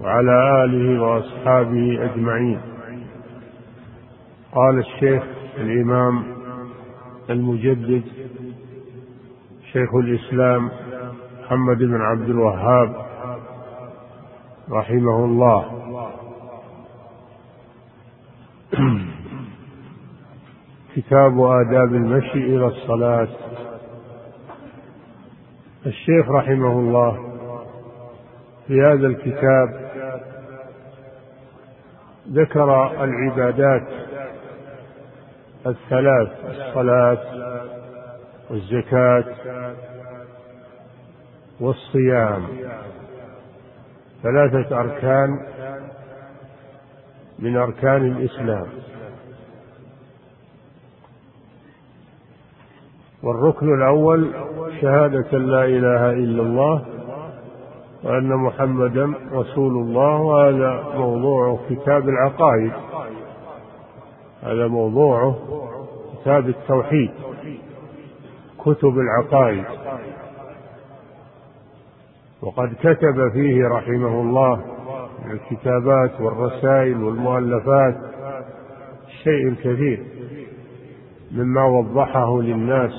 وعلى 0.00 0.64
آله 0.64 1.02
وأصحابه 1.02 2.04
أجمعين. 2.04 2.60
قال 4.52 4.78
الشيخ 4.78 5.37
الإمام 5.60 6.24
المجدد 7.30 8.02
شيخ 9.72 9.94
الإسلام 9.94 10.70
محمد 11.42 11.78
بن 11.78 12.00
عبد 12.00 12.28
الوهاب 12.28 12.96
رحمه 14.70 15.24
الله. 15.24 15.64
كتاب 20.96 21.40
آداب 21.40 21.94
المشي 21.94 22.38
إلى 22.38 22.66
الصلاة. 22.66 23.28
الشيخ 25.86 26.28
رحمه 26.28 26.72
الله 26.72 27.28
في 28.66 28.82
هذا 28.82 29.06
الكتاب 29.06 29.88
ذكر 32.32 33.04
العبادات 33.04 34.07
الثلاث 35.68 36.28
الصلاة 36.50 37.18
والزكاة 38.50 39.24
والصيام. 41.60 42.46
ثلاثة 44.22 44.80
أركان 44.80 45.28
من 47.38 47.56
أركان 47.56 48.06
الإسلام. 48.06 48.66
والركن 53.22 53.74
الأول 53.74 54.32
شهادة 54.80 55.38
لا 55.38 55.64
إله 55.64 56.10
إلا 56.10 56.42
الله 56.42 56.84
وأن 58.04 58.28
محمدا 58.28 59.14
رسول 59.32 59.72
الله 59.72 60.20
وهذا 60.20 60.98
موضوع 60.98 61.58
كتاب 61.70 62.08
العقائد. 62.08 62.72
هذا 64.42 64.66
موضوعه 64.66 65.36
كتاب 66.20 66.48
التوحيد 66.48 67.10
كتب 68.58 68.98
العقائد. 68.98 69.64
وقد 72.42 72.74
كتب 72.80 73.32
فيه 73.32 73.68
رحمه 73.68 74.20
الله 74.20 74.56
من 75.24 75.30
الكتابات 75.30 76.20
والرسائل 76.20 77.02
والمؤلفات 77.02 77.96
الشيء 79.08 79.48
الكثير 79.48 80.04
مما 81.32 81.64
وضحه 81.64 82.40
للناس 82.40 82.92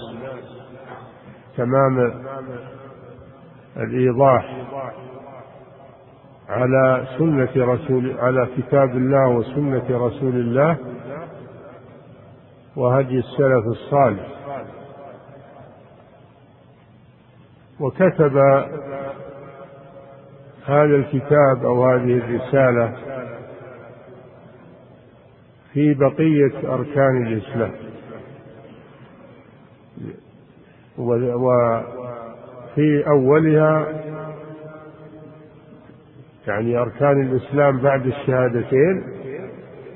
تمام 1.58 2.14
الإيضاح 3.78 4.66
على 6.50 7.08
سنة 7.18 7.50
رسول 7.56 8.20
على 8.20 8.48
كتاب 8.58 8.90
الله 8.90 9.30
وسنة 9.30 9.86
رسول 9.90 10.36
الله 10.36 10.78
وهدي 12.76 13.20
السلف 13.20 13.66
الصالح. 13.66 14.28
وكتب 17.80 18.38
هذا 20.66 20.96
الكتاب 20.96 21.66
أو 21.66 21.86
هذه 21.86 22.18
الرسالة 22.18 22.94
في 25.74 25.94
بقية 25.94 26.74
أركان 26.74 27.28
الإسلام. 27.28 27.72
وفي 30.98 33.04
أولها 33.08 33.88
يعني 36.48 36.78
أركان 36.78 37.22
الإسلام 37.22 37.80
بعد 37.80 38.08
الشهادتين. 38.08 39.04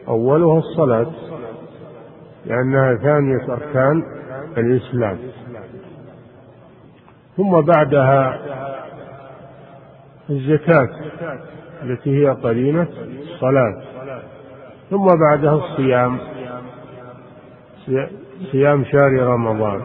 أولها 0.07 0.57
الصلاة. 0.57 1.11
لأنها 2.45 2.95
ثانية 2.95 3.53
أركان 3.53 4.03
الإسلام. 4.57 5.17
ثم 7.37 7.61
بعدها 7.61 8.39
الزكاة 10.29 10.89
التي 11.83 12.23
هي 12.23 12.29
قرينة 12.29 12.87
الصلاة. 13.21 13.81
ثم 14.89 15.07
بعدها 15.07 15.53
الصيام. 15.53 16.17
صيام 18.51 18.85
شهر 18.85 19.11
رمضان. 19.11 19.81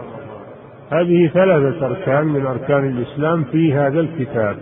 هذه 0.92 1.30
ثلاثة 1.34 1.86
أركان 1.86 2.26
من 2.26 2.46
أركان 2.46 2.88
الإسلام 2.88 3.44
في 3.44 3.74
هذا 3.74 4.00
الكتاب. 4.00 4.58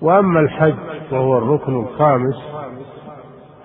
وأما 0.00 0.40
الحج 0.40 0.74
وهو 1.12 1.38
الركن 1.38 1.80
الخامس 1.80 2.34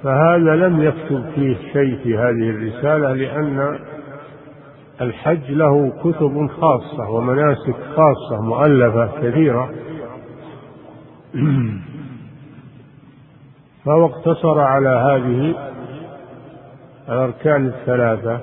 فهذا 0.04 0.56
لم 0.56 0.84
يكتب 0.84 1.30
فيه 1.36 1.58
شيء 1.74 1.98
في 2.04 2.18
هذه 2.18 2.50
الرسالة 2.50 3.14
لأن 3.14 3.80
الحج 5.02 5.52
له 5.52 5.90
كتب 6.04 6.48
خاصة 6.48 7.10
ومناسك 7.10 7.76
خاصة 7.96 8.42
مؤلفة 8.42 9.10
كثيرة. 9.22 9.70
فهو 13.86 14.06
اقتصر 14.06 14.60
على 14.60 14.90
هذه 14.90 15.56
الأركان 17.10 17.68
الثلاثة 17.68 18.40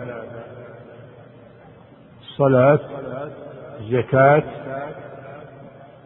الصلاة 2.21 2.81
الزكاة 3.81 4.43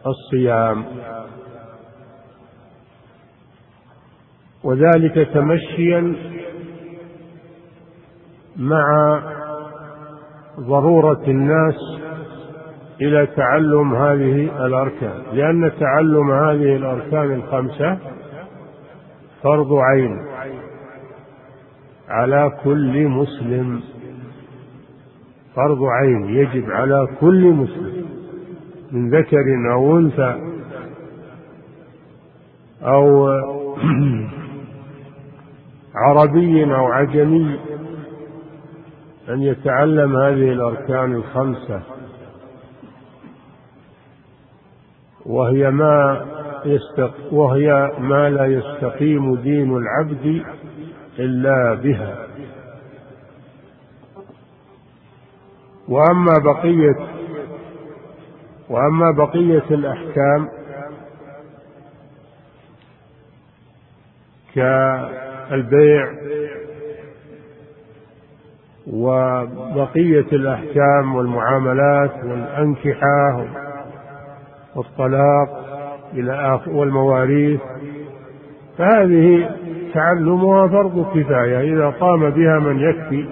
الصيام. 0.07 0.85
وذلك 4.63 5.27
تمشيا 5.33 6.15
مع 8.57 9.19
ضرورة 10.59 11.23
الناس 11.27 11.75
إلى 13.01 13.27
تعلم 13.27 13.95
هذه 13.95 14.65
الأركان. 14.65 15.23
لأن 15.33 15.71
تعلم 15.79 16.31
هذه 16.31 16.75
الأركان 16.75 17.33
الخمسة 17.33 17.97
فرض 19.43 19.73
عين 19.73 20.25
على 22.09 22.51
كل 22.63 23.07
مسلم. 23.07 23.81
فرض 25.55 25.83
عين 25.83 26.29
يجب 26.29 26.71
على 26.71 27.07
كل 27.19 27.53
مسلم 27.53 28.05
من 28.91 29.09
ذكر 29.09 29.43
أو 29.73 29.97
أنثى 29.97 30.35
أو 32.81 33.29
عربي 35.95 36.63
أو 36.63 36.85
عجمي 36.85 37.59
أن 39.29 39.41
يتعلم 39.41 40.17
هذه 40.17 40.51
الأركان 40.51 41.15
الخمسة. 41.15 41.81
وهي 45.25 45.71
ما 45.71 46.25
يستق 46.65 47.33
وهي 47.33 47.91
ما 47.99 48.29
لا 48.29 48.45
يستقيم 48.45 49.35
دين 49.35 49.77
العبد 49.77 50.43
إلا 51.19 51.73
بها. 51.73 52.27
وأما 55.87 56.33
بقية 56.43 57.19
وأما 58.69 59.11
بقية 59.11 59.63
الأحكام 59.71 60.49
كالبيع 65.49 66.09
وبقية 68.87 70.25
الأحكام 70.33 71.15
والمعاملات 71.15 72.11
والأنكحة 72.23 73.45
والطلاق 74.75 75.49
إلى 76.13 76.59
والمواريث 76.67 77.59
فهذه 78.77 79.49
تعلمها 79.93 80.67
فرض 80.67 81.17
كفاية 81.17 81.73
إذا 81.73 81.89
قام 81.89 82.29
بها 82.29 82.59
من 82.59 82.79
يكفي 82.79 83.27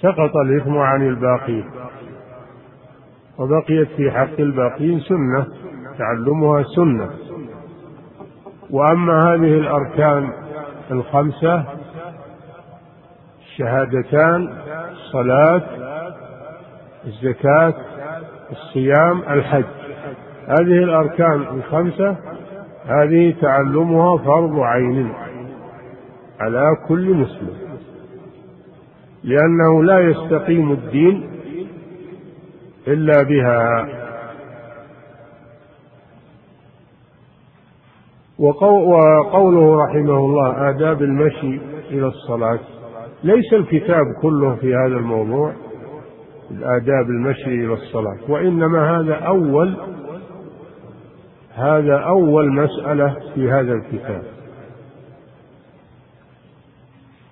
سقط 0.00 0.36
الإثم 0.36 0.78
عن 0.78 1.08
الباقين 1.08 1.64
وبقيت 3.38 3.88
في 3.96 4.10
حق 4.10 4.40
الباقين 4.40 5.00
سنة 5.00 5.46
تعلمها 5.98 6.62
سنة. 6.76 7.10
وأما 8.70 9.34
هذه 9.34 9.58
الأركان 9.58 10.32
الخمسة 10.90 11.64
الشهادتان 13.40 14.52
الصلاة 14.92 15.62
الزكاة 17.06 17.74
الصيام 18.50 19.22
الحج. 19.30 19.64
هذه 20.46 20.84
الأركان 20.84 21.42
الخمسة 21.42 22.16
هذه 22.86 23.34
تعلمها 23.40 24.16
فرض 24.16 24.60
عين 24.60 25.12
على 26.40 26.76
كل 26.88 27.14
مسلم. 27.14 27.56
لأنه 29.24 29.84
لا 29.84 30.00
يستقيم 30.00 30.72
الدين 30.72 31.30
إلا 32.88 33.22
بها. 33.22 33.88
وقوله 38.38 39.84
رحمه 39.84 40.16
الله 40.18 40.70
آداب 40.70 41.02
المشي 41.02 41.60
إلى 41.90 42.06
الصلاة. 42.06 42.58
ليس 43.24 43.52
الكتاب 43.52 44.04
كله 44.22 44.54
في 44.54 44.74
هذا 44.74 44.96
الموضوع 44.96 45.52
الآداب 46.50 47.06
المشي 47.10 47.64
إلى 47.64 47.72
الصلاة 47.72 48.18
وإنما 48.28 48.98
هذا 48.98 49.14
أول 49.14 49.76
هذا 51.54 51.96
أول 51.96 52.52
مسألة 52.52 53.16
في 53.34 53.50
هذا 53.50 53.72
الكتاب. 53.72 54.22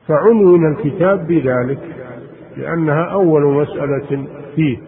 فعنون 0.08 0.72
الكتاب 0.72 1.26
بذلك 1.26 1.80
لأنها 2.56 3.04
أول 3.04 3.42
مسألة 3.42 4.26
فيه. 4.56 4.78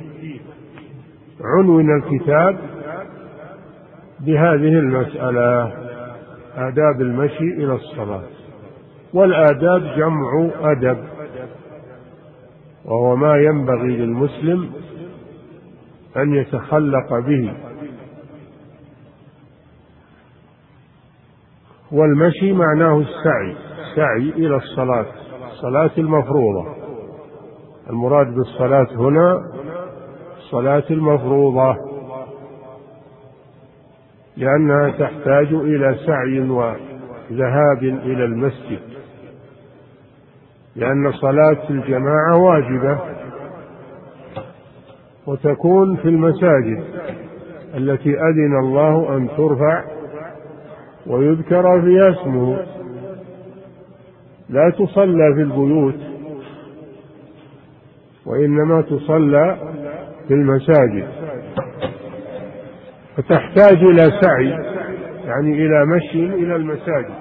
عنون 1.40 1.96
الكتاب 1.96 2.58
بهذه 4.20 4.78
المسألة. 4.78 5.87
آداب 6.56 7.00
المشي 7.00 7.44
إلى 7.44 7.74
الصلاة. 7.74 8.22
والآداب 9.14 9.82
جمع 9.96 10.50
أدب 10.60 10.98
وهو 12.84 13.16
ما 13.16 13.36
ينبغي 13.36 13.96
للمسلم 13.96 14.70
أن 16.16 16.34
يتخلق 16.34 17.18
به. 17.18 17.52
والمشي 21.92 22.52
معناه 22.52 22.98
السعي 22.98 23.56
السعي 23.80 24.46
إلى 24.46 24.56
الصلاة 24.56 25.06
الصلاة 25.50 25.90
المفروضة. 25.98 26.66
المراد 27.90 28.34
بالصلاة 28.34 28.88
هنا 28.96 29.40
الصلاة 30.38 30.84
المفروضة. 30.90 31.87
لأنها 34.38 34.90
تحتاج 34.90 35.46
إلى 35.52 35.96
سعي 36.06 36.40
وذهاب 36.40 37.82
إلى 37.82 38.24
المسجد. 38.24 38.80
لأن 40.76 41.12
صلاة 41.12 41.70
الجماعة 41.70 42.36
واجبة 42.36 42.98
وتكون 45.26 45.96
في 45.96 46.08
المساجد 46.08 46.84
التي 47.74 48.10
أذن 48.10 48.58
الله 48.58 49.16
أن 49.16 49.28
ترفع 49.36 49.84
ويذكر 51.06 51.82
فيها 51.82 52.10
اسمه. 52.10 52.66
لا 54.48 54.70
تصلى 54.70 55.34
في 55.34 55.42
البيوت 55.42 56.00
وإنما 58.26 58.82
تصلى 58.82 59.56
في 60.28 60.34
المساجد. 60.34 61.17
فتحتاج 63.18 63.76
إلى 63.76 64.20
سعي 64.20 64.50
يعني 65.24 65.52
إلى 65.66 65.86
مشي 65.86 66.34
إلى 66.34 66.56
المساجد 66.56 67.14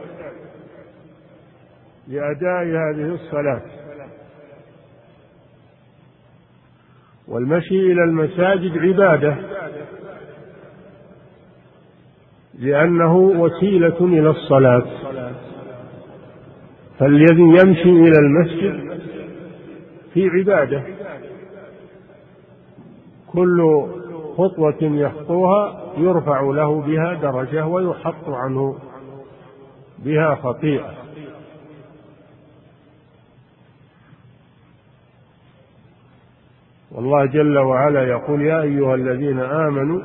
لأداء 2.08 2.64
هذه 2.64 3.14
الصلاة. 3.14 3.62
والمشي 7.28 7.92
إلى 7.92 8.04
المساجد 8.04 8.78
عبادة 8.78 9.38
لأنه 12.60 13.16
وسيلة 13.18 13.98
إلى 14.02 14.30
الصلاة. 14.30 14.86
فالذي 17.00 17.42
يمشي 17.42 17.90
إلى 17.90 18.20
المسجد 18.20 19.02
في 20.14 20.30
عبادة. 20.30 20.84
كل 23.28 23.88
خطوة 24.38 24.78
يخطوها 24.82 25.84
يرفع 25.98 26.42
له 26.42 26.82
بها 26.82 27.14
درجة 27.14 27.66
ويحط 27.66 28.30
عنه 28.30 28.76
بها 30.00 30.36
خطيئة. 30.36 30.92
والله 36.92 37.26
جل 37.26 37.58
وعلا 37.58 38.04
يقول 38.04 38.42
يا 38.42 38.62
أيها 38.62 38.96
الذين 38.96 39.40
آمنوا 39.40 40.02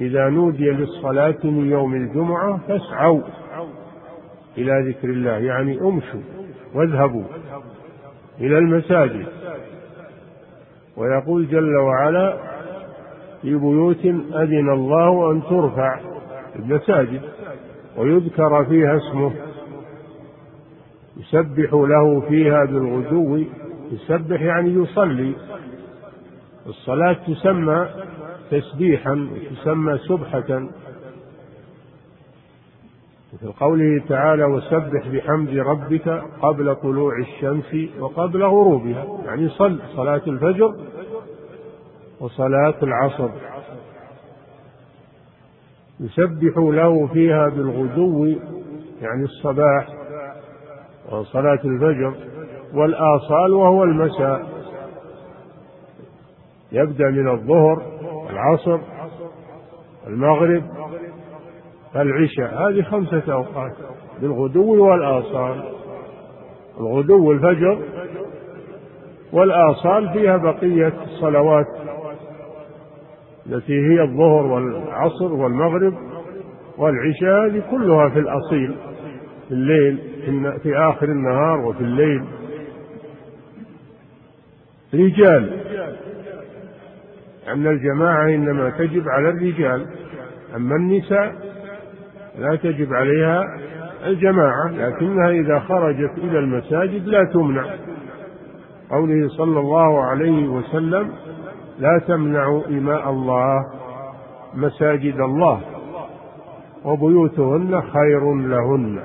إذا 0.00 0.28
نودي 0.28 0.70
للصلاة 0.70 1.38
من 1.44 1.70
يوم 1.70 1.94
الجمعة 1.94 2.60
فاسعوا 2.68 3.20
إلى 4.58 4.90
ذكر 4.90 5.08
الله 5.08 5.30
يعني 5.38 5.80
امشوا 5.80 6.20
واذهبوا 6.74 7.24
إلى 8.40 8.58
المساجد. 8.58 9.26
ويقول 10.96 11.48
جل 11.48 11.76
وعلا 11.76 12.51
في 13.42 13.54
بيوت 13.54 14.04
أذن 14.34 14.72
الله 14.72 15.32
أن 15.32 15.42
ترفع 15.42 16.00
المساجد 16.56 17.20
ويذكر 17.96 18.64
فيها 18.64 18.96
اسمه. 18.96 19.32
يسبح 21.16 21.72
له 21.72 22.20
فيها 22.20 22.64
بالغدو 22.64 23.44
يسبح 23.92 24.40
يعني 24.40 24.70
يصلي. 24.70 25.34
الصلاة 26.66 27.16
تسمى 27.26 27.88
تسبيحا 28.50 29.28
وتسمى 29.32 29.98
سبحة. 29.98 30.62
وفي 33.32 33.52
قوله 33.60 34.02
تعالى 34.08 34.44
وسبح 34.44 35.08
بحمد 35.08 35.56
ربك 35.56 36.22
قبل 36.42 36.74
طلوع 36.74 37.18
الشمس 37.18 38.00
وقبل 38.00 38.42
غروبها. 38.42 39.06
يعني 39.24 39.48
صل 39.48 39.78
صلاة 39.96 40.22
الفجر 40.26 40.74
وصلاة 42.22 42.74
العصر. 42.82 43.28
يسبح 46.00 46.56
له 46.56 47.06
فيها 47.06 47.48
بالغدو 47.48 48.26
يعني 49.00 49.22
الصباح 49.22 49.86
وصلاة 51.12 51.60
الفجر 51.64 52.14
والآصال 52.74 53.52
وهو 53.52 53.84
المساء. 53.84 54.46
يبدأ 56.72 57.10
من 57.10 57.28
الظهر 57.28 57.82
العصر 58.30 58.78
المغرب 60.06 60.62
العشاء. 61.96 62.68
هذه 62.68 62.82
خمسة 62.82 63.32
أوقات 63.32 63.72
بالغدو 64.20 64.84
والآصال. 64.86 65.62
الغدو 66.80 67.32
الفجر 67.32 67.78
والآصال 69.32 70.12
فيها 70.12 70.36
بقية 70.36 70.92
الصلوات. 71.04 71.66
التي 73.46 73.72
هي 73.72 74.02
الظهر 74.02 74.46
والعصر 74.46 75.32
والمغرب 75.32 75.94
والعشاء 76.78 77.46
هذه 77.46 77.62
كلها 77.70 78.08
في 78.08 78.18
الأصيل 78.18 78.74
في 79.48 79.54
الليل 79.54 79.98
في 80.62 80.76
آخر 80.76 81.08
النهار 81.08 81.60
وفي 81.60 81.80
الليل. 81.80 82.24
رجال. 84.94 85.60
أن 87.48 87.66
الجماعة 87.66 88.28
إنما 88.28 88.70
تجب 88.70 89.08
على 89.08 89.28
الرجال. 89.28 89.86
أما 90.56 90.76
النساء 90.76 91.34
لا 92.38 92.56
تجب 92.56 92.94
عليها 92.94 93.42
الجماعة 94.06 94.70
لكنها 94.70 95.30
إذا 95.30 95.58
خرجت 95.58 96.18
إلى 96.18 96.38
المساجد 96.38 97.06
لا 97.06 97.24
تمنع. 97.24 97.64
قوله 98.90 99.28
صلى 99.28 99.60
الله 99.60 100.04
عليه 100.04 100.48
وسلم 100.48 101.12
لا 101.78 102.00
تمنعوا 102.08 102.66
إماء 102.66 103.10
الله 103.10 103.64
مساجد 104.54 105.20
الله 105.20 105.60
وبيوتهن 106.84 107.80
خير 107.80 108.34
لهن. 108.34 109.00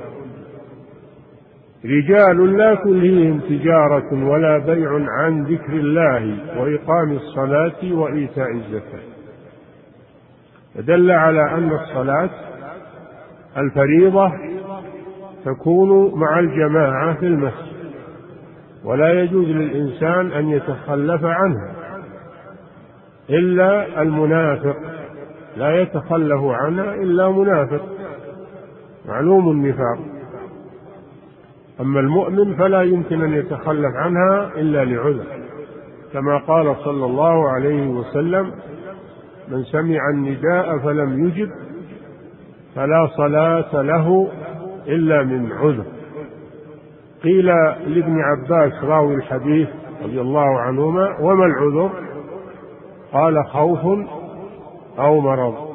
رجال 1.86 2.58
لا 2.58 2.76
تلهيهم 2.76 3.40
تجارة 3.40 4.30
ولا 4.30 4.58
بيع 4.58 4.90
عن 5.10 5.44
ذكر 5.44 5.74
الله 5.74 6.38
وإقام 6.60 7.12
الصلاة 7.12 7.94
وإيتاء 7.94 8.52
الزكاة. 8.52 9.08
فدل 10.76 11.12
على 11.12 11.52
أن 11.52 11.72
الصلاة 11.72 12.30
الفريضة 13.58 14.32
تكون 15.46 16.20
مع 16.20 16.40
الجماعة 16.40 17.14
في 17.14 17.26
المسجد 17.26 17.78
ولا 18.86 19.22
يجوز 19.22 19.48
للإنسان 19.48 20.32
أن 20.32 20.50
يتخلف 20.50 21.26
عنها. 21.26 21.77
إلا 23.30 24.02
المنافق. 24.02 24.76
لا 25.58 25.82
يتخلف 25.82 26.44
عنها 26.44 26.94
إلا 26.94 27.30
منافق. 27.30 27.82
معلوم 29.08 29.52
النفاق. 29.52 29.98
أما 31.82 32.00
المؤمن 32.00 32.56
فلا 32.56 32.82
يمكن 32.82 33.24
أن 33.24 33.34
يتخلف 33.34 33.96
عنها 33.96 34.52
إلا 34.56 34.86
لعذر. 34.86 35.24
كما 36.14 36.38
قال 36.38 36.76
صلى 36.76 37.06
الله 37.06 37.50
عليه 37.50 37.88
وسلم 37.88 38.52
من 39.48 39.64
سمع 39.64 40.10
النداء 40.14 40.78
فلم 40.78 41.28
يجب 41.28 41.50
فلا 42.76 43.08
صلاة 43.18 43.82
له 43.82 44.32
إلا 44.88 45.24
من 45.24 45.52
عذر. 45.52 45.86
قيل 47.24 47.46
لابن 47.88 48.22
عباس 48.22 48.84
راوي 48.84 49.16
الحديث 49.16 49.68
رضي 50.04 50.22
الله 50.22 50.60
عنهما 50.60 51.18
وما 51.20 51.46
العذر؟ 51.46 52.07
قال 53.14 53.46
خوف 53.46 53.86
أو 55.00 55.20
مرض. 55.20 55.68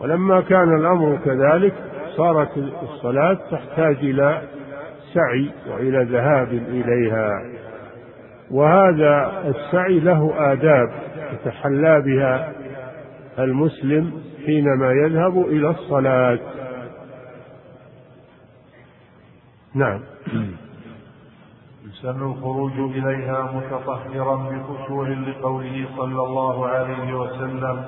ولما 0.00 0.40
كان 0.40 0.76
الأمر 0.76 1.18
كذلك 1.24 1.74
صارت 2.16 2.58
الصلاة 2.82 3.38
تحتاج 3.50 3.96
إلى 3.96 4.42
السعي 4.98 5.50
وإلى 5.70 6.04
ذهاب 6.04 6.48
إليها. 6.52 7.42
وهذا 8.50 9.42
السعي 9.46 10.00
له 10.00 10.52
آداب 10.52 10.88
يتحلى 11.32 12.00
بها 12.00 12.52
المسلم 13.38 14.12
حينما 14.46 14.92
يذهب 14.92 15.38
إلى 15.38 15.70
الصلاة. 15.70 16.38
نعم. 19.74 20.00
يسن 22.04 22.22
الخروج 22.22 22.72
إليها 22.72 23.50
متطهرا 23.54 24.36
بخشوع 24.36 25.08
لقوله 25.08 25.86
صلى 25.96 26.22
الله 26.22 26.66
عليه 26.66 27.14
وسلم 27.14 27.84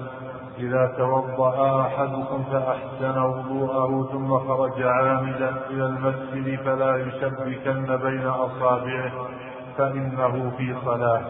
إذا 0.58 0.94
توضأ 0.98 1.80
أحدكم 1.80 2.44
فأحسن 2.52 3.18
وضوءه 3.18 4.08
ثم 4.12 4.38
خرج 4.38 4.82
عامدا 4.82 5.52
إلى 5.70 5.86
المسجد 5.86 6.58
فلا 6.64 6.96
يشبكن 6.96 7.96
بين 7.96 8.26
أصابعه 8.26 9.12
فإنه 9.78 10.52
في 10.58 10.74
صلاة. 10.84 11.22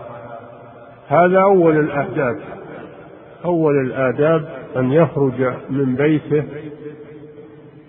هذا 1.08 1.40
أول 1.42 1.76
الآداب. 1.76 2.40
أول 3.44 3.80
الآداب 3.86 4.48
أن 4.76 4.92
يخرج 4.92 5.54
من 5.70 5.96
بيته 5.96 6.44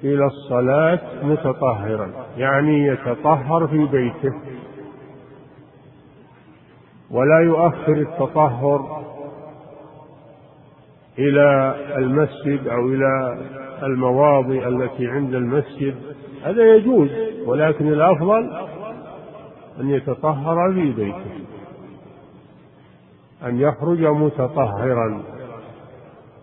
إلى 0.03 0.26
الصلاة 0.26 0.99
متطهرا 1.24 2.10
يعني 2.38 2.88
يتطهر 2.88 3.68
في 3.68 3.86
بيته. 3.86 4.34
ولا 7.11 7.39
يؤخر 7.39 7.93
التطهر 7.93 9.03
إلى 11.19 11.75
المسجد 11.97 12.67
أو 12.67 12.88
إلى 12.88 13.38
المواضع 13.84 14.67
التي 14.67 15.07
عند 15.07 15.35
المسجد. 15.35 15.95
هذا 16.43 16.75
يجوز 16.75 17.09
ولكن 17.45 17.88
الأفضل 17.88 18.67
أن 19.79 19.89
يتطهر 19.89 20.73
في 20.73 20.91
بيته 20.91 21.39
أن 23.45 23.59
يخرج 23.59 24.05
متطهرا 24.05 25.21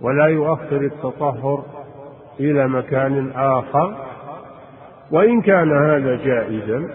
ولا 0.01 0.27
يؤخر 0.27 0.81
التطهر 0.81 1.65
إلى 2.41 2.69
مكان 2.69 3.33
آخر. 3.37 4.05
وإن 5.11 5.41
كان 5.41 5.73
هذا 5.73 6.17
جائزا 6.17 6.89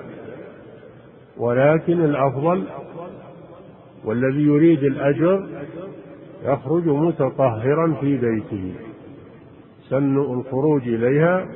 ولكن 1.37 2.05
الأفضل 2.05 2.63
والذي 4.05 4.41
يريد 4.41 4.83
الأجر 4.83 5.47
يخرج 6.45 6.87
متطهرا 6.87 7.93
في 8.01 8.17
بيته. 8.17 8.73
سن 9.89 10.17
الخروج 10.17 10.87
إليها 10.87 11.47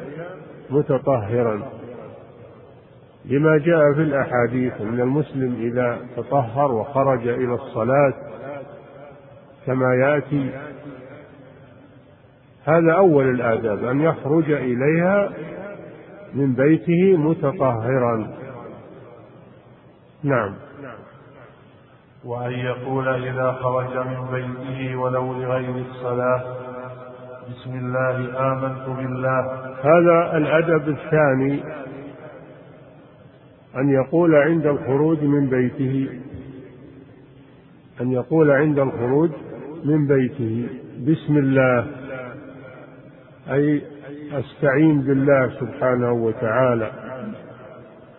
متطهرا. 0.69 1.69
لما 3.25 3.57
جاء 3.57 3.93
في 3.93 4.01
الأحاديث 4.01 4.81
أن 4.81 4.99
المسلم 4.99 5.55
إذا 5.61 5.99
تطهر 6.17 6.71
وخرج 6.71 7.27
إلى 7.27 7.53
الصلاة 7.53 8.13
كما 9.65 9.95
يأتي 9.95 10.49
هذا 12.65 12.93
أول 12.93 13.29
الآداب 13.29 13.85
أن 13.85 14.01
يخرج 14.01 14.51
إليها 14.51 15.29
من 16.33 16.53
بيته 16.53 17.17
متطهرا. 17.17 18.33
نعم. 20.23 20.62
وأن 22.25 22.51
يقول 22.51 23.07
إذا 23.07 23.51
خرج 23.51 24.07
من 24.07 24.25
بيته 24.31 24.95
ولو 24.95 25.33
لغير 25.33 25.75
الصلاة 25.75 26.43
بسم 27.49 27.73
الله 27.75 28.15
آمنت 28.51 28.97
بالله. 28.97 29.41
هذا 29.83 30.37
الأدب 30.37 30.89
الثاني 30.89 31.63
أن 33.77 33.89
يقول 33.89 34.35
عند 34.35 34.65
الخروج 34.65 35.23
من 35.23 35.49
بيته 35.49 36.09
أن 38.01 38.11
يقول 38.11 38.51
عند 38.51 38.79
الخروج 38.79 39.29
من 39.85 40.07
بيته 40.07 40.67
بسم 41.07 41.37
الله 41.37 41.87
أي 43.51 43.81
أستعين 44.33 45.01
بالله 45.01 45.49
سبحانه 45.59 46.11
وتعالى. 46.11 46.91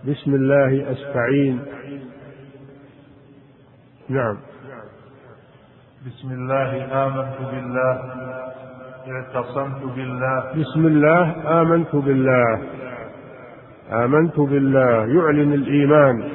بسم 0.09 0.35
الله 0.35 0.93
أستعين. 0.93 1.61
نعم. 4.11 4.37
بسم 6.07 6.29
الله 6.33 6.71
آمنت 7.07 7.39
بالله. 7.53 8.01
اعتصمت 9.09 9.83
بالله. 9.97 10.53
بسم 10.61 10.87
الله 10.87 11.23
آمنت 11.63 11.97
بالله. 11.97 12.59
آمنت 13.93 14.41
بالله. 14.41 15.07
يعلن 15.07 15.53
الإيمان. 15.53 16.29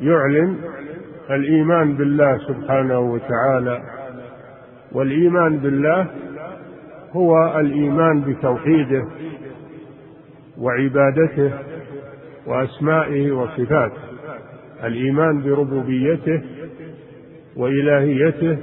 يعلن 0.00 0.56
الإيمان 1.30 1.94
بالله 1.94 2.38
سبحانه 2.38 2.98
وتعالى. 2.98 3.82
والإيمان 4.92 5.58
بالله 5.58 6.06
هو 7.16 7.60
الإيمان 7.60 8.20
بتوحيده 8.20 9.04
وعبادته 10.58 11.52
وأسمائه 12.46 13.32
وصفاته. 13.32 14.01
الإيمان 14.84 15.42
بربوبيته 15.42 16.42
وإلهيته 17.56 18.58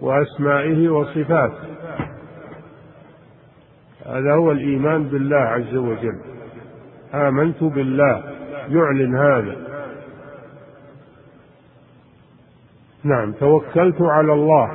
وأسمائه 0.00 0.88
وصفاته. 0.88 1.70
هذا 4.06 4.34
هو 4.34 4.52
الإيمان 4.52 5.04
بالله 5.04 5.36
عز 5.36 5.74
وجل. 5.74 6.20
آمنت 7.14 7.64
بالله. 7.64 8.22
يعلن 8.68 9.16
هذا. 9.16 9.56
نعم 13.04 13.32
توكلت 13.32 14.02
على 14.02 14.32
الله. 14.32 14.70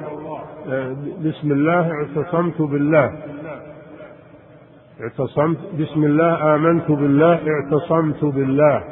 بسم 1.26 1.52
الله 1.52 1.92
اعتصمت 1.92 2.62
بالله. 2.62 3.18
اعتصمت. 5.02 5.58
بسم 5.80 6.04
الله 6.04 6.56
آمنت 6.56 6.92
بالله. 6.92 7.40
اعتصمت 7.50 8.26
بالله. 8.26 8.84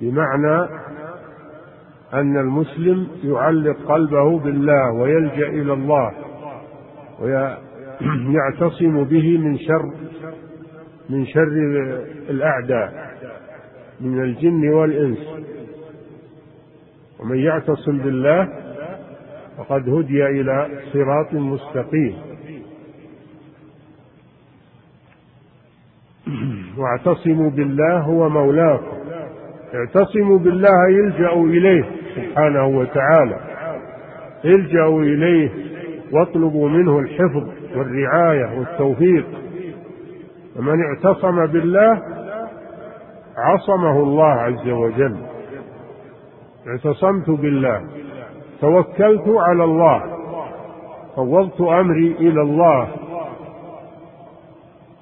بمعنى 0.00 0.68
أن 2.14 2.36
المسلم 2.36 3.08
يعلق 3.24 3.76
قلبه 3.88 4.38
بالله 4.38 4.92
ويلجأ 4.92 5.48
إلى 5.48 5.72
الله 5.72 6.12
ويعتصم 7.20 9.04
به 9.10 9.38
من 9.38 9.58
شر 9.58 9.92
من 11.10 11.26
شر 11.26 11.52
الأعداء 12.30 13.08
من 14.00 14.22
الجن 14.22 14.68
والإنس. 14.68 15.18
ومن 17.20 17.38
يعتصم 17.38 17.98
بالله 17.98 18.48
فقد 19.56 19.88
هدي 19.88 20.26
إلى 20.26 20.68
صراط 20.92 21.34
مستقيم. 21.34 22.16
واعتصموا 26.78 27.50
بالله 27.50 27.98
هو 28.00 28.28
مولاكم. 28.28 28.97
اعتصموا 29.74 30.38
بالله 30.38 30.88
يلجأوا 30.88 31.46
إليه 31.46 31.84
سبحانه 32.16 32.66
وتعالى. 32.66 33.40
الجأوا 34.44 35.02
إليه 35.02 35.50
واطلبوا 36.12 36.68
منه 36.68 36.98
الحفظ 36.98 37.48
والرعاية 37.76 38.58
والتوفيق. 38.58 39.26
ومن 40.56 40.84
اعتصم 40.84 41.46
بالله 41.46 42.02
عصمه 43.36 44.02
الله 44.02 44.32
عز 44.32 44.68
وجل. 44.68 45.16
اعتصمت 46.68 47.30
بالله 47.30 47.82
توكلت 48.60 49.28
على 49.28 49.64
الله 49.64 50.02
فوضت 51.16 51.60
أمري 51.60 52.16
إلى 52.20 52.42
الله. 52.42 52.88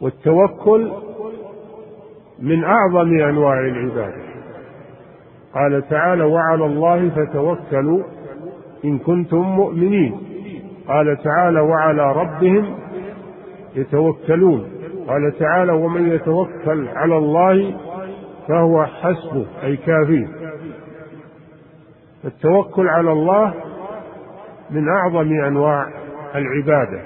والتوكل 0.01 0.93
من 2.39 2.65
أعظم 2.65 3.21
أنواع 3.21 3.61
العبادة. 3.61 4.26
قال 5.57 5.89
تعالى 5.89 6.25
وعلى 6.25 6.67
الله 6.67 7.11
فتوكلوا 7.11 8.03
إن 8.85 8.99
كنتم 8.99 9.43
مؤمنين. 9.43 10.21
قال 10.89 11.17
تعالى 11.23 11.61
وعلى 11.61 12.13
ربهم 12.13 12.75
يتوكلون. 13.77 14.71
قال 15.09 15.39
تعالى 15.39 15.73
ومن 15.73 16.09
يتوكل 16.09 16.89
على 16.89 17.17
الله 17.17 17.75
فهو 18.49 18.85
حسبه 18.85 19.47
أي 19.63 19.77
كافيه 19.77 20.29
التوكل 22.25 22.89
على 22.89 23.13
الله 23.13 23.55
من 24.71 24.89
أعظم 24.89 25.33
أنواع 25.33 25.89
العبادة. 26.35 27.03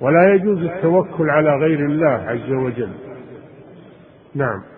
ولا 0.00 0.34
يجوز 0.34 0.62
التوكل 0.64 1.30
على 1.30 1.50
غير 1.50 1.78
الله 1.78 2.24
عز 2.26 2.52
وجل. 2.52 2.92
نعم. 4.34 4.77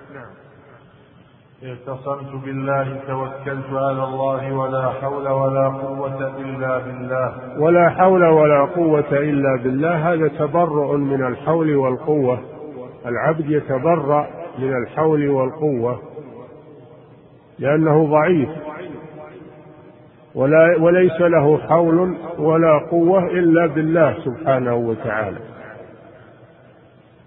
اعتصمت 1.65 2.45
بالله 2.45 3.01
توكلت 3.07 3.73
على 3.73 4.05
الله 4.05 4.53
ولا 4.53 4.91
حول 4.91 5.29
ولا 5.29 5.69
قوة 5.69 6.37
إلا 6.39 6.79
بالله. 6.79 7.61
ولا 7.61 7.91
حول 7.91 8.25
ولا 8.25 8.65
قوة 8.65 9.13
إلا 9.13 9.63
بالله. 9.63 10.13
هذا 10.13 10.29
تبرؤ 10.29 10.97
من 10.97 11.27
الحول 11.27 11.77
والقوة. 11.77 12.39
العبد 13.07 13.51
يتبرأ 13.51 14.27
من 14.59 14.77
الحول 14.77 15.29
والقوة. 15.29 15.99
لأنه 17.59 18.11
ضعيف. 18.11 18.49
ولا 20.35 20.77
وليس 20.81 21.21
له 21.21 21.59
حول 21.59 22.15
ولا 22.39 22.79
قوة 22.91 23.27
إلا 23.27 23.67
بالله 23.67 24.15
سبحانه 24.25 24.75
وتعالى. 24.75 25.39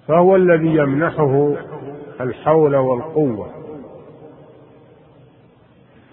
فهو 0.07 0.35
الذي 0.35 0.76
يمنحه 0.76 1.53
الحول 2.22 2.76
والقوة. 2.76 3.62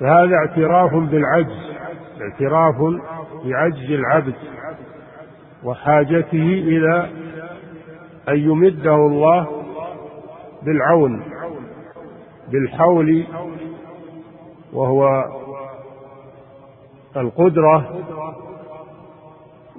فهذا 0.00 0.36
اعتراف 0.36 0.94
بالعجز 0.94 1.70
اعتراف 2.20 2.76
بعجز 3.44 3.90
العبد 3.90 4.34
وحاجته 5.64 6.62
إلى 6.66 7.08
أن 8.28 8.38
يمده 8.38 8.94
الله 8.94 9.46
بالعون 10.62 11.22
بالحول 12.48 13.24
وهو 14.72 15.24
القدرة 17.16 18.00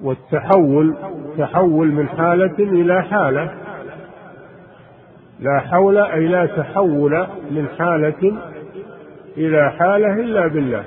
والتحول 0.02 0.96
تحول 1.38 1.92
من 1.92 2.10
حالة 2.10 2.60
إلى 2.60 3.04
حالة. 3.04 3.54
لا 5.40 5.60
حول 5.60 5.98
أي 5.98 6.28
لا 6.28 6.46
تحول 6.46 7.28
من 7.52 7.68
حالة 7.80 8.51
إلى 9.38 9.72
حالة 9.72 10.14
إلا 10.14 10.48
بالله. 10.48 10.84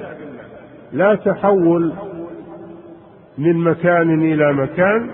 لا 0.93 1.15
تحول 1.15 1.93
من 3.39 3.57
مكان 3.57 4.33
إلى 4.33 4.53
مكان 4.53 5.11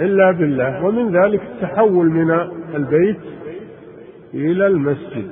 إلا 0.00 0.30
بالله. 0.30 0.84
ومن 0.84 1.16
ذلك 1.16 1.42
التحول 1.42 2.10
من 2.10 2.30
البيت 2.74 3.20
إلى 4.34 4.66
المسجد. 4.66 5.30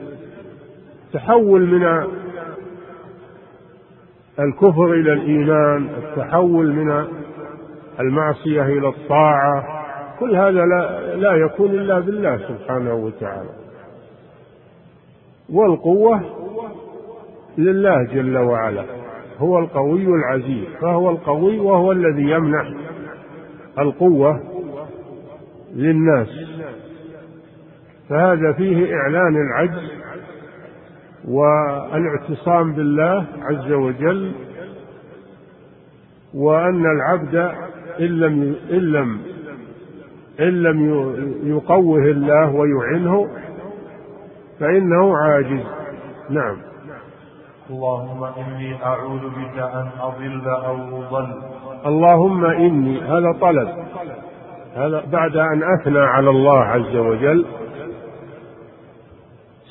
تحول 1.12 1.66
من 1.66 2.06
الكفر 4.40 4.92
إلى 4.92 5.12
الإيمان 5.12 5.88
التحول 5.98 6.72
من 6.72 7.04
المعصية 8.00 8.62
إلى 8.62 8.88
الطاعة. 8.88 9.64
كل 10.20 10.36
هذا 10.36 10.50
لا, 10.66 11.14
لا 11.16 11.32
يكون 11.32 11.70
إلا 11.70 11.98
بالله 12.00 12.38
سبحانه 12.38 12.94
وتعالى. 12.94 13.50
والقوة 15.52 16.45
لله 17.58 18.02
جل 18.02 18.38
وعلا 18.38 18.84
هو 19.38 19.58
القوي 19.58 20.06
العزيز 20.06 20.66
فهو 20.80 21.10
القوي 21.10 21.58
وهو 21.58 21.92
الذي 21.92 22.30
يمنح 22.30 22.72
القوة 23.78 24.40
للناس. 25.74 26.28
فهذا 28.08 28.52
فيه 28.52 28.94
إعلان 28.94 29.36
العجز 29.36 29.90
والاعتصام 31.28 32.72
بالله 32.72 33.26
عز 33.42 33.72
وجل 33.72 34.32
وأن 36.34 36.86
العبد 36.86 37.34
إن 38.00 38.06
لم 38.06 38.56
إن 38.70 38.78
لم 38.92 39.20
إن 40.40 40.62
لم 40.62 40.80
يقوه 41.44 42.02
الله 42.02 42.54
ويعنه 42.54 43.28
فإنه 44.60 45.16
عاجز. 45.16 45.64
نعم. 46.30 46.56
اللهم 47.70 48.24
إني 48.24 48.84
أعوذ 48.84 49.20
بك 49.20 49.58
أن 49.58 49.88
أضل 50.00 50.48
أو 50.48 50.76
أضل. 51.02 51.42
اللهم 51.86 52.44
إني 52.44 53.00
هذا 53.00 53.32
طلب. 53.40 53.68
هذا 54.76 55.02
بعد 55.12 55.36
أن 55.36 55.62
أثنى 55.62 55.98
على 55.98 56.30
الله 56.30 56.58
عز 56.58 56.96
وجل 56.96 57.46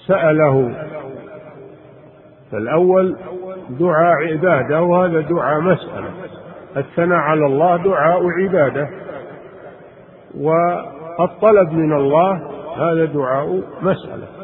سأله. 0.07 0.75
فالأول 2.51 3.17
دعاء 3.69 4.15
عبادة 4.31 4.81
وهذا 4.81 5.21
دعاء 5.21 5.61
مسألة. 5.61 6.09
الثناء 6.77 7.17
على 7.17 7.45
الله 7.45 7.77
دعاء 7.77 8.21
عبادة. 8.41 8.89
والطلب 10.37 11.73
من 11.73 11.93
الله 11.93 12.31
هذا 12.77 13.05
دعاء 13.05 13.61
مسألة. 13.81 14.34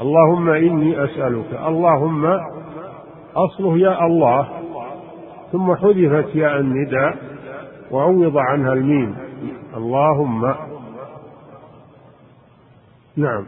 اللهم 0.00 0.48
إني 0.48 1.04
أسألك. 1.04 1.60
اللهم 1.66 2.40
أصله 3.36 3.78
يا 3.78 4.06
الله 4.06 4.48
ثم 5.52 5.74
حذفت 5.74 6.34
ياء 6.34 6.60
النداء 6.60 7.16
وعوض 7.90 8.36
عنها 8.38 8.72
الميم. 8.72 9.16
اللهم. 9.76 10.54
نعم. 13.16 13.44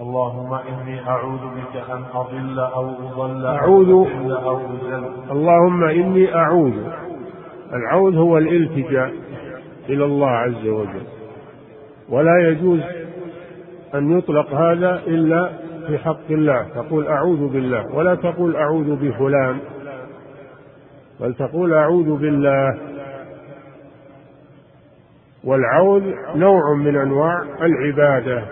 اللهم 0.00 0.54
إني 0.54 1.08
أعوذ 1.08 1.38
بك 1.38 1.90
أن 1.90 2.02
أضل 2.14 2.58
أو 2.58 2.88
أضل 2.88 3.46
أعوذ. 3.46 3.90
أو 4.30 4.56
أذل 4.56 5.04
اللهم 5.30 5.84
إني 5.84 6.34
أعوذ. 6.34 6.74
العوذ 7.72 8.16
هو 8.16 8.38
الالتجاء 8.38 9.12
إلى 9.88 10.04
الله 10.04 10.30
عز 10.30 10.66
وجل. 10.66 11.06
ولا 12.08 12.48
يجوز 12.48 12.80
أن 13.94 14.18
يطلق 14.18 14.54
هذا 14.54 15.02
إلا 15.06 15.50
في 15.86 15.98
حق 15.98 16.30
الله 16.30 16.66
تقول 16.74 17.06
أعوذ 17.06 17.48
بالله 17.48 17.94
ولا 17.94 18.14
تقول 18.14 18.56
أعوذ 18.56 18.96
بفلان 18.96 19.58
بل 21.20 21.34
تقول 21.34 21.74
أعوذ 21.74 22.16
بالله. 22.16 22.78
والعوذ 25.44 26.02
نوع 26.34 26.74
من 26.74 26.96
أنواع 26.96 27.42
العبادة 27.62 28.44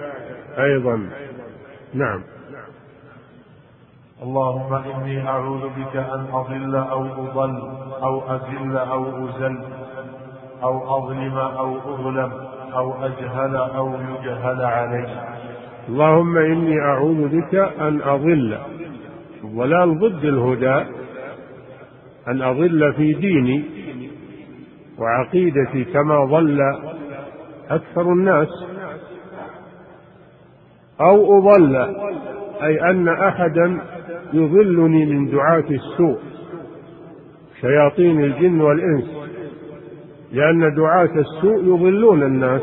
أيضا. 0.58 1.08
نعم. 1.94 2.22
اللهم 4.22 4.74
إني 4.74 5.28
أعوذ 5.28 5.60
بك 5.60 5.96
أن 5.96 6.26
أضل 6.32 6.76
أو 6.76 7.02
أضل 7.02 7.58
أو 8.02 8.34
أذل 8.34 8.76
أو 8.76 9.28
أزل 9.28 9.58
أو 10.62 10.98
أظلم 10.98 11.38
أو 11.38 11.94
أظلم. 11.94 12.55
أو 12.76 13.04
أجهل 13.04 13.56
أو 13.56 13.94
يجهل 13.94 14.60
علي 14.62 15.06
اللهم 15.88 16.38
إني 16.38 16.80
أعوذ 16.80 17.28
بك 17.28 17.54
أن 17.80 18.00
أضل 18.00 18.58
الضلال 19.44 19.98
ضد 19.98 20.24
الهدى 20.24 20.84
أن 22.28 22.42
أضل 22.42 22.92
في 22.92 23.12
ديني 23.12 23.64
وعقيدتي 24.98 25.84
كما 25.84 26.24
ضل 26.24 26.60
أكثر 27.70 28.12
الناس 28.12 28.48
أو 31.00 31.38
أضل 31.38 31.76
أي 32.62 32.90
أن 32.90 33.08
أحدا 33.08 33.78
يضلني 34.32 35.06
من 35.06 35.30
دعاة 35.30 35.64
السوء 35.70 36.18
شياطين 37.60 38.24
الجن 38.24 38.60
والإنس. 38.60 39.25
لأن 40.32 40.74
دعاة 40.74 41.10
السوء 41.16 41.64
يضلون 41.64 42.22
الناس. 42.22 42.62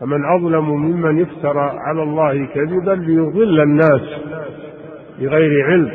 فمن 0.00 0.24
أظلم 0.24 0.70
ممن 0.70 1.22
افترى 1.22 1.72
على 1.86 2.02
الله 2.02 2.46
كذبا 2.46 2.90
ليضل 2.90 3.60
الناس 3.60 4.02
بغير 5.20 5.66
علم. 5.66 5.90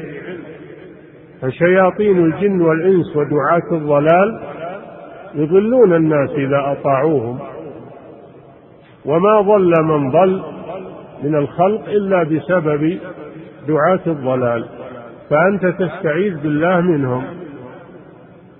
فشياطين 1.41 2.25
الجن 2.25 2.61
والإنس 2.61 3.15
ودعاة 3.15 3.71
الضلال 3.71 4.43
يضلون 5.35 5.93
الناس 5.93 6.29
إذا 6.29 6.71
أطاعوهم. 6.71 7.39
وما 9.05 9.41
ضل 9.41 9.83
من 9.83 10.11
ضل 10.11 10.43
من 11.23 11.35
الخلق 11.35 11.85
إلا 11.87 12.23
بسبب 12.23 12.99
دعاة 13.67 13.99
الضلال. 14.07 14.65
فأنت 15.29 15.65
تستعيذ 15.65 16.37
بالله 16.37 16.81
منهم. 16.81 17.43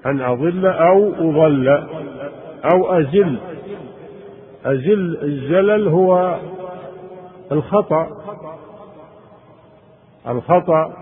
أن 0.06 0.22
أضل 0.22 0.66
أو 0.66 1.14
أضل 1.14 1.68
أو 2.74 3.00
أزل. 3.00 3.38
أزل 4.66 5.18
الزلل 5.24 5.88
هو 5.88 6.40
الخطأ. 7.52 8.08
الخطأ 10.28 10.94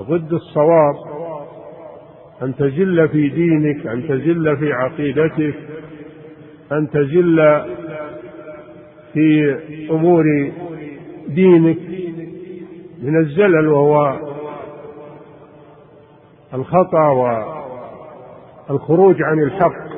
ضد 0.00 0.32
الصواب. 0.32 0.94
أن 2.42 2.54
تزل 2.56 3.08
في 3.08 3.28
دينك 3.28 3.86
أن 3.86 4.08
تزل 4.08 4.56
في 4.56 4.72
عقيدتك 4.72 5.54
أن 6.72 6.90
تزل 6.90 7.64
في 9.12 9.58
أمور 9.90 10.24
دينك. 11.28 11.78
من 13.02 13.20
الزلل 13.20 13.68
وهو 13.68 14.18
الخطأ 16.54 17.08
والخروج 18.70 19.22
عن 19.22 19.42
الحق. 19.42 19.96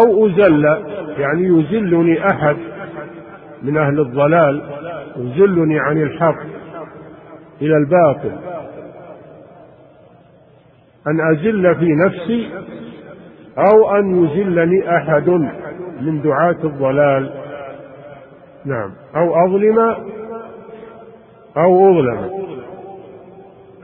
أو 0.00 0.26
أزل 0.26 0.64
يعني 1.18 1.42
يزلني 1.42 2.30
أحد 2.30 2.56
من 3.62 3.76
أهل 3.76 4.00
الضلال 4.00 4.62
يزلني 5.16 5.80
عن 5.80 6.02
الحق 6.02 6.42
إلى 7.62 7.76
الباطل. 7.76 8.32
أن 11.06 11.20
أزل 11.32 11.74
في 11.74 11.94
نفسي 12.06 12.50
أو 13.58 13.96
أن 13.98 14.24
يزلني 14.24 14.96
أحد 14.96 15.28
من 16.00 16.22
دعاة 16.22 16.56
الضلال. 16.64 17.30
نعم. 18.64 18.92
أو 19.16 19.46
أظلم 19.46 19.78
أو 21.56 21.90
أظلم. 21.90 22.30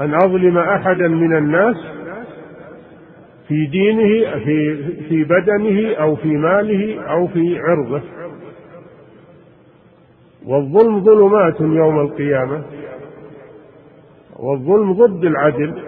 أن 0.00 0.14
أظلم 0.14 0.58
أحدا 0.58 1.08
من 1.08 1.36
الناس 1.36 1.76
في 3.52 3.66
دينه 3.66 4.38
في 4.44 4.76
في 5.08 5.24
بدنه 5.24 5.94
أو 5.94 6.16
في 6.16 6.28
ماله 6.28 7.02
أو 7.02 7.26
في 7.26 7.58
عرضه. 7.58 8.02
والظلم 10.46 11.04
ظلمات 11.04 11.60
يوم 11.60 12.00
القيامة. 12.00 12.62
والظلم 14.38 14.92
ضد 14.92 15.24
العدل. 15.24 15.82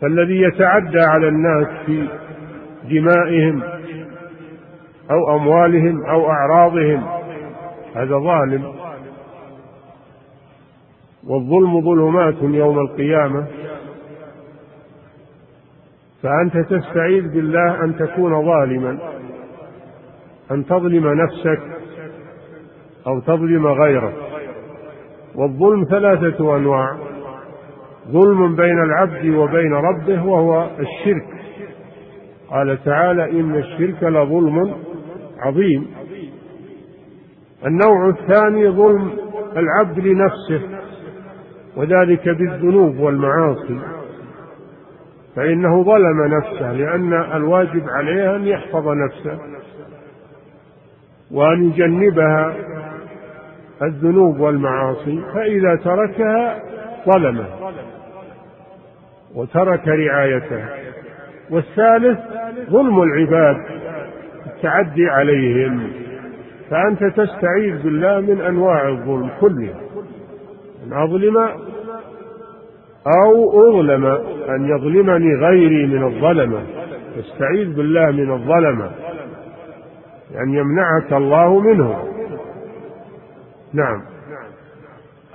فالذي 0.00 0.42
يتعدى 0.42 1.00
على 1.00 1.28
الناس 1.28 1.66
في 1.86 2.08
دمائهم 2.90 3.62
أو 5.10 5.36
أموالهم 5.36 6.04
أو 6.04 6.30
أعراضهم 6.30 7.04
هذا 7.94 8.18
ظالم. 8.18 8.74
والظلم 11.26 11.80
ظلمات 11.80 12.42
يوم 12.42 12.78
القيامة. 12.78 13.46
فأنت 16.24 16.56
تستعيذ 16.56 17.28
بالله 17.28 17.84
أن 17.84 17.96
تكون 17.96 18.44
ظالما 18.44 18.98
أن 20.50 20.66
تظلم 20.66 21.22
نفسك 21.22 21.62
أو 23.06 23.20
تظلم 23.20 23.66
غيرك. 23.66 24.14
والظلم 25.34 25.84
ثلاثة 25.84 26.56
أنواع 26.56 26.96
ظلم 28.08 28.56
بين 28.56 28.82
العبد 28.82 29.26
وبين 29.26 29.74
ربه 29.74 30.24
وهو 30.26 30.70
الشرك. 30.78 31.26
قال 32.50 32.84
تعالى 32.84 33.40
إن 33.40 33.54
الشرك 33.54 34.02
لظلم 34.02 34.74
عظيم. 35.38 35.86
النوع 37.66 38.08
الثاني 38.08 38.68
ظلم 38.68 39.12
العبد 39.56 39.98
لنفسه 39.98 40.60
وذلك 41.76 42.28
بالذنوب 42.28 42.98
والمعاصي. 42.98 43.93
فإنه 45.36 45.82
ظلم 45.82 46.36
نفسه 46.36 46.72
لأن 46.72 47.12
الواجب 47.12 47.88
عليه 47.88 48.36
أن 48.36 48.46
يحفظ 48.46 48.88
نفسه 48.88 49.38
وأن 51.30 51.64
يجنبها 51.64 52.54
الذنوب 53.82 54.40
والمعاصي 54.40 55.20
فإذا 55.34 55.76
تركها 55.76 56.62
ظلمه 57.08 57.46
وترك 59.34 59.88
رعايتها 59.88 60.68
والثالث 61.50 62.18
ظلم 62.70 63.02
العباد 63.02 63.56
التعدي 64.46 65.08
عليهم. 65.08 65.92
فأنت 66.70 67.04
تستعيذ 67.04 67.82
بالله 67.82 68.20
من 68.20 68.40
أنواع 68.40 68.88
الظلم 68.88 69.30
كلها 69.40 69.80
أن 70.86 70.92
أظلم 70.92 71.48
أو 73.06 73.70
أظلم 73.70 74.06
أن 74.48 74.68
يظلمني 74.68 75.34
غيري 75.34 75.86
من 75.86 76.04
الظلمة. 76.04 76.62
تستعيذ 77.16 77.76
بالله 77.76 78.10
من 78.10 78.32
الظلمة. 78.32 78.90
أن 80.34 80.54
يمنعك 80.54 81.12
الله 81.12 81.60
منهم 81.60 82.14
نعم. 83.72 84.02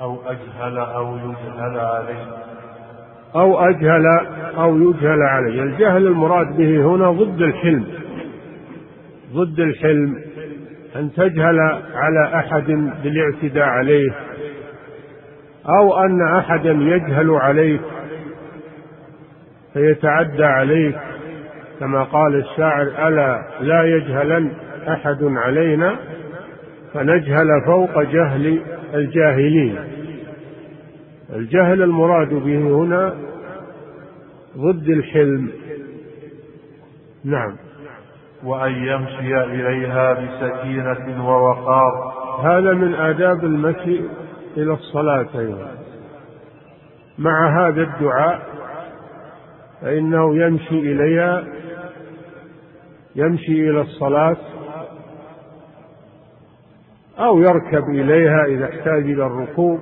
أو 0.01 0.17
أجهل 0.27 0.77
أو 0.77 1.17
يجهل 1.17 1.79
عليه 1.79 2.25
أو 3.35 3.59
أجهل 3.59 4.05
أو 4.57 4.77
يجهل 4.77 5.21
عليه 5.21 5.63
الجهل 5.63 6.07
المراد 6.07 6.57
به 6.57 6.85
هنا 6.85 7.11
ضد 7.11 7.41
الحلم. 7.41 7.85
ضد 9.33 9.59
الحلم. 9.59 10.15
أن 10.95 11.11
تجهل 11.13 11.59
على 11.93 12.35
أحد 12.35 12.65
بالاعتداء 13.03 13.65
عليه. 13.65 14.28
أو 15.67 15.99
أن 15.99 16.21
أحدا 16.37 16.71
يجهل 16.71 17.31
عليك 17.31 17.81
فيتعدى 19.73 20.43
عليك 20.43 20.95
كما 21.79 22.03
قال 22.03 22.35
الشاعر 22.35 23.07
ألا 23.07 23.43
لا 23.61 23.83
يجهلن 23.83 24.51
أحد 24.87 25.23
علينا؟ 25.23 25.95
فنجهل 26.93 27.47
فوق 27.65 28.01
جهل 28.01 28.61
الجاهلين. 28.93 29.75
الجهل 31.35 31.81
المراد 31.81 32.29
به 32.29 32.57
هنا 32.57 33.15
ضد 34.57 34.89
الحلم. 34.89 35.49
نعم. 37.25 37.55
وأن 38.43 38.71
يمشي 38.71 39.43
إليها 39.43 40.13
بسكينة 40.13 41.29
ووقار. 41.29 42.13
هذا 42.43 42.73
من 42.73 42.93
آداب 42.93 43.45
المشي 43.45 44.01
إلى 44.57 44.73
الصلاة 44.73 45.27
أيضا 45.39 45.71
مع 47.17 47.67
هذا 47.67 47.81
الدعاء 47.81 48.41
فإنه 49.81 50.37
يمشي 50.37 50.79
إليها 50.79 51.43
يمشي 53.15 53.69
إلى 53.69 53.81
الصلاة 53.81 54.37
أو 57.19 57.39
يركب 57.39 57.89
إليها 57.89 58.45
إذا 58.45 58.65
احتاج 58.65 59.03
إلى 59.03 59.25
الركوب 59.25 59.79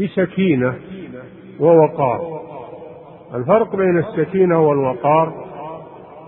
بسكينة 0.00 0.74
ووقار. 1.60 2.40
الفرق 3.34 3.76
بين 3.76 3.98
السكينة 3.98 4.68
والوقار 4.68 5.44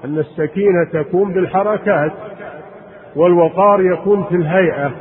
أن 0.05 0.19
السكينة 0.19 0.85
تكون 0.93 1.33
بالحركات 1.33 2.13
والوقار 3.17 3.81
يكون 3.81 4.25
في 4.25 4.35
الهيئة. 4.35 4.93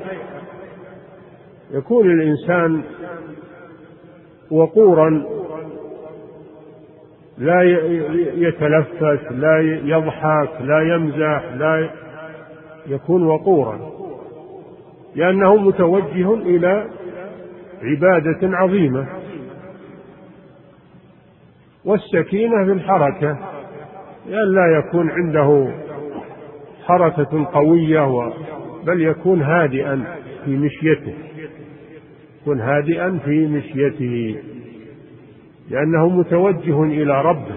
يكون 1.72 2.12
الإنسان 2.12 2.84
وقورا 4.52 5.26
لا 7.38 7.62
يتلفت 8.36 9.32
لا 9.32 9.60
يضحك 9.84 10.62
لا 10.62 10.96
يمزح 10.96 11.54
لا 11.54 11.90
يكون 12.88 13.24
وقورا 13.24 13.92
لأنه 15.16 15.56
متوجه 15.56 16.34
إلى 16.34 16.88
عبادة 17.84 18.58
عظيمة 18.58 19.08
والسكينة 21.86 22.66
في 22.66 22.72
الحركة 22.72 23.38
لأن 24.28 24.54
لا 24.54 24.78
يكون 24.80 25.10
عنده 25.10 25.72
حركة 26.86 27.48
قوية 27.54 28.34
بل 28.86 29.02
يكون 29.02 29.42
هادئا 29.42 30.04
في 30.46 30.52
مشيته. 30.58 31.14
يكون 32.46 32.62
هادئا 32.62 33.20
في 33.26 33.48
مشيته 33.48 34.42
لأنه 35.70 36.10
متوجه 36.10 36.84
إلى 36.84 37.22
ربه 37.22 37.56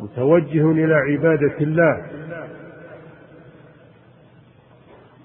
متوجه 0.00 0.70
إلى 0.70 0.94
عبادة 0.94 1.58
الله. 1.60 2.02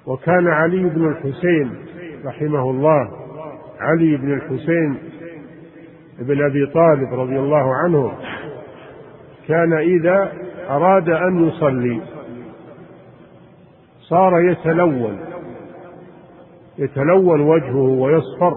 وكان 0.05 0.47
علي 0.47 0.84
بن 0.84 1.07
الحسين 1.07 1.72
رحمه 2.26 2.69
الله 2.69 3.10
علي 3.80 4.18
بن 4.18 4.34
الحسين 4.34 4.97
بن 6.19 6.45
أبي 6.45 6.65
طالب 6.65 7.14
رضي 7.14 7.39
الله 7.39 7.76
عنه 7.76 8.14
كان 9.47 9.73
إذا 9.73 10.34
أراد 10.69 11.10
أن 11.10 11.47
يصلي 11.47 12.01
صار 14.01 14.39
يتلون. 14.39 15.32
يتلون 16.77 17.41
وجهه 17.41 17.75
ويصفر. 17.75 18.53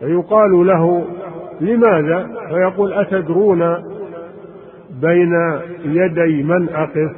فيقال 0.00 0.66
له 0.66 1.06
لماذا؟ 1.60 2.28
فيقول 2.48 2.92
أتدرون 2.92 3.74
بين 5.00 5.60
يدي 5.84 6.42
من 6.42 6.68
أقف؟ 6.68 7.16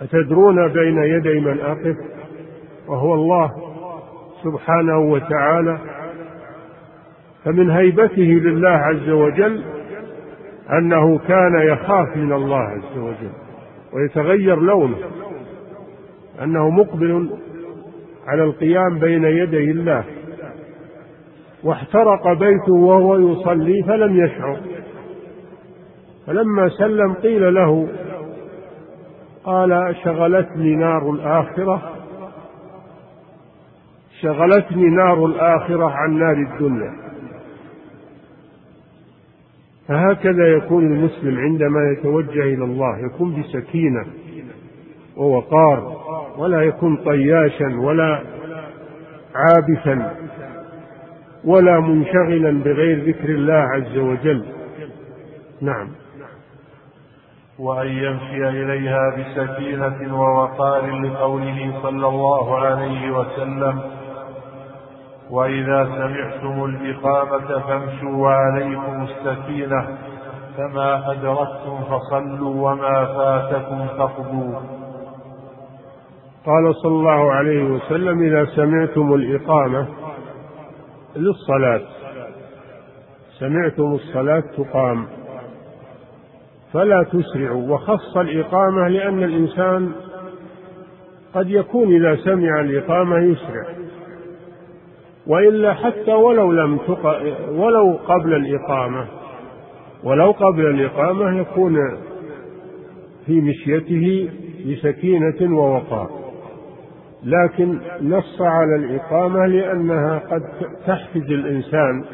أتدرون 0.00 0.68
بين 0.68 0.98
يدي 0.98 1.40
من 1.40 1.60
أقف؟ 1.60 1.96
وهو 2.88 3.14
الله 3.14 3.50
سبحانه 4.44 4.98
وتعالى. 4.98 5.78
فمن 7.44 7.70
هيبته 7.70 8.22
لله 8.22 8.68
عز 8.68 9.08
وجل 9.08 9.64
أنه 10.72 11.18
كان 11.18 11.60
يخاف 11.62 12.16
من 12.16 12.32
الله 12.32 12.58
عز 12.58 12.98
وجل 12.98 13.32
ويتغير 13.92 14.60
لونه 14.60 14.96
أنه 16.42 16.70
مقبل 16.70 17.30
على 18.32 18.44
القيام 18.44 18.98
بين 18.98 19.24
يدي 19.24 19.70
الله 19.70 20.04
واحترق 21.64 22.32
بيته 22.32 22.72
وهو 22.72 23.18
يصلي 23.18 23.82
فلم 23.82 24.24
يشعر. 24.24 24.60
فلما 26.26 26.68
سلم 26.68 27.12
قيل 27.14 27.54
له 27.54 27.88
قال 29.44 29.96
شغلتني 30.04 30.76
نار 30.76 31.10
الآخرة؟ 31.10 31.92
شغلتني 34.20 34.84
نار 34.84 35.26
الآخرة 35.26 35.90
عن 35.90 36.18
نار 36.18 36.36
الدنيا. 36.36 36.92
فهكذا 39.88 40.46
يكون 40.56 40.86
المسلم 40.86 41.38
عندما 41.38 41.80
يتوجه 41.92 42.42
إلى 42.42 42.64
الله 42.64 42.98
يكون 43.06 43.42
بسكينة 43.42 44.06
ووقار. 45.16 46.00
ولا 46.38 46.62
يكون 46.62 46.96
طياشا 46.96 47.80
ولا 47.80 48.22
عابثا 49.34 50.16
ولا 51.44 51.80
منشغلا 51.80 52.62
بغير 52.64 53.04
ذكر 53.08 53.28
الله 53.28 53.54
عز 53.74 53.96
وجل. 53.98 54.44
نعم. 55.60 55.88
وأن 57.58 57.86
يمشي 57.86 58.48
إليها 58.48 59.16
بسكينة 59.16 60.20
ووقار 60.20 61.00
لقوله 61.00 61.72
صلى 61.82 62.06
الله 62.08 62.58
عليه 62.58 63.10
وسلم 63.10 63.80
وإذا 65.30 65.84
سمعتم 65.84 66.64
الإقامة 66.64 67.58
فامشوا 67.58 68.16
وعليكم 68.16 69.02
السكينة 69.02 69.98
فما 70.56 71.12
أدركتم 71.12 71.80
فصلوا 71.90 72.70
وما 72.70 73.04
فاتكم 73.04 73.86
فاقضوا. 73.98 74.79
قال 76.46 76.74
صلى 76.82 76.92
الله 76.92 77.32
عليه 77.32 77.64
وسلم 77.64 78.22
إذا 78.22 78.44
سمعتم 78.44 79.14
الإقامة 79.14 79.86
للصلاة. 81.16 81.80
سمعتم 83.38 83.92
الصلاة 83.94 84.42
تقام. 84.56 85.06
فلا 86.72 87.02
تسرعوا. 87.02 87.74
وخص 87.74 88.16
الإقامة 88.16 88.88
لأن 88.88 89.22
الإنسان 89.22 89.92
قد 91.34 91.50
يكون 91.50 91.94
إذا 91.94 92.16
سمع 92.16 92.60
الإقامة 92.60 93.18
يسرع. 93.18 93.66
وإلا 95.26 95.74
حتى 95.74 96.12
ولو 96.12 96.52
لم 96.52 96.76
تق... 96.76 97.06
ولو 97.50 97.98
قبل 98.06 98.34
الإقامة 98.34 99.06
ولو 100.04 100.30
قبل 100.30 100.66
الإقامة 100.66 101.40
يكون 101.40 101.76
في 103.26 103.40
مشيته 103.40 104.30
بسكينة 104.66 105.58
ووقار. 105.58 106.19
لكن 107.24 107.80
نص 108.02 108.40
على 108.40 108.76
الإقامة 108.76 109.46
لأنها 109.46 110.18
قد 110.18 110.42
تحفز 110.86 111.30
الإنسان. 111.30 112.04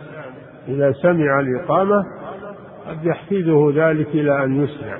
إذا 0.68 0.92
سمع 0.92 1.40
الإقامة 1.40 2.04
قد 2.88 3.04
يحفزه 3.04 3.72
ذلك 3.74 4.08
إلى 4.08 4.44
أن 4.44 4.64
يسرع 4.64 4.98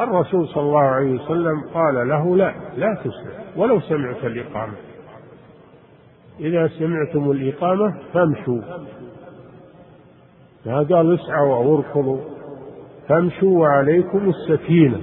الرسول 0.00 0.48
صلى 0.48 0.62
الله 0.62 0.82
عليه 0.82 1.14
وسلم 1.14 1.60
قال 1.74 2.08
له 2.08 2.36
لا 2.36 2.54
لا 2.76 2.94
تسرع 2.94 3.44
ولو 3.56 3.80
سمعت 3.80 4.24
الإقامة. 4.24 4.74
إذا 6.40 6.68
سمعتم 6.68 7.30
الإقامة 7.30 7.94
فامشوا. 8.12 8.60
ما 10.66 10.78
قال 10.78 11.14
اسعوا 11.14 11.56
أو 11.56 11.78
اركضوا 11.78 12.20
فامشوا 13.08 13.60
وعليكم 13.60 14.28
السكينة. 14.28 15.00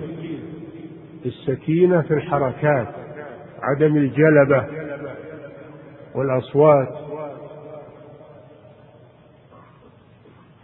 السكينة 1.26 2.02
في 2.02 2.14
الحركات. 2.14 3.01
عدم 3.61 3.97
الجلبة 3.97 4.65
والأصوات. 6.15 6.88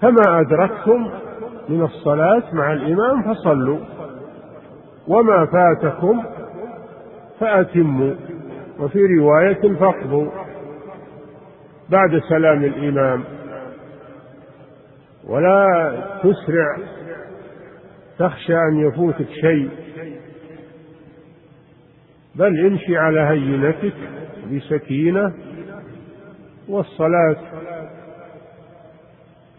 فما 0.02 0.40
أدركتم 0.42 1.12
من 1.70 1.84
الصلاة 1.84 2.44
مع 2.54 2.74
الإمام 2.74 3.34
فصلوا 3.34 3.80
وما 5.08 5.46
فاتكم 5.46 6.24
فأتموا 7.40 8.16
وفي 8.80 9.00
رواية 9.20 9.76
فاقضوا 9.80 10.32
بعد 11.90 12.22
سلام 12.30 12.64
الإمام. 12.64 13.24
ولا 15.28 15.94
تسرع 16.24 16.78
تخشى 18.20 18.54
أن 18.54 18.78
يفوتك 18.78 19.28
شيء. 19.42 19.87
بل 22.38 22.66
امشي 22.66 22.98
على 22.98 23.20
هينتك 23.20 23.94
بسكينة 24.52 25.34
والصلاة 26.68 27.36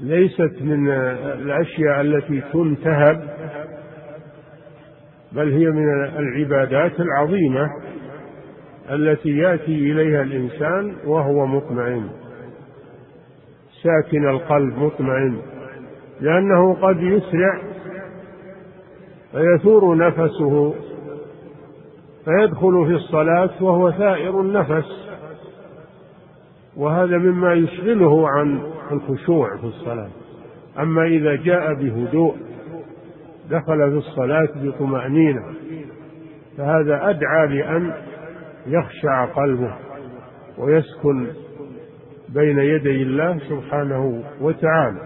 ليست 0.01 0.53
من 0.61 0.91
الأشياء 0.91 2.01
التي 2.01 2.43
تنتهب 2.53 3.23
بل 5.33 5.53
هي 5.53 5.67
من 5.71 6.05
العبادات 6.05 7.01
العظيمة 7.01 7.71
التي 8.91 9.37
يأتي 9.39 9.93
إليها 9.93 10.23
الإنسان 10.23 10.97
وهو 11.07 11.47
مطمئن. 11.47 12.09
ساكن 13.83 14.29
القلب 14.29 14.79
مطمئن 14.79 15.39
لأنه 16.21 16.75
قد 16.75 17.03
يسرع 17.03 17.61
فيثور 19.33 19.97
نفسه 19.97 20.75
فيدخل 22.29 22.87
في 22.87 22.95
الصلاة 22.95 23.51
وهو 23.61 23.91
ثائر 23.91 24.41
النفس. 24.41 25.09
وهذا 26.77 27.19
مما 27.19 27.53
يشغله 27.55 28.29
عن 28.29 28.73
الخشوع 28.93 29.57
في 29.57 29.65
الصلاة. 29.65 30.11
أما 30.79 31.05
إذا 31.05 31.35
جاء 31.35 31.75
بهدوء 31.75 32.37
دخل 33.51 33.91
في 33.91 33.97
الصلاة 33.97 34.49
بطمأنينة 34.57 35.43
فهذا 36.59 37.11
أدعى 37.11 37.47
لأن 37.47 37.93
يخشع 38.67 39.25
قلبه 39.25 39.75
ويسكن 40.59 41.27
بين 42.29 42.59
يدي 42.59 43.03
الله 43.03 43.39
سبحانه 43.39 44.23
وتعالى. 44.41 45.01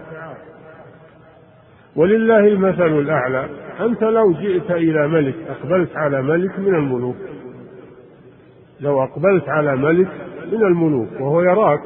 ولله 1.95 2.39
المثل 2.39 2.99
الأعلى. 2.99 3.62
أنت 3.79 4.03
لو 4.03 4.33
جئت 4.33 4.71
إلى 4.71 5.07
ملك 5.07 5.35
أقبلت 5.49 5.95
على 5.95 6.21
ملك 6.21 6.59
من 6.59 6.75
الملوك. 6.75 7.15
لو 8.79 9.03
أقبلت 9.03 9.49
على 9.49 9.75
ملك 9.75 10.07
من 10.51 10.61
الملوك 10.63 11.07
وهو 11.19 11.41
يراك. 11.41 11.81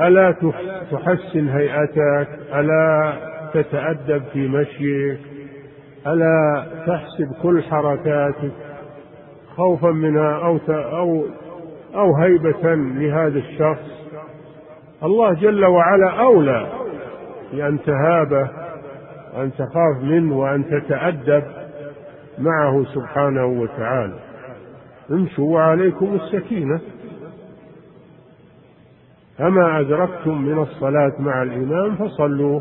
ألا 0.00 0.34
تحسن 0.90 1.48
هيئتك؟ 1.48 2.28
ألا 2.54 3.12
تتأدب 3.54 4.22
في 4.32 4.48
مشيك؟ 4.48 5.20
ألا 6.06 6.66
تحسب 6.86 7.42
كل 7.42 7.62
حركاتك 7.62 8.52
خوفا 9.56 9.90
منها 9.90 10.34
أو 10.34 10.58
أو 10.68 11.26
أو 11.94 12.16
هيبة 12.16 12.74
لهذا 12.74 13.38
الشخص؟ 13.38 14.10
الله 15.02 15.32
جل 15.32 15.64
وعلا 15.64 16.10
أولى 16.10 16.66
بأن 17.52 17.78
تهابه. 17.82 18.59
وأن 19.34 19.52
تخاف 19.52 20.02
منه 20.02 20.38
وأن 20.38 20.64
تتأدب 20.70 21.42
معه 22.38 22.84
سبحانه 22.84 23.46
وتعالى. 23.46 24.18
امشوا 25.10 25.54
وعليكم 25.54 26.14
السكينة. 26.14 26.80
فما 29.38 29.80
أدركتم 29.80 30.42
من 30.42 30.58
الصلاة 30.58 31.12
مع 31.18 31.42
الإمام 31.42 31.96
فصلوا. 31.96 32.60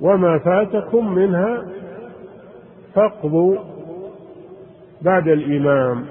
وما 0.00 0.38
فاتكم 0.38 1.14
منها 1.14 1.62
فاقضوا 2.94 3.56
بعد 5.02 5.28
الإمام. 5.28 6.06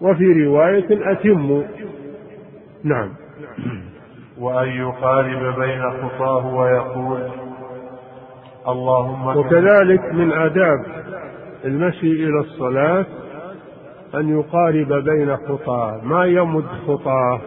وفي 0.00 0.44
رواية 0.44 1.12
أتموا. 1.12 1.62
نعم. 2.84 3.14
وأن 4.40 4.68
يقارب 4.68 5.60
بين 5.60 5.90
خطاه 5.90 6.54
ويقول 6.54 7.20
اللهم 8.68 9.26
وكذلك 9.36 10.14
من 10.14 10.32
آداب 10.32 10.84
المشي 11.64 12.12
إلى 12.12 12.40
الصلاة 12.40 13.06
أن 14.14 14.38
يقارب 14.38 14.92
بين 15.04 15.36
خطاه 15.36 16.00
ما 16.04 16.24
يمد 16.24 16.64
خطاه 16.86 17.40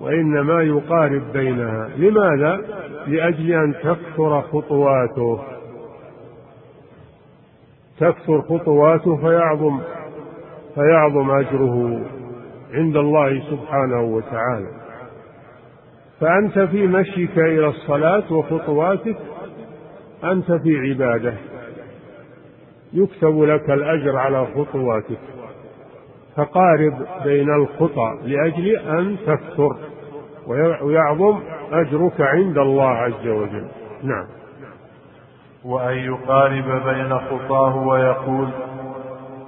وإنما 0.00 0.62
يقارب 0.62 1.22
بينها. 1.32 1.88
لماذا؟ 1.96 2.60
لأجل 3.06 3.52
أن 3.52 3.74
تكثر 3.82 4.42
خطواته. 4.42 5.40
تكثر 8.00 8.42
خطواته 8.42 9.16
فيعظم 9.16 9.80
فيعظم 10.74 11.30
أجره 11.30 12.00
عند 12.72 12.96
الله 12.96 13.40
سبحانه 13.50 14.02
وتعالى. 14.02 14.85
فأنت 16.20 16.58
في 16.58 16.86
مشيك 16.86 17.38
إلى 17.38 17.66
الصلاة 17.68 18.32
وخطواتك 18.32 19.16
أنت 20.24 20.52
في 20.52 20.78
عبادة. 20.78 21.34
يكتب 22.92 23.42
لك 23.42 23.70
الأجر 23.70 24.16
على 24.16 24.46
خطواتك. 24.46 25.18
فقارب 26.36 27.06
بين 27.24 27.54
الخطى 27.54 28.18
لأجل 28.22 28.76
أن 28.76 29.16
تكثر 29.26 29.76
ويعظم 30.82 31.40
أجرك 31.72 32.20
عند 32.20 32.58
الله 32.58 32.88
عز 32.88 33.26
وجل. 33.26 33.66
نعم. 34.02 34.26
وأن 35.64 35.96
يقارب 35.98 36.82
بين 36.86 37.18
خطاه 37.18 37.76
ويقول 37.76 38.48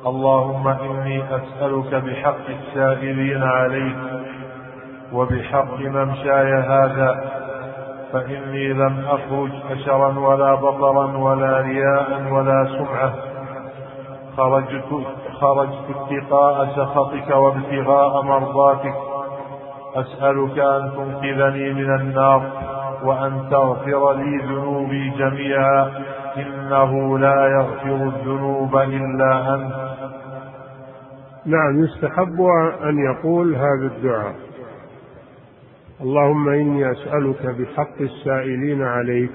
اللهم 0.06 0.68
إني 0.68 1.22
أسألك 1.36 1.94
بحق 1.94 2.46
السائلين 2.48 3.42
عليك. 3.42 3.96
وبحق 5.12 5.78
ممشاي 5.78 6.52
هذا 6.52 7.38
فإني 8.12 8.72
لم 8.72 9.04
أخرج 9.08 9.50
أشرا 9.70 10.18
ولا 10.18 10.54
بطرا 10.54 11.16
ولا 11.16 11.60
رياء 11.60 12.32
ولا 12.32 12.68
سمعة. 12.78 13.12
خرجت 14.36 15.06
خرجت 15.40 15.84
اتقاء 15.90 16.66
سخطك 16.76 17.36
وابتغاء 17.36 18.22
مرضاتك. 18.22 18.94
أسألك 19.94 20.58
أن 20.58 20.90
تنقذني 20.96 21.72
من 21.72 21.94
النار 22.00 22.42
وأن 23.04 23.48
تغفر 23.50 24.12
لي 24.12 24.36
ذنوبي 24.36 25.10
جميعا. 25.10 25.90
إنه 26.36 27.18
لا 27.18 27.46
يغفر 27.46 27.94
الذنوب 27.94 28.76
إلا 28.76 29.54
أنت. 29.54 29.74
نعم 31.46 31.84
يستحب 31.84 32.40
أن 32.84 32.98
يقول 32.98 33.54
هذا 33.54 33.86
الدعاء. 33.96 34.47
اللهم 36.00 36.48
إني 36.48 36.92
أسألك 36.92 37.46
بحق 37.46 38.00
السائلين 38.00 38.82
عليك 38.82 39.30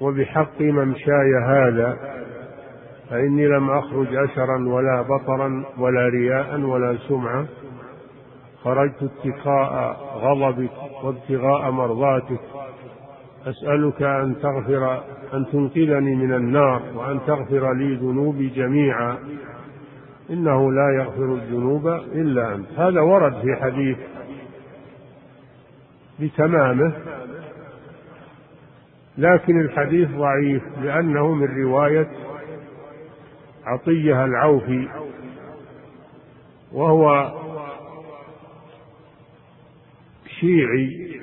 وبحق 0.00 0.60
ممشاي 0.60 1.34
هذا 1.46 1.98
فإني 3.10 3.46
لم 3.46 3.70
أخرج 3.70 4.14
أشرا 4.14 4.68
ولا 4.68 5.02
بطرا 5.02 5.64
ولا 5.78 6.08
رياء 6.08 6.60
ولا 6.60 6.96
سمعة 7.08 7.46
خرجت 8.64 9.02
اتقاء 9.02 9.96
غضبك 10.14 11.04
وابتغاء 11.04 11.70
مرضاتك 11.70 12.40
أسألك 13.46 14.02
أن 14.02 14.34
تغفر 14.42 15.02
أن 15.34 15.46
تنقذني 15.52 16.14
من 16.14 16.34
النار 16.34 16.82
وأن 16.94 17.20
تغفر 17.26 17.72
لي 17.72 17.94
ذنوبي 17.94 18.48
جميعا 18.48 19.16
إنه 20.30 20.72
لا 20.72 21.02
يغفر 21.02 21.34
الذنوب 21.34 21.86
إلا 22.12 22.54
أنت. 22.54 22.66
هذا 22.76 23.00
ورد 23.00 23.32
في 23.32 23.56
حديث 23.62 23.96
بتمامه. 26.20 26.92
لكن 29.18 29.60
الحديث 29.60 30.08
ضعيف 30.10 30.62
لأنه 30.82 31.34
من 31.34 31.62
رواية 31.62 32.08
عطية 33.64 34.24
العوفي 34.24 34.88
وهو 36.72 37.32
شيعي 40.40 41.18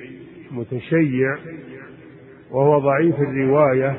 متشيع 0.52 1.38
وهو 2.52 2.80
ضعيف 2.80 3.16
الرواية 3.20 3.98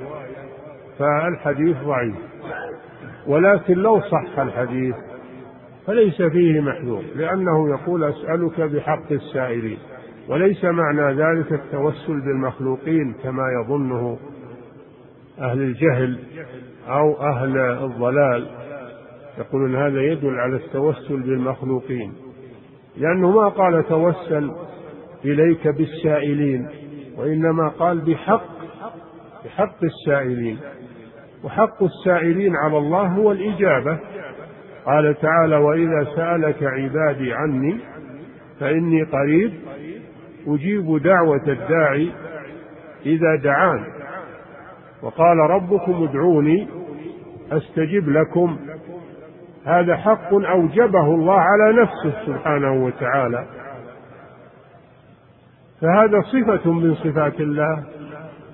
فالحديث 0.99 1.77
ضعيف. 1.77 2.17
ولكن 3.27 3.75
لو 3.75 4.01
صح 4.01 4.39
الحديث 4.39 4.95
فليس 5.87 6.23
فيه 6.23 6.61
محذور 6.61 7.03
لأنه 7.15 7.71
يقول 7.71 8.05
أسألك 8.05 8.61
بحق 8.61 9.13
السائلين. 9.13 9.79
وليس 10.31 10.65
معنى 10.65 11.15
ذلك 11.15 11.53
التوسل 11.53 12.21
بالمخلوقين 12.21 13.15
كما 13.23 13.43
يظنه 13.61 14.19
أهل 15.39 15.63
الجهل 15.63 16.19
أو 16.89 17.23
أهل 17.23 17.59
الضلال. 17.59 18.47
يقولون 19.39 19.77
هذا 19.77 20.01
يدل 20.01 20.39
على 20.41 20.57
التوسل 20.57 21.21
بالمخلوقين 21.23 22.13
لأنه 22.97 23.31
ما 23.31 23.49
قال 23.49 23.89
توسل 23.89 24.51
إليك 25.25 25.69
بالسائلين 25.69 26.69
وإنما 27.17 27.69
قال 27.69 28.01
بحق 28.01 28.61
بحق 29.45 29.85
السائلين. 29.85 30.59
وحق 31.45 31.83
السائلين 31.83 32.57
على 32.57 32.79
الله 32.79 33.07
هو 33.07 33.33
الإجابة. 33.33 33.99
قال 34.85 35.15
تعالى 35.21 35.57
وإذا 35.57 36.05
سألك 36.17 36.63
عبادي 36.63 37.33
عني 37.33 37.81
فإني 38.61 39.03
قريب 39.03 39.53
أجيب 40.47 41.03
دعوة 41.03 41.43
الداعي 41.49 42.11
إذا 43.07 43.37
دعان. 43.37 43.85
وقال 45.03 45.39
ربكم 45.39 46.09
ادعوني 46.09 46.69
أستجب 47.53 48.09
لكم. 48.09 48.59
هذا 49.65 49.97
حق 49.97 50.35
أوجبه 50.35 51.15
الله 51.15 51.41
على 51.41 51.83
نفسه 51.83 52.27
سبحانه 52.27 52.85
وتعالى. 52.85 53.47
فهذا 55.81 56.21
صفة 56.21 56.73
من 56.73 56.95
صفات 56.95 57.41
الله. 57.41 57.85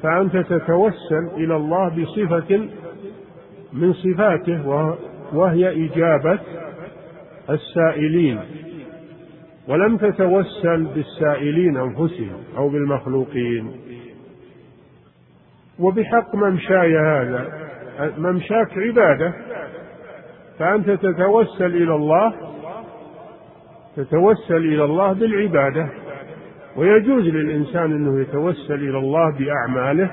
فأنت 0.02 0.36
تتوسل 0.36 1.30
إلى 1.36 1.56
الله 1.56 1.88
بصفة 1.88 2.68
من 3.72 3.92
صفاته 3.92 4.96
وهي 5.32 5.86
إجابة 5.86 6.38
السائلين. 7.50 8.65
ولم 9.68 9.96
تتوسل 9.96 10.84
بالسائلين 10.84 11.76
أنفسهم 11.76 12.44
أو 12.56 12.68
بالمخلوقين. 12.68 13.72
وبحق 15.78 16.34
ممشاي 16.34 16.98
هذا 16.98 17.48
ممشاك 18.18 18.78
عبادة. 18.78 19.34
فأنت 20.58 20.90
تتوسل 20.90 21.76
إلى 21.76 21.94
الله 21.94 22.32
تتوسل 23.96 24.56
إلى 24.56 24.84
الله 24.84 25.12
بالعبادة. 25.12 25.90
ويجوز 26.76 27.24
للإنسان 27.24 27.92
أنه 27.92 28.20
يتوسل 28.20 28.74
إلى 28.74 28.98
الله 28.98 29.38
بأعماله 29.38 30.10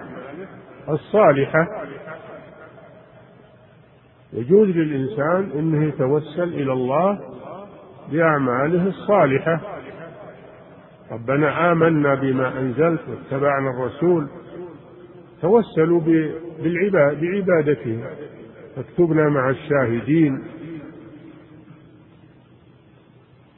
الصالحة. 0.89 1.67
يجوز 4.33 4.67
للإنسان 4.67 5.59
أنه 5.59 5.87
يتوسل 5.87 6.53
إلى 6.53 6.73
الله 6.73 7.32
بأعماله 8.13 8.87
الصالحة. 8.87 9.61
ربنا 11.11 11.71
آمنا 11.71 12.15
بما 12.15 12.59
أنزلت 12.59 13.01
واتبعنا 13.09 13.69
الرسول. 13.69 14.27
توسلوا 15.41 16.01
بالعباد 16.59 17.21
بعبادته 17.21 18.03
فاكتبنا 18.75 19.29
مع 19.29 19.49
الشاهدين. 19.49 20.43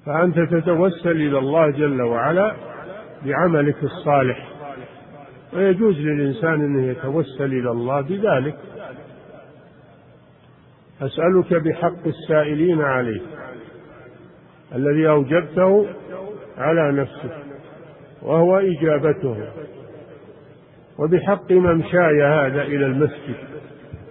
فأنت 0.06 0.40
تتوسل 0.40 1.11
إلى 1.11 1.40
الله 1.40 1.69
جل 1.69 2.02
وعلا 2.02 2.56
بعملك 3.26 3.84
الصالح. 3.84 4.49
ويجوز 5.53 5.99
للإنسان 5.99 6.53
أنه 6.53 6.88
يتوسل 6.88 7.53
إلى 7.53 7.72
الله 7.72 8.02
بذلك. 8.02 8.57
أسألك 11.02 11.53
بحق 11.53 12.07
السائلين 12.07 12.82
عليه 12.82 13.22
الذي 14.76 15.10
أوجبته 15.10 15.88
على 16.57 16.91
نفسك 16.91 17.38
وهو 18.22 18.57
إجابته. 18.57 19.47
وبحق 20.99 21.52
ممشاي 21.52 22.23
هذا 22.23 22.61
إلى 22.61 22.85
المسجد 22.85 23.35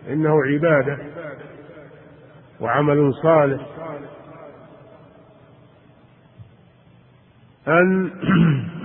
إنه 0.09 0.45
عبادة 0.45 0.99
وعمل 2.61 3.13
صالح. 3.23 3.67
أن 7.69 8.11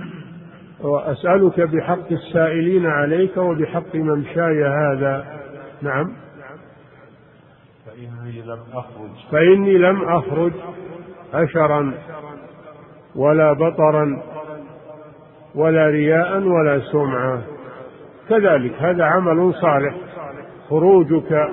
وأسألك 0.80 1.60
بحق 1.60 2.12
السائلين 2.12 2.86
عليك 2.86 3.36
وبحق 3.36 3.94
ممشاي 3.94 4.64
هذا. 4.64 5.40
نعم. 5.82 6.12
فإني 7.86 8.42
لم 8.42 8.60
أخرج. 8.72 9.10
فإني 9.32 9.78
لم 9.78 10.08
أخرج. 10.08 10.52
أشرا 11.34 11.94
ولا 13.16 13.52
بطرا 13.52 14.22
ولا 15.54 15.86
رياء 15.86 16.42
ولا 16.42 16.80
سمعة. 16.80 17.42
كذلك 18.28 18.72
هذا 18.78 19.04
عمل 19.04 19.54
صالح. 19.54 19.94
خروجك 20.68 21.48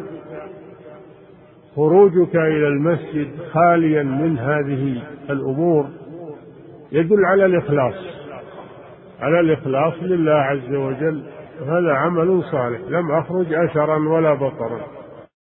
خروجك 1.76 2.36
إلى 2.36 2.68
المسجد 2.68 3.28
خاليا 3.54 4.04
من 4.04 4.38
هذه 4.38 5.02
الأمور 5.30 5.86
يدل 6.92 7.26
على 7.26 7.46
الإخلاص 7.46 7.96
على 9.20 9.40
الإخلاص 9.40 9.94
لله 10.02 10.34
عز 10.34 10.74
وجل. 10.74 11.24
هذا 11.68 11.94
عمل 11.94 12.44
صالح. 12.52 12.80
لم 12.90 13.12
أخرج 13.12 13.54
أشرا 13.54 14.10
ولا 14.10 14.34
بطرا. 14.34 14.97